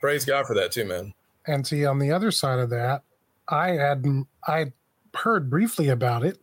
praise 0.00 0.24
God 0.24 0.46
for 0.46 0.54
that 0.54 0.72
too, 0.72 0.84
man. 0.84 1.14
And 1.46 1.66
see, 1.66 1.84
on 1.84 1.98
the 1.98 2.12
other 2.12 2.30
side 2.30 2.58
of 2.58 2.70
that, 2.70 3.02
I 3.48 3.70
had 3.70 4.06
I 4.46 4.72
heard 5.14 5.50
briefly 5.50 5.88
about 5.88 6.24
it, 6.24 6.38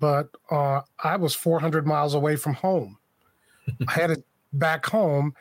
but 0.00 0.28
uh, 0.50 0.82
I 1.02 1.16
was 1.16 1.34
400 1.34 1.86
miles 1.86 2.14
away 2.14 2.36
from 2.36 2.54
home. 2.54 2.98
I 3.66 3.72
had 3.92 4.00
headed 4.00 4.24
back 4.52 4.86
home 4.86 5.34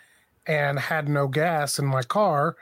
and 0.46 0.80
had 0.80 1.10
no 1.10 1.28
gas 1.28 1.80
in 1.80 1.86
my 1.86 2.02
car, 2.04 2.56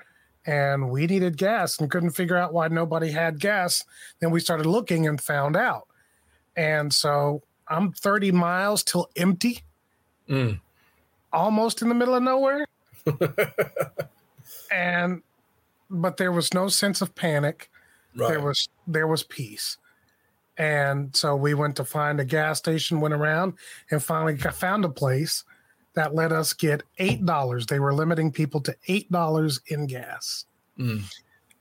and 0.46 0.90
we 0.90 1.08
needed 1.08 1.38
gas 1.38 1.80
and 1.80 1.90
couldn't 1.90 2.12
figure 2.12 2.38
out 2.38 2.54
why 2.54 2.68
nobody 2.68 3.12
had 3.12 3.40
gas. 3.40 3.84
Then 4.20 4.32
we 4.32 4.40
started 4.40 4.66
looking 4.66 5.08
and 5.08 5.20
found 5.22 5.56
out. 5.56 5.88
And 6.56 6.94
so 6.94 7.44
I'm 7.68 7.92
30 7.92 8.32
miles 8.32 8.84
till 8.84 9.10
empty, 9.16 9.64
mm. 10.30 10.60
almost 11.34 11.82
in 11.82 11.90
the 11.90 11.96
middle 11.96 12.16
of 12.16 12.24
nowhere. 12.24 12.68
and 14.72 15.22
but 15.90 16.18
there 16.18 16.32
was 16.32 16.54
no 16.54 16.68
sense 16.68 17.02
of 17.02 17.16
panic. 17.16 17.70
Right. 18.16 18.30
There 18.30 18.42
was 18.42 18.70
there 18.88 19.08
was 19.08 19.24
peace. 19.24 19.78
And 20.58 21.14
so 21.16 21.36
we 21.36 21.54
went 21.54 21.76
to 21.78 21.84
find 21.84 22.20
a 22.20 22.26
gas 22.26 22.60
station, 22.60 23.02
went 23.02 23.14
around, 23.14 23.56
and 23.92 24.02
finally 24.02 24.38
found 24.38 24.86
a 24.86 24.90
place 24.90 25.44
that 25.96 26.16
let 26.16 26.32
us 26.32 26.54
get 26.54 26.84
eight 26.98 27.26
dollars. 27.26 27.66
They 27.66 27.80
were 27.80 27.94
limiting 27.94 28.32
people 28.32 28.62
to 28.62 28.76
eight 28.88 29.12
dollars 29.12 29.60
in 29.68 29.88
gas. 29.88 30.46
Mm. 30.80 31.04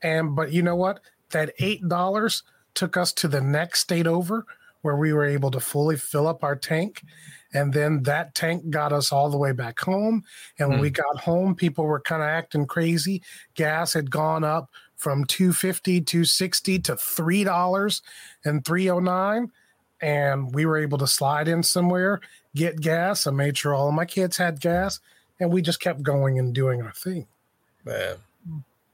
And 0.01 0.35
but 0.35 0.51
you 0.51 0.61
know 0.61 0.75
what? 0.75 1.01
That 1.31 1.53
eight 1.59 1.87
dollars 1.87 2.43
took 2.73 2.97
us 2.97 3.11
to 3.13 3.27
the 3.27 3.41
next 3.41 3.79
state 3.79 4.07
over 4.07 4.45
where 4.81 4.95
we 4.95 5.13
were 5.13 5.25
able 5.25 5.49
to 5.49 5.59
fully 5.59 5.97
fill 5.97 6.27
up 6.27 6.43
our 6.43 6.55
tank. 6.55 7.01
And 7.55 7.73
then 7.73 8.03
that 8.03 8.35
tank 8.35 8.69
got 8.69 8.91
us 8.91 9.13
all 9.13 9.29
the 9.29 9.37
way 9.37 9.53
back 9.53 9.79
home. 9.79 10.23
And 10.59 10.69
when 10.69 10.79
mm. 10.79 10.81
we 10.81 10.89
got 10.89 11.17
home, 11.17 11.55
people 11.55 11.85
were 11.85 12.01
kind 12.01 12.21
of 12.21 12.27
acting 12.27 12.67
crazy. 12.67 13.21
Gas 13.55 13.93
had 13.93 14.11
gone 14.11 14.43
up 14.43 14.69
from 14.97 15.23
250 15.23 16.01
260 16.01 16.79
to 16.79 16.95
three 16.95 17.43
dollars 17.43 18.01
and 18.43 18.63
309 18.63 19.51
and 20.01 20.55
we 20.55 20.65
were 20.65 20.77
able 20.77 20.97
to 20.97 21.07
slide 21.07 21.47
in 21.47 21.63
somewhere 21.63 22.21
get 22.55 22.79
gas. 22.79 23.27
I 23.27 23.31
made 23.31 23.57
sure 23.57 23.73
all 23.73 23.89
of 23.89 23.93
my 23.93 24.05
kids 24.05 24.37
had 24.37 24.59
gas. 24.59 24.99
And 25.39 25.51
we 25.51 25.61
just 25.61 25.81
kept 25.81 26.01
going 26.01 26.39
and 26.39 26.55
doing 26.55 26.81
our 26.81 26.93
thing. 26.93 27.27
Man. 27.83 28.15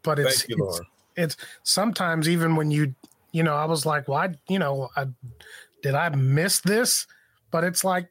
But 0.01 0.18
it's 0.18 0.49
you, 0.49 0.68
it's, 0.68 0.82
it's, 1.16 1.38
sometimes 1.62 2.28
even 2.28 2.55
when 2.55 2.72
you 2.72 2.95
you 3.32 3.43
know 3.43 3.53
i 3.53 3.66
was 3.66 3.86
like 3.86 4.07
well 4.07 4.18
I, 4.18 4.30
you 4.49 4.57
know 4.57 4.89
I, 4.97 5.05
did 5.84 5.93
i 5.93 6.09
miss 6.09 6.62
this? 6.62 7.05
But 7.51 7.64
it's 7.64 7.84
like 7.84 8.09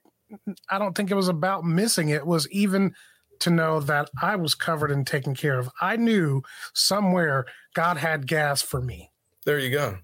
i 0.71 0.79
don't 0.79 0.97
think 0.97 1.11
it 1.11 1.17
was 1.17 1.29
about 1.29 1.65
missing 1.65 2.09
it 2.09 2.27
was 2.27 2.49
even 2.51 2.93
to 3.41 3.51
know 3.51 3.81
that 3.81 4.09
I 4.21 4.37
was 4.37 4.55
covered 4.55 4.91
and 4.91 5.07
taken 5.07 5.35
care 5.35 5.59
of. 5.59 5.69
I 5.81 5.97
knew 5.97 6.43
somewhere 6.75 7.47
God 7.75 7.97
had 7.97 8.27
gas 8.27 8.63
for 8.63 8.81
me. 8.81 9.11
There 9.45 9.59
you 9.59 9.71
go. 9.71 9.99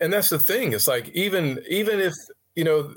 And 0.00 0.12
that's 0.12 0.30
the 0.30 0.38
thing. 0.38 0.72
It's 0.72 0.88
like 0.88 1.10
even 1.10 1.62
even 1.68 2.00
if 2.00 2.14
you 2.54 2.64
know 2.64 2.94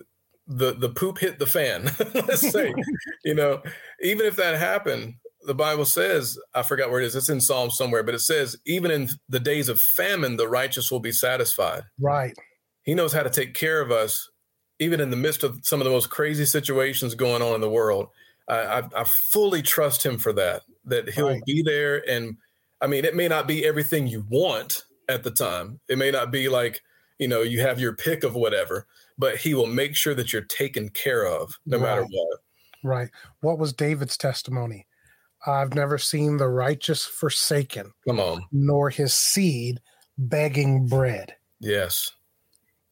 the 0.47 0.73
the 0.73 0.89
poop 0.89 1.19
hit 1.19 1.39
the 1.39 1.47
fan, 1.47 1.83
let's 2.13 2.49
say, 2.49 2.73
you 3.25 3.33
know, 3.33 3.61
even 4.01 4.25
if 4.25 4.35
that 4.37 4.57
happened, 4.57 5.15
the 5.45 5.55
Bible 5.55 5.85
says, 5.85 6.37
I 6.53 6.63
forgot 6.63 6.89
where 6.89 7.01
it 7.01 7.05
is, 7.05 7.15
it's 7.15 7.29
in 7.29 7.41
Psalm 7.41 7.69
somewhere, 7.69 8.03
but 8.03 8.15
it 8.15 8.19
says, 8.19 8.55
even 8.65 8.91
in 8.91 9.09
the 9.27 9.39
days 9.39 9.67
of 9.67 9.81
famine, 9.81 10.37
the 10.37 10.47
righteous 10.47 10.91
will 10.91 11.01
be 11.01 11.11
satisfied. 11.11 11.83
Right. 11.99 12.33
He 12.83 12.93
knows 12.93 13.13
how 13.13 13.23
to 13.23 13.29
take 13.29 13.53
care 13.53 13.81
of 13.81 13.91
us, 13.91 14.29
even 14.83 14.99
in 14.99 15.09
the 15.09 15.17
midst 15.17 15.43
of 15.43 15.59
some 15.63 15.81
of 15.81 15.85
the 15.85 15.91
most 15.91 16.09
crazy 16.09 16.45
situations 16.45 17.15
going 17.15 17.41
on 17.41 17.55
in 17.55 17.61
the 17.61 17.69
world. 17.69 18.07
I, 18.47 18.83
I, 18.93 19.05
fully 19.05 19.61
trust 19.61 20.05
him 20.05 20.17
for 20.17 20.33
that. 20.33 20.63
That 20.83 21.09
he'll 21.09 21.29
right. 21.29 21.45
be 21.45 21.61
there, 21.61 22.03
and 22.09 22.35
I 22.81 22.87
mean, 22.87 23.05
it 23.05 23.15
may 23.15 23.29
not 23.29 23.47
be 23.47 23.65
everything 23.65 24.05
you 24.05 24.25
want 24.29 24.83
at 25.07 25.23
the 25.23 25.31
time. 25.31 25.79
It 25.87 25.97
may 25.97 26.11
not 26.11 26.29
be 26.29 26.49
like 26.49 26.81
you 27.19 27.27
know 27.29 27.41
you 27.41 27.61
have 27.61 27.79
your 27.79 27.95
pick 27.95 28.25
of 28.25 28.35
whatever, 28.35 28.85
but 29.17 29.37
he 29.37 29.53
will 29.53 29.67
make 29.67 29.95
sure 29.95 30.13
that 30.13 30.33
you're 30.33 30.41
taken 30.41 30.89
care 30.89 31.25
of 31.25 31.57
no 31.65 31.77
right. 31.77 31.83
matter 31.83 32.03
what. 32.03 32.39
Right. 32.83 33.09
What 33.39 33.59
was 33.59 33.71
David's 33.71 34.17
testimony? 34.17 34.87
I've 35.45 35.73
never 35.73 35.97
seen 35.97 36.37
the 36.37 36.47
righteous 36.47 37.05
forsaken. 37.05 37.93
Come 38.07 38.19
on. 38.19 38.45
Nor 38.51 38.89
his 38.89 39.13
seed 39.13 39.81
begging 40.17 40.87
bread. 40.87 41.35
Yes. 41.59 42.11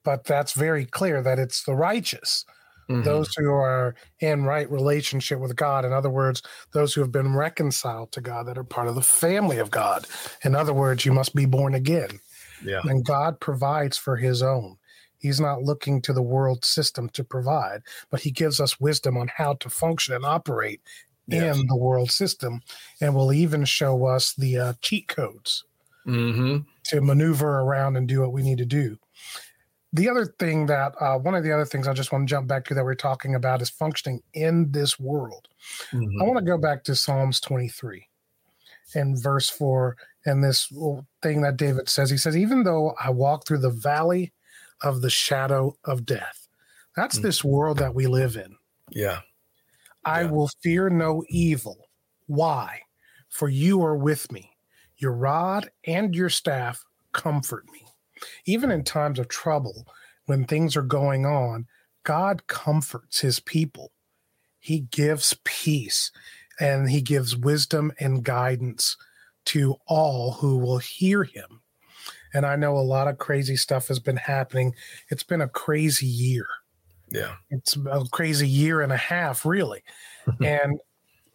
But 0.04 0.24
that's 0.24 0.54
very 0.54 0.86
clear 0.86 1.22
that 1.22 1.40
it's 1.40 1.64
the 1.64 1.76
righteous 1.76 2.46
mm-hmm. 2.92 3.04
those 3.04 3.34
who 3.36 3.52
are 3.52 3.96
in 4.20 4.44
right 4.44 4.70
relationship 4.70 5.40
with 5.40 5.56
God. 5.56 5.86
In 5.86 5.94
other 5.94 6.10
words, 6.10 6.42
those 6.74 6.94
who 6.94 7.02
have 7.02 7.12
been 7.12 7.36
reconciled 7.36 8.12
to 8.14 8.22
God, 8.22 8.48
that 8.48 8.58
are 8.58 8.64
part 8.64 8.88
of 8.88 8.96
the 8.96 9.02
family 9.02 9.58
of 9.58 9.72
God. 9.72 10.06
In 10.44 10.56
other 10.56 10.74
words, 10.74 11.06
you 11.06 11.12
must 11.12 11.36
be 11.36 11.46
born 11.46 11.74
again. 11.74 12.20
Yeah. 12.64 12.82
And 12.84 13.06
God 13.06 13.40
provides 13.40 13.98
for 13.98 14.16
his 14.18 14.42
own. 14.44 14.78
He's 15.18 15.40
not 15.40 15.64
looking 15.64 16.02
to 16.04 16.14
the 16.14 16.22
world 16.22 16.66
system 16.66 17.10
to 17.10 17.24
provide, 17.24 17.82
but 18.10 18.22
he 18.22 18.32
gives 18.32 18.60
us 18.60 18.80
wisdom 18.80 19.18
on 19.18 19.30
how 19.36 19.54
to 19.56 19.70
function 19.70 20.16
and 20.16 20.26
operate 20.26 20.82
yes. 21.28 21.58
in 21.58 21.68
the 21.68 21.76
world 21.76 22.12
system 22.12 22.62
and 23.00 23.14
will 23.14 23.32
even 23.32 23.66
show 23.66 24.06
us 24.06 24.34
the 24.34 24.58
uh, 24.58 24.74
cheat 24.82 25.08
codes 25.08 25.64
mm-hmm. 26.08 26.58
to 26.86 27.02
maneuver 27.02 27.60
around 27.60 27.98
and 27.98 28.08
do 28.08 28.22
what 28.22 28.34
we 28.34 28.42
need 28.42 28.58
to 28.58 28.66
do 28.66 28.98
the 29.94 30.10
other 30.10 30.26
thing 30.26 30.68
that 30.68 30.94
uh, 31.02 31.18
one 31.18 31.36
of 31.36 31.44
the 31.44 31.52
other 31.52 31.66
things 31.66 31.88
I 31.88 31.94
just 31.94 32.12
want 32.12 32.28
to 32.28 32.32
jump 32.32 32.48
back 32.48 32.66
to 32.66 32.74
that 32.74 32.84
we're 32.84 32.96
talking 32.96 33.36
about 33.36 33.62
is 33.62 33.70
functioning 33.70 34.22
in 34.34 34.72
this 34.72 35.00
world. 35.00 35.48
Mm-hmm. 35.92 36.22
I 36.22 36.26
want 36.26 36.40
to 36.40 36.46
go 36.46 36.58
back 36.58 36.84
to 36.86 36.96
Psalms 36.96 37.42
23 37.42 38.08
and 38.96 39.22
verse 39.22 39.50
4 39.50 39.98
and 40.26 40.44
this 40.44 40.72
thing 41.22 41.42
that 41.42 41.58
David 41.58 41.90
says. 41.90 42.10
He 42.10 42.18
says, 42.18 42.38
Even 42.38 42.64
though 42.64 42.96
I 43.04 43.10
walk 43.10 43.46
through 43.46 43.60
the 43.60 43.70
valley 43.70 44.32
of 44.82 45.02
the 45.02 45.10
shadow 45.10 45.76
of 45.84 46.06
death, 46.06 46.48
that's 46.96 47.18
mm-hmm. 47.18 47.28
this 47.28 47.44
world 47.44 47.78
that 47.80 47.94
we 47.96 48.08
live 48.08 48.38
in. 48.38 48.56
Yeah. 48.90 49.22
I 50.06 50.22
yeah. 50.22 50.32
will 50.32 50.50
fear 50.64 50.90
no 50.90 51.24
evil. 51.30 51.90
Why? 52.28 52.82
For 53.30 53.50
you 53.50 53.84
are 53.84 53.98
with 53.98 54.32
me. 54.32 54.52
Your 54.98 55.14
rod 55.14 55.70
and 55.86 56.16
your 56.16 56.30
staff 56.30 56.86
comfort 57.12 57.66
me 57.72 57.86
even 58.46 58.72
in 58.72 58.84
times 58.84 59.20
of 59.20 59.28
trouble, 59.28 59.88
when 60.26 60.46
things 60.46 60.76
are 60.76 60.82
going 60.82 61.26
on, 61.26 61.68
God 62.04 62.48
comforts 62.48 63.20
his 63.20 63.40
people. 63.40 63.92
He 64.60 64.82
gives 64.92 65.36
peace 65.44 66.12
and 66.60 66.90
he 66.90 67.02
gives 67.02 67.36
wisdom 67.36 67.92
and 68.00 68.24
guidance 68.24 68.98
to 69.46 69.76
all 69.88 70.34
who 70.34 70.58
will 70.58 70.78
hear 70.78 71.24
him. 71.24 71.62
And 72.34 72.46
I 72.46 72.56
know 72.56 72.78
a 72.78 72.80
lot 72.80 73.08
of 73.08 73.18
crazy 73.18 73.56
stuff 73.56 73.88
has 73.88 74.00
been 74.00 74.18
happening. 74.18 74.76
It's 75.10 75.24
been 75.24 75.42
a 75.42 75.50
crazy 75.50 76.06
year. 76.06 76.48
Yeah. 77.10 77.36
It's 77.50 77.76
a 77.76 78.06
crazy 78.12 78.48
year 78.48 78.82
and 78.82 78.92
a 78.92 78.98
half, 78.98 79.46
really. 79.46 79.84
and 80.42 80.80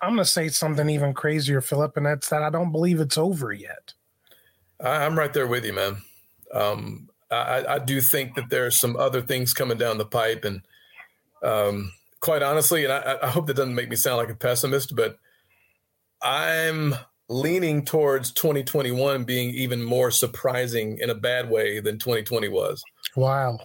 I'm 0.00 0.14
going 0.14 0.18
to 0.18 0.24
say 0.24 0.48
something 0.48 0.88
even 0.88 1.12
crazier, 1.12 1.60
Philip, 1.60 1.96
and 1.96 2.06
that's 2.06 2.28
that 2.30 2.42
I 2.42 2.50
don't 2.50 2.72
believe 2.72 3.00
it's 3.00 3.18
over 3.18 3.52
yet. 3.52 3.92
I'm 4.80 5.18
right 5.18 5.32
there 5.32 5.46
with 5.46 5.64
you, 5.64 5.72
man. 5.72 6.02
Um, 6.56 7.08
I, 7.30 7.64
I, 7.68 7.78
do 7.80 8.00
think 8.00 8.34
that 8.36 8.50
there 8.50 8.66
are 8.66 8.70
some 8.70 8.96
other 8.96 9.20
things 9.20 9.52
coming 9.52 9.76
down 9.76 9.98
the 9.98 10.06
pipe, 10.06 10.44
and 10.44 10.62
um, 11.42 11.92
quite 12.20 12.42
honestly, 12.42 12.84
and 12.84 12.92
I, 12.92 13.18
I 13.22 13.28
hope 13.28 13.46
that 13.46 13.56
doesn't 13.56 13.74
make 13.74 13.90
me 13.90 13.96
sound 13.96 14.18
like 14.18 14.30
a 14.30 14.34
pessimist, 14.34 14.94
but 14.94 15.18
I'm 16.22 16.94
leaning 17.28 17.84
towards 17.84 18.32
2021 18.32 19.24
being 19.24 19.50
even 19.50 19.82
more 19.82 20.10
surprising 20.10 20.98
in 20.98 21.10
a 21.10 21.14
bad 21.14 21.50
way 21.50 21.80
than 21.80 21.98
2020 21.98 22.48
was. 22.48 22.82
Wow. 23.16 23.58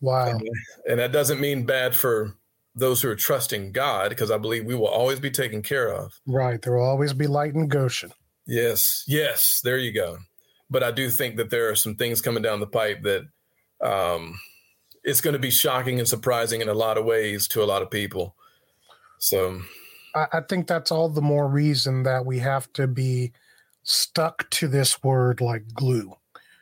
Wow. 0.00 0.28
And, 0.28 0.48
and, 0.88 1.00
that 1.00 1.10
doesn't 1.10 1.40
mean 1.40 1.64
bad 1.64 1.96
for 1.96 2.36
those 2.74 3.02
who 3.02 3.08
are 3.08 3.16
trusting 3.16 3.72
God, 3.72 4.10
because 4.10 4.30
I 4.30 4.38
believe 4.38 4.64
we 4.64 4.74
will 4.74 4.86
always 4.86 5.18
be 5.18 5.30
taken 5.30 5.62
care 5.62 5.88
of. 5.92 6.12
Right. 6.26 6.60
There 6.62 6.76
will 6.76 6.84
always 6.84 7.14
be 7.14 7.26
light 7.26 7.54
in 7.54 7.66
Goshen. 7.66 8.12
Yes. 8.46 9.02
Yes. 9.08 9.60
There 9.64 9.78
you 9.78 9.92
go 9.92 10.18
but 10.70 10.82
I 10.82 10.90
do 10.90 11.10
think 11.10 11.36
that 11.36 11.50
there 11.50 11.70
are 11.70 11.76
some 11.76 11.96
things 11.96 12.20
coming 12.20 12.42
down 12.42 12.60
the 12.60 12.66
pipe 12.66 13.02
that 13.02 13.26
um, 13.80 14.38
it's 15.04 15.20
going 15.20 15.34
to 15.34 15.38
be 15.38 15.50
shocking 15.50 15.98
and 15.98 16.08
surprising 16.08 16.60
in 16.60 16.68
a 16.68 16.74
lot 16.74 16.98
of 16.98 17.04
ways 17.04 17.48
to 17.48 17.62
a 17.62 17.66
lot 17.66 17.82
of 17.82 17.90
people. 17.90 18.34
So 19.18 19.62
I, 20.14 20.26
I 20.32 20.40
think 20.40 20.66
that's 20.66 20.92
all 20.92 21.08
the 21.08 21.22
more 21.22 21.48
reason 21.48 22.02
that 22.04 22.26
we 22.26 22.38
have 22.38 22.72
to 22.74 22.86
be 22.86 23.32
stuck 23.82 24.48
to 24.50 24.68
this 24.68 25.02
word 25.02 25.40
like 25.40 25.72
glue. 25.72 26.14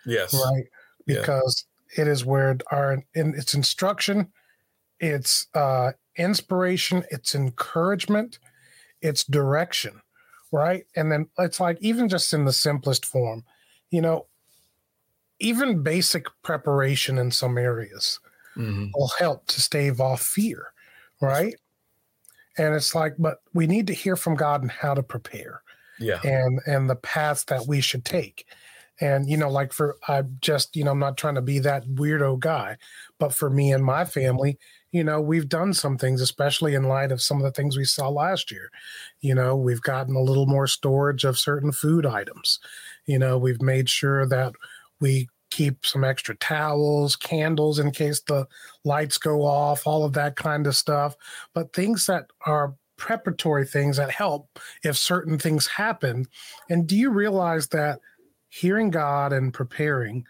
Yes. 0.05 0.35
Right. 0.35 0.67
Because 1.07 1.67
yeah. 1.97 2.03
it 2.03 2.09
is 2.09 2.25
where 2.25 2.57
our 2.71 3.05
in 3.15 3.35
its 3.35 3.55
instruction 3.55 4.29
it's 5.01 5.47
uh, 5.55 5.93
inspiration, 6.17 7.05
it's 7.11 7.35
encouragement, 7.35 8.39
it's 9.03 9.25
direction, 9.25 10.01
right? 10.53 10.85
And 10.95 11.13
then 11.13 11.29
it's 11.39 11.61
like 11.61 11.79
even 11.81 12.09
just 12.09 12.33
in 12.33 12.45
the 12.45 12.53
simplest 12.53 13.05
form, 13.05 13.45
you 13.91 14.01
know, 14.01 14.27
even 15.39 15.83
basic 15.83 16.27
preparation 16.43 17.19
in 17.19 17.31
some 17.31 17.59
areas 17.59 18.21
mm-hmm. 18.57 18.87
will 18.95 19.11
help 19.19 19.47
to 19.47 19.61
stave 19.61 20.01
off 20.01 20.23
fear, 20.23 20.73
right? 21.21 21.55
And 22.59 22.75
it's 22.75 22.95
like, 22.95 23.15
but 23.19 23.39
we 23.53 23.67
need 23.67 23.87
to 23.89 23.95
hear 23.95 24.17
from 24.17 24.35
God 24.35 24.63
and 24.63 24.71
how 24.71 24.95
to 24.95 25.03
prepare. 25.03 25.63
Yeah. 25.99 26.21
And 26.25 26.61
and 26.67 26.91
the 26.91 26.97
paths 26.97 27.45
that 27.45 27.67
we 27.67 27.81
should 27.81 28.05
take. 28.05 28.47
And 29.01 29.29
you 29.29 29.37
know, 29.37 29.51
like 29.51 29.73
for 29.73 29.97
I 30.09 30.23
just, 30.41 30.77
you 30.77 30.85
know, 30.85 30.93
I'm 30.93 30.99
not 30.99 31.17
trying 31.17 31.35
to 31.35 31.43
be 31.43 31.59
that 31.61 31.87
weirdo 31.87 32.39
guy, 32.41 32.77
but 33.19 33.35
for 33.35 33.51
me 33.51 33.73
and 33.73 33.85
my 33.85 34.05
family, 34.05 34.59
you 34.93 35.05
know, 35.05 35.21
we've 35.21 35.49
done 35.49 35.75
some 35.75 35.99
things, 35.99 36.23
especially 36.23 36.75
in 36.75 36.85
light 36.85 37.13
of 37.13 37.21
some 37.21 37.37
of 37.37 37.43
the 37.43 37.51
things 37.51 37.77
we 37.77 37.85
saw 37.85 38.09
last 38.09 38.51
year. 38.51 38.71
You 39.21 39.35
know, 39.35 39.55
we've 39.55 39.83
gotten 39.83 40.17
a 40.17 40.23
little 40.23 40.47
more 40.47 40.67
storage 40.67 41.25
of 41.25 41.39
certain 41.39 41.73
food 41.73 42.07
items. 42.07 42.59
You 43.07 43.19
know, 43.19 43.39
we've 43.39 43.63
made 43.63 43.89
sure 43.89 44.27
that 44.27 44.55
we 45.01 45.29
keep 45.51 45.87
some 45.87 46.05
extra 46.05 46.37
towels, 46.37 47.17
candles 47.17 47.79
in 47.79 47.91
case 47.93 48.21
the 48.21 48.47
lights 48.85 49.17
go 49.19 49.43
off, 49.43 49.87
all 49.87 50.05
of 50.05 50.13
that 50.15 50.37
kind 50.37 50.67
of 50.67 50.77
stuff. 50.77 51.15
But 51.55 51.73
things 51.73 52.07
that 52.07 52.27
are 52.47 52.75
preparatory 52.97 53.67
things 53.67 53.97
that 53.99 54.11
help 54.11 54.59
if 54.83 54.97
certain 54.97 55.39
things 55.39 55.67
happen. 55.67 56.27
And 56.71 56.87
do 56.87 56.97
you 56.97 57.11
realize 57.11 57.69
that 57.69 58.01
hearing 58.49 58.91
God 58.91 59.33
and 59.33 59.53
preparing 59.53 60.25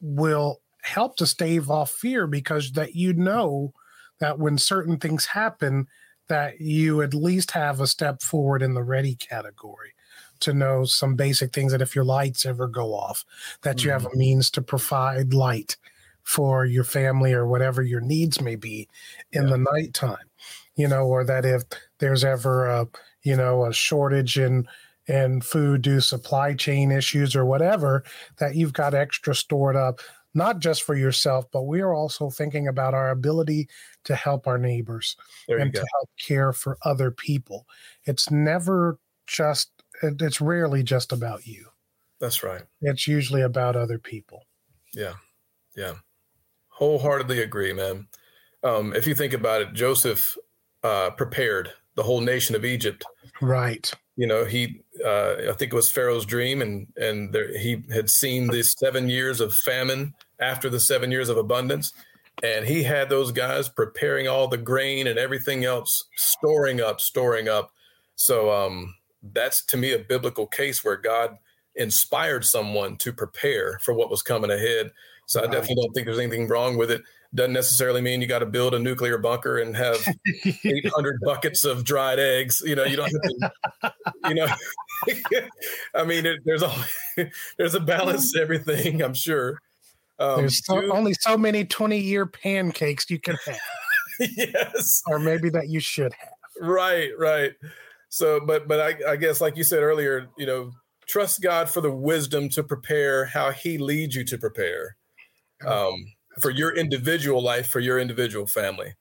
will 0.00 0.60
help 0.82 1.16
to 1.16 1.26
stave 1.26 1.70
off 1.70 1.90
fear 1.90 2.26
because 2.26 2.72
that 2.72 2.94
you 2.94 3.12
know 3.12 3.72
that 4.20 4.38
when 4.38 4.56
certain 4.56 4.98
things 4.98 5.26
happen 5.26 5.86
that 6.28 6.60
you 6.60 7.02
at 7.02 7.14
least 7.14 7.50
have 7.50 7.80
a 7.80 7.86
step 7.86 8.22
forward 8.22 8.62
in 8.62 8.74
the 8.74 8.82
ready 8.82 9.14
category 9.14 9.92
to 10.40 10.52
know 10.52 10.84
some 10.84 11.14
basic 11.14 11.52
things 11.52 11.72
that 11.72 11.82
if 11.82 11.94
your 11.94 12.04
lights 12.04 12.46
ever 12.46 12.66
go 12.66 12.94
off, 12.94 13.24
that 13.62 13.76
mm-hmm. 13.76 13.86
you 13.86 13.92
have 13.92 14.02
mm-hmm. 14.02 14.16
a 14.16 14.18
means 14.18 14.50
to 14.50 14.62
provide 14.62 15.34
light 15.34 15.76
for 16.22 16.64
your 16.64 16.84
family 16.84 17.32
or 17.32 17.46
whatever 17.46 17.82
your 17.82 18.00
needs 18.00 18.40
may 18.40 18.56
be 18.56 18.88
in 19.32 19.44
yeah. 19.44 19.50
the 19.50 19.58
nighttime, 19.72 20.26
you 20.74 20.88
know, 20.88 21.06
or 21.06 21.24
that 21.24 21.44
if 21.44 21.62
there's 21.98 22.24
ever 22.24 22.66
a, 22.66 22.88
you 23.22 23.36
know, 23.36 23.64
a 23.64 23.72
shortage 23.72 24.38
in 24.38 24.66
in 25.06 25.40
food 25.40 25.82
due 25.82 26.00
supply 26.00 26.52
chain 26.52 26.90
issues 26.90 27.36
or 27.36 27.44
whatever, 27.44 28.02
that 28.38 28.56
you've 28.56 28.72
got 28.72 28.92
extra 28.92 29.34
stored 29.34 29.76
up, 29.76 30.00
not 30.34 30.58
just 30.58 30.82
for 30.82 30.94
yourself, 30.94 31.46
but 31.52 31.62
we 31.62 31.80
are 31.80 31.94
also 31.94 32.28
thinking 32.28 32.68
about 32.68 32.92
our 32.92 33.10
ability 33.10 33.68
to 34.04 34.14
help 34.14 34.46
our 34.46 34.58
neighbors 34.58 35.16
and 35.48 35.72
go. 35.72 35.80
to 35.80 35.86
help 35.94 36.10
care 36.18 36.52
for 36.52 36.76
other 36.82 37.10
people. 37.10 37.66
It's 38.04 38.30
never 38.30 38.98
just 39.26 39.70
it, 40.02 40.20
it's 40.20 40.40
rarely 40.40 40.82
just 40.82 41.12
about 41.12 41.46
you. 41.46 41.66
That's 42.20 42.42
right. 42.42 42.62
It's 42.80 43.06
usually 43.06 43.42
about 43.42 43.76
other 43.76 43.98
people. 43.98 44.44
Yeah. 44.94 45.14
Yeah. 45.76 45.94
Wholeheartedly 46.68 47.42
agree, 47.42 47.72
man. 47.72 48.08
Um, 48.62 48.94
if 48.94 49.06
you 49.06 49.14
think 49.14 49.32
about 49.32 49.62
it, 49.62 49.72
Joseph 49.72 50.36
uh, 50.82 51.10
prepared 51.10 51.70
the 51.94 52.02
whole 52.02 52.20
nation 52.20 52.54
of 52.54 52.64
Egypt. 52.64 53.04
Right. 53.40 53.92
You 54.16 54.26
know, 54.26 54.44
he, 54.44 54.80
uh, 55.04 55.34
I 55.50 55.52
think 55.52 55.72
it 55.72 55.74
was 55.74 55.90
Pharaoh's 55.90 56.24
dream, 56.24 56.62
and 56.62 56.86
and 56.96 57.32
there, 57.34 57.56
he 57.58 57.82
had 57.92 58.08
seen 58.08 58.48
these 58.48 58.74
seven 58.78 59.10
years 59.10 59.40
of 59.40 59.54
famine 59.54 60.14
after 60.40 60.70
the 60.70 60.80
seven 60.80 61.10
years 61.10 61.28
of 61.28 61.36
abundance, 61.36 61.92
and 62.42 62.66
he 62.66 62.82
had 62.82 63.10
those 63.10 63.30
guys 63.30 63.68
preparing 63.68 64.26
all 64.26 64.48
the 64.48 64.56
grain 64.56 65.06
and 65.06 65.18
everything 65.18 65.64
else, 65.64 66.04
storing 66.16 66.80
up, 66.80 67.00
storing 67.00 67.48
up. 67.48 67.72
So, 68.14 68.50
um, 68.50 68.94
that's 69.32 69.64
to 69.66 69.76
me 69.76 69.92
a 69.92 69.98
biblical 69.98 70.46
case 70.46 70.84
where 70.84 70.96
God 70.96 71.38
inspired 71.76 72.44
someone 72.44 72.96
to 72.98 73.12
prepare 73.12 73.78
for 73.82 73.94
what 73.94 74.10
was 74.10 74.22
coming 74.22 74.50
ahead. 74.50 74.92
So 75.26 75.40
right. 75.40 75.48
I 75.48 75.52
definitely 75.52 75.82
don't 75.84 75.92
think 75.92 76.06
there's 76.06 76.18
anything 76.18 76.48
wrong 76.48 76.76
with 76.76 76.90
it. 76.90 77.02
Doesn't 77.34 77.52
necessarily 77.52 78.00
mean 78.00 78.22
you 78.22 78.26
got 78.26 78.38
to 78.38 78.46
build 78.46 78.72
a 78.74 78.78
nuclear 78.78 79.18
bunker 79.18 79.58
and 79.58 79.76
have 79.76 79.98
800 80.64 81.20
buckets 81.24 81.64
of 81.64 81.84
dried 81.84 82.18
eggs. 82.18 82.62
You 82.64 82.76
know, 82.76 82.84
you 82.84 82.96
don't 82.96 83.10
have 83.10 83.52
to, 83.82 83.94
you 84.28 84.34
know, 84.34 84.46
I 85.94 86.04
mean, 86.04 86.24
it, 86.24 86.40
there's 86.44 86.62
a, 86.62 86.72
there's 87.58 87.74
a 87.74 87.80
balance 87.80 88.32
to 88.32 88.40
everything, 88.40 89.02
I'm 89.02 89.14
sure. 89.14 89.60
Um, 90.18 90.38
there's 90.38 90.64
so, 90.64 90.90
only 90.92 91.12
so 91.20 91.36
many 91.36 91.64
20 91.64 91.98
year 91.98 92.24
pancakes 92.24 93.10
you 93.10 93.18
can 93.18 93.36
have. 93.44 93.58
yes. 94.18 95.02
Or 95.06 95.18
maybe 95.18 95.50
that 95.50 95.68
you 95.68 95.80
should 95.80 96.14
have. 96.14 96.32
Right, 96.60 97.10
right. 97.18 97.52
So, 98.08 98.40
but 98.40 98.68
but 98.68 98.80
I, 98.80 99.12
I 99.12 99.16
guess 99.16 99.40
like 99.40 99.56
you 99.56 99.64
said 99.64 99.82
earlier, 99.82 100.28
you 100.38 100.46
know, 100.46 100.72
trust 101.06 101.42
God 101.42 101.68
for 101.68 101.80
the 101.80 101.90
wisdom 101.90 102.48
to 102.50 102.62
prepare 102.62 103.26
how 103.26 103.50
He 103.50 103.78
leads 103.78 104.14
you 104.14 104.24
to 104.24 104.38
prepare 104.38 104.96
um, 105.66 105.94
for 106.40 106.50
your 106.50 106.74
individual 106.76 107.42
life, 107.42 107.68
for 107.68 107.80
your 107.80 107.98
individual 107.98 108.46
family. 108.46 108.94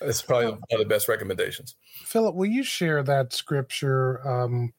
That's 0.00 0.22
probably 0.22 0.46
one 0.46 0.60
of 0.72 0.78
the 0.78 0.84
best 0.84 1.08
recommendations. 1.08 1.74
Philip, 2.04 2.34
will 2.34 2.46
you 2.46 2.62
share 2.62 3.02
that 3.02 3.32
scripture? 3.32 4.26
Um, 4.26 4.72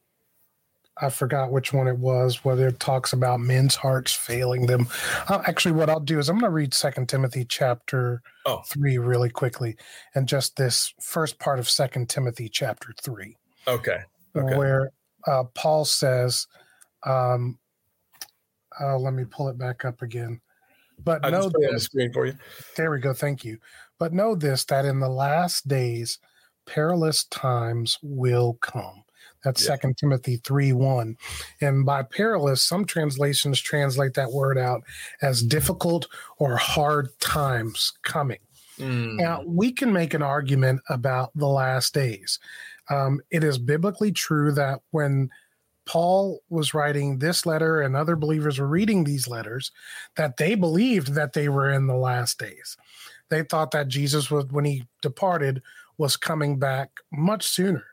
I 1.01 1.09
forgot 1.09 1.51
which 1.51 1.71
one 1.71 1.87
it 1.87 1.97
was, 1.97 2.43
whether 2.43 2.67
it 2.67 2.79
talks 2.79 3.13
about 3.13 3.39
men's 3.39 3.75
hearts 3.75 4.11
failing 4.11 4.65
them. 4.65 4.87
Uh, 5.27 5.41
actually, 5.45 5.71
what 5.71 5.89
I'll 5.89 5.99
do 5.99 6.19
is 6.19 6.29
I'm 6.29 6.35
going 6.37 6.49
to 6.51 6.53
read 6.53 6.73
Second 6.73 7.07
Timothy 7.07 7.45
chapter 7.45 8.21
oh. 8.45 8.61
three 8.67 8.97
really 8.97 9.29
quickly, 9.29 9.77
and 10.15 10.27
just 10.27 10.57
this 10.57 10.93
first 11.01 11.39
part 11.39 11.59
of 11.59 11.69
Second 11.69 12.09
Timothy 12.09 12.49
chapter 12.49 12.93
three. 13.01 13.37
Okay. 13.67 13.99
okay. 14.35 14.57
Where 14.57 14.91
uh, 15.27 15.45
Paul 15.53 15.85
says, 15.85 16.47
um, 17.05 17.57
uh, 18.81 18.97
"Let 18.97 19.13
me 19.13 19.25
pull 19.25 19.47
it 19.49 19.57
back 19.57 19.85
up 19.85 20.01
again." 20.01 20.41
But 21.01 21.25
I 21.25 21.29
know 21.29 21.49
this. 21.49 21.71
The 21.71 21.79
screen 21.79 22.13
for 22.13 22.25
you. 22.25 22.33
There 22.75 22.91
we 22.91 22.99
go. 22.99 23.13
Thank 23.13 23.45
you. 23.45 23.57
But 23.99 24.13
know 24.13 24.35
this: 24.35 24.65
that 24.65 24.85
in 24.85 24.99
the 24.99 25.09
last 25.09 25.67
days, 25.67 26.19
perilous 26.65 27.23
times 27.25 27.97
will 28.01 28.57
come. 28.61 29.03
That's 29.43 29.65
Second 29.65 29.91
yeah. 29.91 30.01
Timothy 30.01 30.37
3 30.37 30.73
1. 30.73 31.17
And 31.61 31.85
by 31.85 32.03
perilous, 32.03 32.61
some 32.61 32.85
translations 32.85 33.59
translate 33.59 34.13
that 34.15 34.31
word 34.31 34.57
out 34.57 34.83
as 35.21 35.41
difficult 35.41 36.07
or 36.37 36.57
hard 36.57 37.09
times 37.19 37.93
coming. 38.01 38.39
Mm. 38.77 39.15
Now, 39.15 39.43
we 39.45 39.71
can 39.71 39.91
make 39.91 40.13
an 40.13 40.23
argument 40.23 40.81
about 40.89 41.31
the 41.35 41.47
last 41.47 41.93
days. 41.93 42.39
Um, 42.89 43.21
it 43.29 43.43
is 43.43 43.57
biblically 43.57 44.11
true 44.11 44.51
that 44.53 44.79
when 44.91 45.29
Paul 45.85 46.41
was 46.49 46.73
writing 46.73 47.17
this 47.17 47.45
letter 47.45 47.81
and 47.81 47.95
other 47.95 48.15
believers 48.15 48.59
were 48.59 48.67
reading 48.67 49.03
these 49.03 49.27
letters, 49.27 49.71
that 50.17 50.37
they 50.37 50.55
believed 50.55 51.13
that 51.15 51.33
they 51.33 51.49
were 51.49 51.69
in 51.69 51.87
the 51.87 51.95
last 51.95 52.39
days. 52.39 52.77
They 53.29 53.43
thought 53.43 53.71
that 53.71 53.87
Jesus 53.87 54.29
was, 54.29 54.45
when 54.51 54.65
he 54.65 54.85
departed, 55.01 55.61
was 55.97 56.15
coming 56.15 56.59
back 56.59 56.91
much 57.11 57.45
sooner 57.45 57.85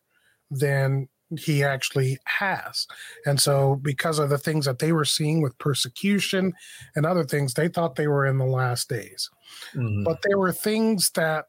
than 0.50 1.08
he 1.38 1.64
actually 1.64 2.18
has. 2.24 2.86
And 3.24 3.40
so, 3.40 3.76
because 3.76 4.18
of 4.18 4.30
the 4.30 4.38
things 4.38 4.66
that 4.66 4.78
they 4.78 4.92
were 4.92 5.04
seeing 5.04 5.42
with 5.42 5.58
persecution 5.58 6.52
and 6.94 7.04
other 7.04 7.24
things, 7.24 7.54
they 7.54 7.68
thought 7.68 7.96
they 7.96 8.06
were 8.06 8.26
in 8.26 8.38
the 8.38 8.46
last 8.46 8.88
days. 8.88 9.30
Mm-hmm. 9.74 10.04
But 10.04 10.18
there 10.22 10.38
were 10.38 10.52
things 10.52 11.10
that 11.10 11.46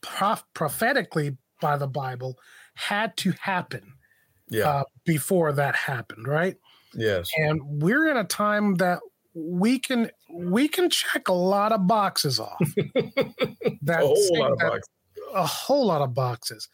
prof- 0.00 0.44
prophetically 0.54 1.36
by 1.60 1.76
the 1.76 1.88
Bible 1.88 2.38
had 2.74 3.16
to 3.18 3.32
happen 3.40 3.94
yeah. 4.48 4.68
uh, 4.68 4.84
before 5.04 5.52
that 5.52 5.74
happened, 5.74 6.28
right? 6.28 6.56
Yes. 6.94 7.28
And 7.36 7.60
we're 7.82 8.08
in 8.08 8.16
a 8.16 8.24
time 8.24 8.76
that 8.76 9.00
we 9.34 9.78
can 9.78 10.10
we 10.32 10.68
can 10.68 10.90
check 10.90 11.28
a 11.28 11.32
lot 11.32 11.72
of 11.72 11.86
boxes 11.86 12.40
off. 12.40 12.58
that 13.82 14.00
a 14.00 14.06
whole 14.06 14.38
lot 14.38 14.52
of 14.52 14.58
boxes. 14.58 14.88
A 15.34 15.46
whole 15.46 15.86
lot 15.86 16.00
of 16.00 16.14
boxes 16.14 16.68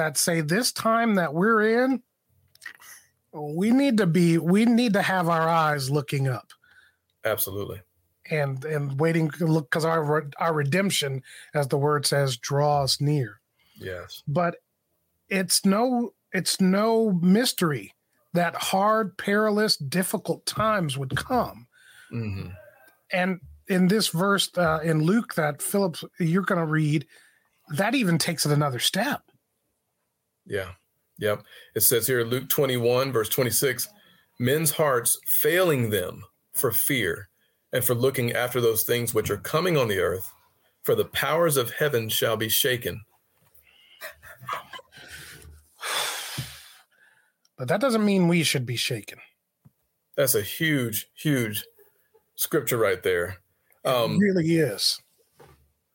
that 0.00 0.16
say 0.16 0.40
this 0.40 0.72
time 0.72 1.16
that 1.16 1.34
we're 1.34 1.84
in, 1.84 2.02
we 3.34 3.70
need 3.70 3.98
to 3.98 4.06
be 4.06 4.38
we 4.38 4.64
need 4.64 4.94
to 4.94 5.02
have 5.02 5.28
our 5.28 5.46
eyes 5.46 5.90
looking 5.90 6.26
up. 6.26 6.48
Absolutely. 7.22 7.82
And 8.30 8.64
and 8.64 8.98
waiting 8.98 9.30
look 9.40 9.68
because 9.70 9.84
our 9.84 10.30
our 10.38 10.54
redemption, 10.54 11.22
as 11.52 11.68
the 11.68 11.76
word 11.76 12.06
says, 12.06 12.38
draws 12.38 12.98
near. 12.98 13.40
Yes. 13.76 14.22
But 14.26 14.56
it's 15.28 15.66
no 15.66 16.14
it's 16.32 16.62
no 16.62 17.12
mystery 17.12 17.92
that 18.32 18.54
hard, 18.54 19.18
perilous, 19.18 19.76
difficult 19.76 20.46
times 20.46 20.96
would 20.96 21.14
come. 21.14 21.66
Mm-hmm. 22.10 22.48
And 23.12 23.40
in 23.68 23.88
this 23.88 24.08
verse 24.08 24.48
uh, 24.56 24.80
in 24.82 25.02
Luke 25.02 25.34
that 25.34 25.60
Philip 25.60 25.98
you're 26.18 26.42
going 26.42 26.58
to 26.60 26.72
read, 26.72 27.06
that 27.68 27.94
even 27.94 28.16
takes 28.16 28.46
it 28.46 28.52
another 28.52 28.78
step. 28.78 29.29
Yeah. 30.50 30.72
Yep. 31.18 31.44
It 31.74 31.80
says 31.80 32.06
here, 32.06 32.24
Luke 32.24 32.48
21, 32.48 33.12
verse 33.12 33.28
26 33.28 33.88
men's 34.38 34.72
hearts 34.72 35.18
failing 35.26 35.90
them 35.90 36.24
for 36.52 36.72
fear 36.72 37.28
and 37.72 37.84
for 37.84 37.94
looking 37.94 38.32
after 38.32 38.60
those 38.60 38.82
things 38.82 39.14
which 39.14 39.30
are 39.30 39.36
coming 39.36 39.76
on 39.76 39.88
the 39.88 40.00
earth, 40.00 40.30
for 40.82 40.94
the 40.94 41.04
powers 41.04 41.56
of 41.56 41.70
heaven 41.70 42.08
shall 42.08 42.36
be 42.36 42.48
shaken. 42.48 43.02
But 47.56 47.68
that 47.68 47.80
doesn't 47.82 48.04
mean 48.04 48.26
we 48.26 48.42
should 48.42 48.64
be 48.64 48.76
shaken. 48.76 49.18
That's 50.16 50.34
a 50.34 50.40
huge, 50.40 51.06
huge 51.14 51.62
scripture 52.34 52.78
right 52.78 53.02
there. 53.02 53.36
Um, 53.84 54.14
it 54.14 54.18
really 54.18 54.56
is. 54.56 54.98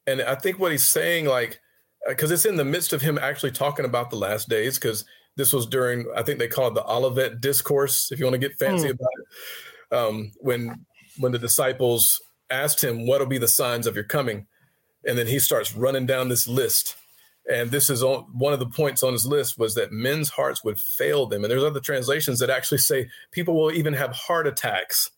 And 0.06 0.22
I 0.22 0.36
think 0.36 0.60
what 0.60 0.72
he's 0.72 0.86
saying, 0.86 1.26
like, 1.26 1.60
because 2.08 2.32
uh, 2.32 2.34
it's 2.36 2.46
in 2.46 2.56
the 2.56 2.66
midst 2.66 2.94
of 2.94 3.02
him 3.02 3.18
actually 3.18 3.52
talking 3.52 3.86
about 3.86 4.10
the 4.10 4.16
last 4.16 4.50
days, 4.50 4.78
because 4.78 5.06
this 5.36 5.52
was 5.52 5.66
during, 5.66 6.06
I 6.16 6.24
think 6.24 6.40
they 6.40 6.48
call 6.48 6.68
it 6.70 6.76
the 6.76 6.86
Olivet 6.86 7.42
Discourse, 7.42 8.12
if 8.12 8.20
you 8.20 8.26
want 8.26 8.36
to 8.36 8.40
get 8.40 8.58
fancy 8.58 8.88
mm. 8.88 8.92
about 8.92 9.10
it. 9.20 9.96
Um, 9.96 10.32
when 10.38 10.86
when 11.20 11.32
the 11.32 11.40
disciples 11.40 12.22
asked 12.50 12.84
him, 12.84 13.08
"What'll 13.08 13.28
be 13.28 13.38
the 13.38 13.48
signs 13.48 13.88
of 13.88 13.96
your 13.96 14.04
coming?" 14.04 14.48
and 15.06 15.18
then 15.18 15.28
he 15.28 15.40
starts 15.40 15.76
running 15.76 16.06
down 16.06 16.30
this 16.30 16.48
list, 16.48 16.96
and 17.50 17.70
this 17.70 17.90
is 17.90 18.02
on, 18.02 18.26
one 18.34 18.54
of 18.54 18.60
the 18.60 18.66
points 18.66 19.04
on 19.04 19.14
his 19.14 19.26
list 19.26 19.58
was 19.58 19.76
that 19.76 19.92
men's 19.92 20.30
hearts 20.30 20.64
would 20.64 20.80
fail 20.80 21.28
them, 21.28 21.44
and 21.44 21.52
there's 21.52 21.64
other 21.64 21.80
translations 21.80 22.40
that 22.40 22.50
actually 22.50 22.80
say 22.80 23.08
people 23.32 23.56
will 23.56 23.72
even 23.72 23.94
have 23.94 24.12
heart 24.12 24.48
attacks 24.48 25.12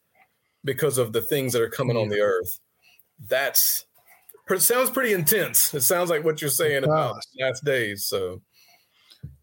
because 0.63 0.97
of 0.97 1.13
the 1.13 1.21
things 1.21 1.53
that 1.53 1.61
are 1.61 1.69
coming 1.69 1.95
on 1.95 2.09
the 2.09 2.19
earth. 2.19 2.59
That's 3.27 3.85
it 4.55 4.61
sounds 4.61 4.89
pretty 4.89 5.13
intense. 5.13 5.73
It 5.73 5.81
sounds 5.81 6.09
like 6.09 6.23
what 6.23 6.41
you're 6.41 6.49
saying 6.49 6.85
about 6.85 7.17
last 7.39 7.65
days. 7.65 8.05
So, 8.05 8.41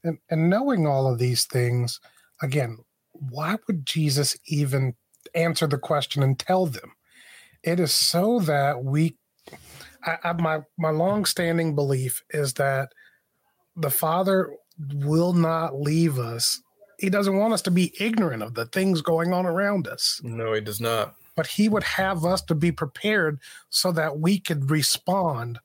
and, 0.03 0.19
and 0.31 0.49
knowing 0.49 0.87
all 0.87 1.07
of 1.07 1.19
these 1.19 1.45
things, 1.45 2.01
again, 2.43 2.79
why 3.13 3.57
would 3.67 3.85
Jesus 3.85 4.37
even 4.47 4.95
answer 5.35 5.67
the 5.67 5.79
question 5.79 6.23
and 6.23 6.39
tell 6.39 6.67
them? 6.67 6.93
It 7.63 7.81
is 7.81 7.93
so 7.93 8.41
that 8.41 8.83
we. 8.83 9.17
I, 10.05 10.19
I, 10.25 10.33
my 10.35 10.61
my 10.79 10.91
long-standing 10.91 11.75
belief 11.75 12.23
is 12.31 12.55
that 12.55 12.93
the 13.77 13.91
Father 13.91 14.55
will 14.95 15.33
not 15.33 15.81
leave 15.81 16.19
us. 16.19 16.61
He 16.99 17.11
doesn't 17.11 17.37
want 17.37 17.53
us 17.53 17.63
to 17.63 17.71
be 17.71 17.95
ignorant 17.99 18.43
of 18.43 18.55
the 18.55 18.67
things 18.67 19.03
going 19.03 19.33
on 19.33 19.47
around 19.47 19.89
us. 19.89 20.21
No, 20.23 20.53
he 20.53 20.61
does 20.61 20.81
not 20.81 21.15
but 21.37 21.47
he 21.47 21.69
would 21.69 21.83
have 21.83 22.25
us 22.25 22.43
to 22.43 22.55
be 22.55 22.73
prepared 22.73 23.41
so 23.71 23.93
that 23.93 24.19
we 24.19 24.39
could 24.39 24.71
respond 24.71 25.59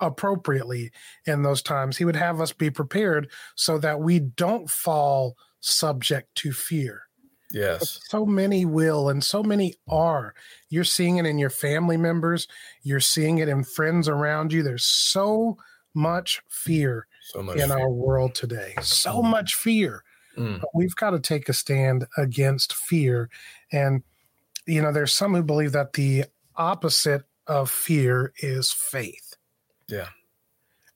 appropriately 0.00 0.90
in 1.26 1.42
those 1.42 1.62
times. 1.62 1.96
He 1.96 2.04
would 2.04 2.16
have 2.16 2.40
us 2.40 2.52
be 2.52 2.70
prepared 2.70 3.30
so 3.54 3.78
that 3.78 4.00
we 4.00 4.20
don't 4.20 4.68
fall 4.68 5.36
subject 5.60 6.34
to 6.36 6.52
fear. 6.52 7.02
Yes. 7.50 7.78
But 7.78 7.88
so 8.10 8.26
many 8.26 8.64
will 8.64 9.08
and 9.08 9.22
so 9.24 9.42
many 9.42 9.74
are. 9.88 10.34
You're 10.68 10.84
seeing 10.84 11.16
it 11.16 11.26
in 11.26 11.38
your 11.38 11.50
family 11.50 11.96
members, 11.96 12.46
you're 12.82 13.00
seeing 13.00 13.38
it 13.38 13.48
in 13.48 13.64
friends 13.64 14.08
around 14.08 14.52
you. 14.52 14.62
There's 14.62 14.84
so 14.84 15.56
much 15.94 16.42
fear 16.48 17.06
so 17.22 17.42
much 17.42 17.58
in 17.58 17.68
fear. 17.68 17.78
our 17.78 17.90
world 17.90 18.34
today. 18.34 18.74
So 18.82 19.22
much 19.22 19.54
fear. 19.54 20.04
Mm. 20.36 20.62
we've 20.72 20.94
got 20.94 21.10
to 21.10 21.18
take 21.18 21.48
a 21.48 21.52
stand 21.52 22.06
against 22.16 22.72
fear 22.72 23.28
and 23.72 24.04
you 24.68 24.82
know, 24.82 24.92
there's 24.92 25.14
some 25.14 25.34
who 25.34 25.42
believe 25.42 25.72
that 25.72 25.94
the 25.94 26.24
opposite 26.56 27.22
of 27.46 27.70
fear 27.70 28.32
is 28.42 28.70
faith. 28.70 29.34
Yeah. 29.88 30.08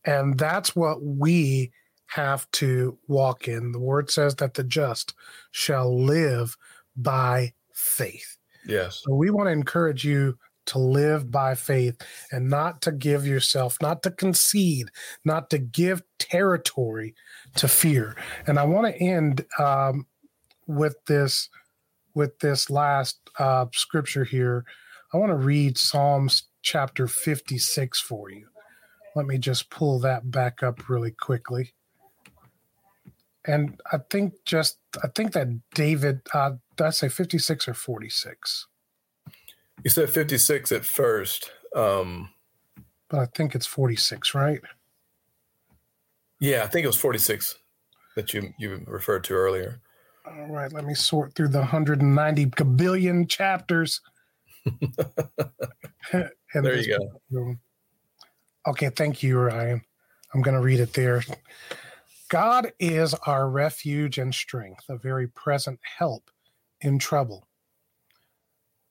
And 0.05 0.39
that's 0.39 0.77
what 0.77 1.03
we 1.03 1.73
have 2.07 2.51
to 2.53 2.99
walk 3.09 3.49
in. 3.49 3.73
The 3.73 3.81
word 3.81 4.11
says 4.11 4.35
that 4.37 4.55
the 4.55 4.63
just 4.63 5.15
shall 5.53 5.99
live 5.99 6.57
by 6.97 7.55
faith. 7.73 8.37
Yes. 8.67 9.03
So 9.05 9.15
we 9.15 9.31
want 9.31 9.47
to 9.47 9.53
encourage 9.53 10.05
you 10.05 10.37
to 10.67 10.79
live 10.79 11.31
by 11.31 11.55
faith 11.55 11.97
and 12.31 12.51
not 12.51 12.83
to 12.83 12.93
give 12.93 13.27
yourself, 13.27 13.79
not 13.81 14.03
to 14.03 14.11
concede, 14.11 14.91
not 15.25 15.49
to 15.51 15.59
give 15.59 16.03
territory 16.19 17.15
to 17.57 17.67
fear. 17.67 18.17
And 18.47 18.59
I 18.59 18.65
want 18.65 18.87
to 18.87 19.03
end 19.03 19.47
um, 19.59 20.07
with 20.67 20.97
this 21.07 21.49
with 22.15 22.39
this 22.41 22.71
last 22.71 23.19
uh, 23.39 23.67
scripture 23.73 24.25
here, 24.25 24.65
I 25.13 25.17
want 25.17 25.31
to 25.31 25.37
read 25.37 25.79
Psalms 25.79 26.45
chapter 26.63 27.07
56 27.07 28.01
for 28.01 28.31
you. 28.31 28.49
Let 29.15 29.27
me 29.27 29.39
just 29.39 29.71
pull 29.71 29.99
that 30.01 30.31
back 30.31 30.63
up 30.63 30.89
really 30.89 31.11
quickly. 31.11 31.75
And 33.45 33.81
I 33.93 33.99
think 34.09 34.35
just, 34.45 34.79
I 35.03 35.09
think 35.09 35.33
that 35.33 35.49
David, 35.75 36.21
uh, 36.33 36.53
did 36.77 36.87
I 36.87 36.91
say 36.91 37.09
56 37.09 37.69
or 37.69 37.75
46? 37.75 38.69
You 39.85 39.91
said 39.91 40.11
56 40.11 40.73
at 40.73 40.85
first. 40.85 41.51
Um, 41.75 42.31
but 43.09 43.21
I 43.21 43.27
think 43.27 43.55
it's 43.55 43.67
46, 43.67 44.35
right? 44.35 44.61
Yeah, 46.41 46.65
I 46.65 46.67
think 46.67 46.85
it 46.85 46.89
was 46.89 46.97
46 46.97 47.57
that 48.17 48.35
you 48.35 48.53
you 48.59 48.83
referred 48.87 49.25
to 49.25 49.35
earlier. 49.35 49.81
All 50.25 50.47
right, 50.49 50.73
let 50.73 50.85
me 50.85 50.95
sort 50.95 51.35
through 51.35 51.49
the 51.49 51.59
190 51.59 52.45
billion 52.77 53.27
chapters. 53.27 54.01
there 56.13 56.31
you 56.55 56.97
go. 57.31 57.57
Okay, 58.69 58.91
thank 58.91 59.23
you, 59.23 59.39
Ryan. 59.39 59.83
I'm 60.33 60.43
going 60.43 60.57
to 60.57 60.63
read 60.63 60.79
it 60.79 60.93
there. 60.93 61.23
God 62.29 62.73
is 62.79 63.15
our 63.27 63.51
refuge 63.51 64.19
and 64.19 64.33
strength, 64.33 64.85
a 64.89 64.97
very 64.97 65.27
present 65.27 65.81
help 65.99 66.31
in 66.81 66.99
trouble. 66.99 67.49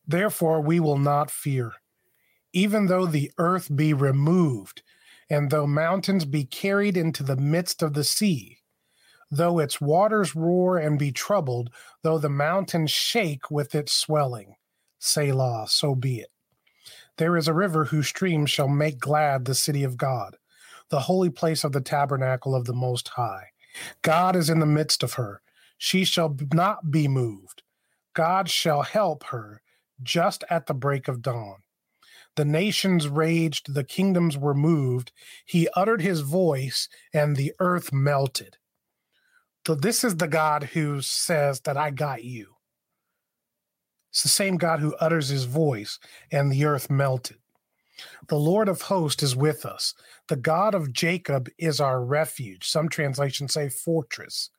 Therefore, 0.05 0.59
we 0.59 0.79
will 0.82 0.97
not 0.97 1.32
fear, 1.32 1.71
even 2.51 2.88
though 2.88 3.05
the 3.05 3.32
earth 3.38 3.73
be 3.73 3.93
removed, 3.93 4.84
and 5.29 5.49
though 5.49 5.65
mountains 5.65 6.25
be 6.25 6.43
carried 6.43 6.97
into 6.97 7.23
the 7.23 7.38
midst 7.38 7.82
of 7.82 7.93
the 7.93 8.03
sea 8.03 8.61
though 9.32 9.59
its 9.59 9.79
waters 9.79 10.36
roar 10.36 10.77
and 10.77 10.99
be 10.99 11.11
troubled, 11.11 11.71
though 12.03 12.17
the 12.17 12.29
mountains 12.29 12.91
shake 12.91 13.49
with 13.49 13.73
its 13.73 13.93
swelling. 13.93 14.55
Selah, 14.99 15.65
so 15.67 15.95
be 15.95 16.19
it. 16.19 16.29
There 17.17 17.38
is 17.38 17.47
a 17.47 17.53
river 17.53 17.86
whose 17.86 18.07
streams 18.07 18.51
shall 18.51 18.67
make 18.67 18.99
glad 18.99 19.45
the 19.45 19.55
city 19.55 19.84
of 19.84 19.97
God, 19.97 20.38
the 20.89 21.01
holy 21.01 21.29
place 21.29 21.63
of 21.63 21.71
the 21.71 21.82
tabernacle 21.82 22.53
of 22.53 22.65
the 22.65 22.73
Most 22.73 23.07
High. 23.09 23.47
God 24.01 24.36
is 24.36 24.49
in 24.49 24.59
the 24.59 24.65
midst 24.65 25.01
of 25.01 25.13
her. 25.13 25.41
She 25.77 26.03
shall 26.03 26.36
not 26.53 26.91
be 26.91 27.07
moved. 27.07 27.63
God 28.13 28.49
shall 28.49 28.82
help 28.82 29.23
her 29.25 29.61
just 30.03 30.43
at 30.49 30.65
the 30.65 30.73
break 30.73 31.07
of 31.07 31.21
dawn. 31.21 31.57
The 32.36 32.45
nations 32.45 33.07
raged, 33.07 33.73
the 33.73 33.84
kingdoms 33.84 34.38
were 34.38 34.53
moved. 34.53 35.11
He 35.45 35.67
uttered 35.75 36.01
his 36.01 36.21
voice, 36.21 36.88
and 37.13 37.36
the 37.36 37.53
earth 37.59 37.91
melted. 37.91 38.57
So 39.66 39.76
this 39.76 40.03
is 40.03 40.18
the 40.18 40.28
God 40.28 40.64
who 40.64 41.01
says 41.01 41.62
that 41.62 41.78
I 41.78 41.91
got 41.91 42.24
you. 42.24 42.55
It's 44.09 44.24
the 44.24 44.30
same 44.30 44.57
God 44.57 44.80
who 44.80 44.95
utters 44.95 45.30
his 45.30 45.45
voice 45.45 45.99
and 46.32 46.51
the 46.51 46.66
earth 46.66 46.89
melted. 46.89 47.38
The 48.28 48.38
Lord 48.38 48.68
of 48.68 48.82
hosts 48.82 49.22
is 49.24 49.36
with 49.36 49.66
us. 49.66 49.93
The 50.28 50.36
God 50.36 50.74
of 50.74 50.91
Jacob 50.91 51.49
is 51.57 51.80
our 51.80 52.03
refuge. 52.03 52.68
Some 52.68 52.89
translations 52.89 53.53
say 53.53 53.70
fortress. 53.70 54.49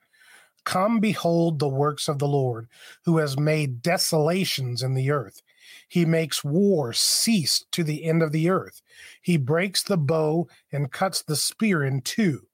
Come 0.65 1.01
behold 1.01 1.59
the 1.59 1.69
works 1.69 2.09
of 2.09 2.19
the 2.19 2.29
Lord, 2.29 2.69
who 3.05 3.19
has 3.19 3.37
made 3.37 3.83
desolations 3.83 4.83
in 4.83 4.95
the 4.95 5.11
earth. 5.11 5.43
He 5.89 6.05
makes 6.05 6.45
war 6.45 6.93
cease 6.93 7.65
to 7.73 7.83
the 7.83 8.05
end 8.05 8.23
of 8.23 8.31
the 8.31 8.49
earth. 8.49 8.81
He 9.21 9.37
breaks 9.37 9.83
the 9.83 9.97
bow 9.97 10.49
and 10.71 10.93
cuts 10.93 11.23
the 11.23 11.37
spear 11.37 11.83
in 11.83 12.03
two. 12.03 12.47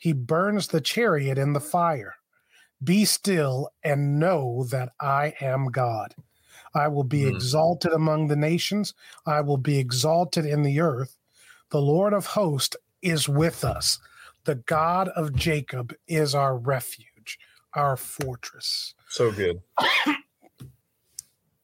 He 0.00 0.14
burns 0.14 0.68
the 0.68 0.80
chariot 0.80 1.36
in 1.36 1.52
the 1.52 1.60
fire. 1.60 2.14
Be 2.82 3.04
still 3.04 3.68
and 3.84 4.18
know 4.18 4.64
that 4.70 4.92
I 4.98 5.34
am 5.42 5.66
God. 5.66 6.14
I 6.74 6.88
will 6.88 7.04
be 7.04 7.20
mm. 7.20 7.34
exalted 7.34 7.92
among 7.92 8.28
the 8.28 8.36
nations. 8.36 8.94
I 9.26 9.42
will 9.42 9.58
be 9.58 9.78
exalted 9.78 10.46
in 10.46 10.62
the 10.62 10.80
earth. 10.80 11.18
The 11.70 11.82
Lord 11.82 12.14
of 12.14 12.24
hosts 12.24 12.76
is 13.02 13.28
with 13.28 13.62
us. 13.62 13.98
The 14.44 14.54
God 14.54 15.08
of 15.08 15.34
Jacob 15.36 15.94
is 16.08 16.34
our 16.34 16.56
refuge, 16.56 17.38
our 17.74 17.98
fortress. 17.98 18.94
So 19.10 19.30
good. 19.30 19.60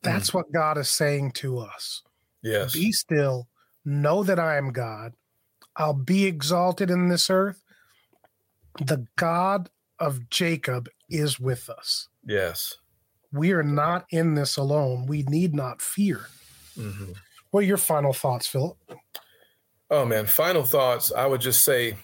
That's 0.02 0.30
mm. 0.30 0.34
what 0.34 0.52
God 0.52 0.76
is 0.76 0.90
saying 0.90 1.32
to 1.36 1.58
us. 1.58 2.02
Yes. 2.42 2.74
Be 2.74 2.92
still. 2.92 3.48
Know 3.86 4.22
that 4.24 4.38
I 4.38 4.58
am 4.58 4.72
God. 4.72 5.14
I'll 5.74 5.94
be 5.94 6.26
exalted 6.26 6.90
in 6.90 7.08
this 7.08 7.30
earth 7.30 7.62
the 8.78 9.06
God 9.16 9.70
of 9.98 10.28
Jacob 10.30 10.88
is 11.08 11.40
with 11.40 11.70
us. 11.70 12.08
Yes. 12.24 12.76
We 13.32 13.52
are 13.52 13.62
not 13.62 14.06
in 14.10 14.34
this 14.34 14.56
alone. 14.56 15.06
We 15.06 15.22
need 15.22 15.54
not 15.54 15.80
fear. 15.80 16.26
Mm-hmm. 16.78 17.12
What 17.50 17.60
are 17.60 17.66
your 17.66 17.76
final 17.76 18.12
thoughts, 18.12 18.46
Philip? 18.46 18.76
Oh, 19.90 20.04
man. 20.04 20.26
Final 20.26 20.64
thoughts. 20.64 21.12
I 21.12 21.26
would 21.26 21.40
just 21.40 21.64
say, 21.64 21.96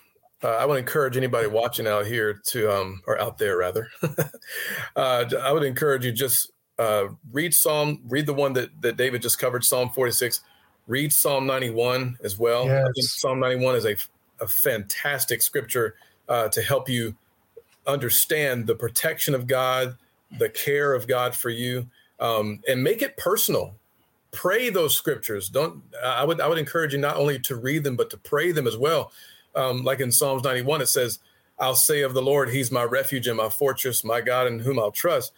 uh, 0.43 0.49
I 0.49 0.65
would 0.65 0.79
encourage 0.79 1.17
anybody 1.17 1.47
watching 1.47 1.87
out 1.87 2.07
here 2.07 2.41
to, 2.49 2.73
um, 2.73 3.03
or 3.07 3.21
out 3.21 3.39
there 3.39 3.57
rather, 3.57 3.89
uh, 4.97 5.25
I 5.41 5.53
would 5.53 5.65
encourage 5.65 6.05
you 6.05 6.13
just 6.13 6.51
uh, 6.79 7.09
read 7.33 7.55
Psalm, 7.55 8.01
read 8.09 8.27
the 8.27 8.35
one 8.35 8.53
that, 8.55 8.71
that 8.83 8.97
David 8.97 9.23
just 9.23 9.39
covered, 9.39 9.65
Psalm 9.65 9.91
46. 9.91 10.41
read 10.87 11.13
Psalm 11.13 11.47
91 11.47 12.19
as 12.23 12.39
well. 12.39 12.67
Yes. 12.67 12.83
I 12.83 12.91
think 12.95 13.09
Psalm 13.09 13.41
91 13.41 13.77
is 13.77 13.85
a, 13.85 13.97
a 14.41 14.47
fantastic 14.47 15.43
scripture 15.43 15.97
uh, 16.29 16.49
to 16.49 16.63
help 16.63 16.89
you 16.89 17.15
understand 17.87 18.67
the 18.67 18.75
protection 18.75 19.35
of 19.35 19.47
God, 19.47 19.97
the 20.39 20.49
care 20.49 20.95
of 20.95 21.07
God 21.07 21.35
for 21.35 21.51
you, 21.51 21.89
um, 22.21 22.61
and 22.69 22.83
make 22.83 23.03
it 23.03 23.17
personal. 23.17 23.75
Pray 24.31 24.71
those 24.71 24.97
scriptures. 24.97 25.49
Don't. 25.49 25.83
I 26.03 26.25
would. 26.25 26.41
I 26.41 26.49
would 26.49 26.59
encourage 26.59 26.95
you 26.95 26.99
not 26.99 27.17
only 27.17 27.39
to 27.41 27.57
read 27.57 27.85
them, 27.85 27.97
but 27.97 28.09
to 28.11 28.17
pray 28.17 28.53
them 28.53 28.67
as 28.67 28.77
well. 28.77 29.13
Um, 29.55 29.85
like 29.85 30.01
in 30.01 30.11
Psalms 30.11 30.43
91, 30.43 30.81
it 30.81 30.87
says, 30.87 31.19
"I'll 31.59 31.75
say 31.75 32.01
of 32.01 32.15
the 32.15 32.23
Lord, 32.23 32.49
He's 32.49 32.71
my 32.71 32.85
refuge 32.85 33.27
and 33.27 33.37
my 33.37 33.51
fortress, 33.51 34.05
my 34.05 34.23
God 34.23 34.47
in 34.47 34.61
whom 34.61 34.79
I'll 34.79 34.91
trust." 34.91 35.33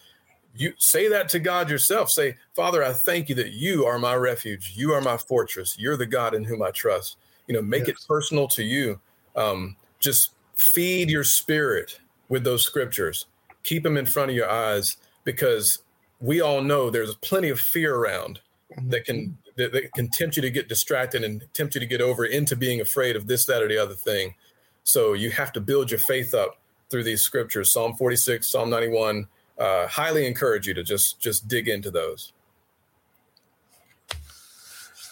you 0.56 0.72
say 0.78 1.08
that 1.08 1.28
to 1.30 1.40
God 1.40 1.68
yourself. 1.68 2.10
Say, 2.10 2.36
Father, 2.54 2.84
I 2.84 2.92
thank 2.92 3.28
you 3.28 3.34
that 3.36 3.52
you 3.52 3.84
are 3.86 3.98
my 3.98 4.14
refuge. 4.14 4.72
You 4.76 4.92
are 4.92 5.00
my 5.00 5.16
fortress. 5.16 5.76
You're 5.78 5.96
the 5.96 6.06
God 6.06 6.34
in 6.34 6.44
whom 6.44 6.62
I 6.62 6.70
trust. 6.70 7.16
You 7.46 7.54
know, 7.54 7.62
make 7.62 7.88
yes. 7.88 7.96
it 7.96 8.06
personal 8.06 8.48
to 8.48 8.62
you. 8.62 9.00
Um, 9.36 9.76
just 9.98 10.30
feed 10.56 11.10
your 11.10 11.24
spirit 11.24 11.98
with 12.28 12.44
those 12.44 12.64
scriptures. 12.64 13.26
Keep 13.62 13.82
them 13.82 13.96
in 13.96 14.06
front 14.06 14.30
of 14.30 14.36
your 14.36 14.50
eyes 14.50 14.96
because 15.24 15.80
we 16.20 16.40
all 16.40 16.62
know 16.62 16.90
there's 16.90 17.14
plenty 17.16 17.48
of 17.48 17.60
fear 17.60 17.94
around 17.96 18.40
mm-hmm. 18.72 18.90
that 18.90 19.04
can 19.04 19.36
that, 19.56 19.72
that 19.72 19.92
can 19.92 20.08
tempt 20.08 20.36
you 20.36 20.42
to 20.42 20.50
get 20.50 20.68
distracted 20.68 21.22
and 21.22 21.44
tempt 21.52 21.74
you 21.74 21.80
to 21.80 21.86
get 21.86 22.00
over 22.00 22.24
into 22.24 22.56
being 22.56 22.80
afraid 22.80 23.14
of 23.14 23.28
this, 23.28 23.46
that, 23.46 23.62
or 23.62 23.68
the 23.68 23.78
other 23.78 23.94
thing. 23.94 24.34
So 24.82 25.12
you 25.12 25.30
have 25.30 25.52
to 25.52 25.60
build 25.60 25.92
your 25.92 26.00
faith 26.00 26.34
up 26.34 26.58
through 26.90 27.04
these 27.04 27.22
scriptures. 27.22 27.72
Psalm 27.72 27.94
46, 27.94 28.46
Psalm 28.46 28.68
91 28.70 29.28
uh, 29.58 29.86
highly 29.86 30.26
encourage 30.26 30.66
you 30.66 30.74
to 30.74 30.82
just 30.82 31.20
just 31.20 31.46
dig 31.48 31.68
into 31.68 31.90
those. 31.90 32.32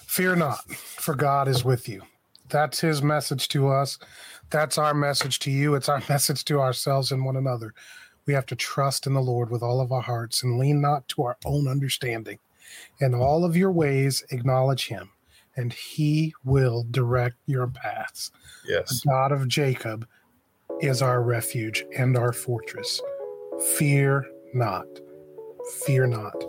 Fear 0.07 0.37
not, 0.37 0.71
for 0.71 1.15
God 1.15 1.49
is 1.49 1.65
with 1.65 1.89
you. 1.89 2.03
That's 2.49 2.81
His 2.81 3.03
message 3.03 3.49
to 3.49 3.69
us. 3.69 3.99
That's 4.53 4.77
our 4.77 4.93
message 4.93 5.39
to 5.41 5.51
you. 5.51 5.75
It's 5.75 5.89
our 5.89 6.03
message 6.09 6.45
to 6.45 6.61
ourselves 6.61 7.11
and 7.11 7.25
one 7.25 7.37
another. 7.37 7.75
We 8.27 8.35
have 8.35 8.47
to 8.47 8.57
trust 8.57 9.07
in 9.07 9.15
the 9.15 9.21
Lord 9.21 9.51
with 9.51 9.63
all 9.63 9.81
of 9.81 9.91
our 9.91 10.03
hearts 10.03 10.43
and 10.43 10.59
lean 10.59 10.81
not 10.81 11.09
to 11.09 11.23
our 11.25 11.37
own 11.45 11.67
understanding. 11.67 12.39
In 13.01 13.15
all 13.15 13.45
of 13.45 13.57
your 13.57 13.73
ways, 13.73 14.23
acknowledge 14.31 14.87
Him, 14.87 15.11
and 15.57 15.73
He 15.73 16.35
will 16.45 16.87
direct 16.91 17.37
your 17.47 17.67
paths. 17.67 18.31
Yes. 18.69 19.01
The 19.01 19.11
God 19.11 19.33
of 19.33 19.49
Jacob 19.49 20.07
is 20.81 21.03
our 21.03 21.23
refuge 21.23 21.85
and 21.97 22.17
our 22.17 22.33
fortress. 22.33 23.01
Fear 23.77 24.27
not. 24.55 24.87
Fear 25.85 26.09
not. 26.09 26.45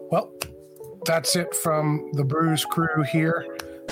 Well, 0.00 0.32
that's 1.04 1.36
it 1.36 1.54
from 1.54 2.10
the 2.14 2.24
Brews 2.24 2.64
crew 2.64 3.02
here. 3.02 3.46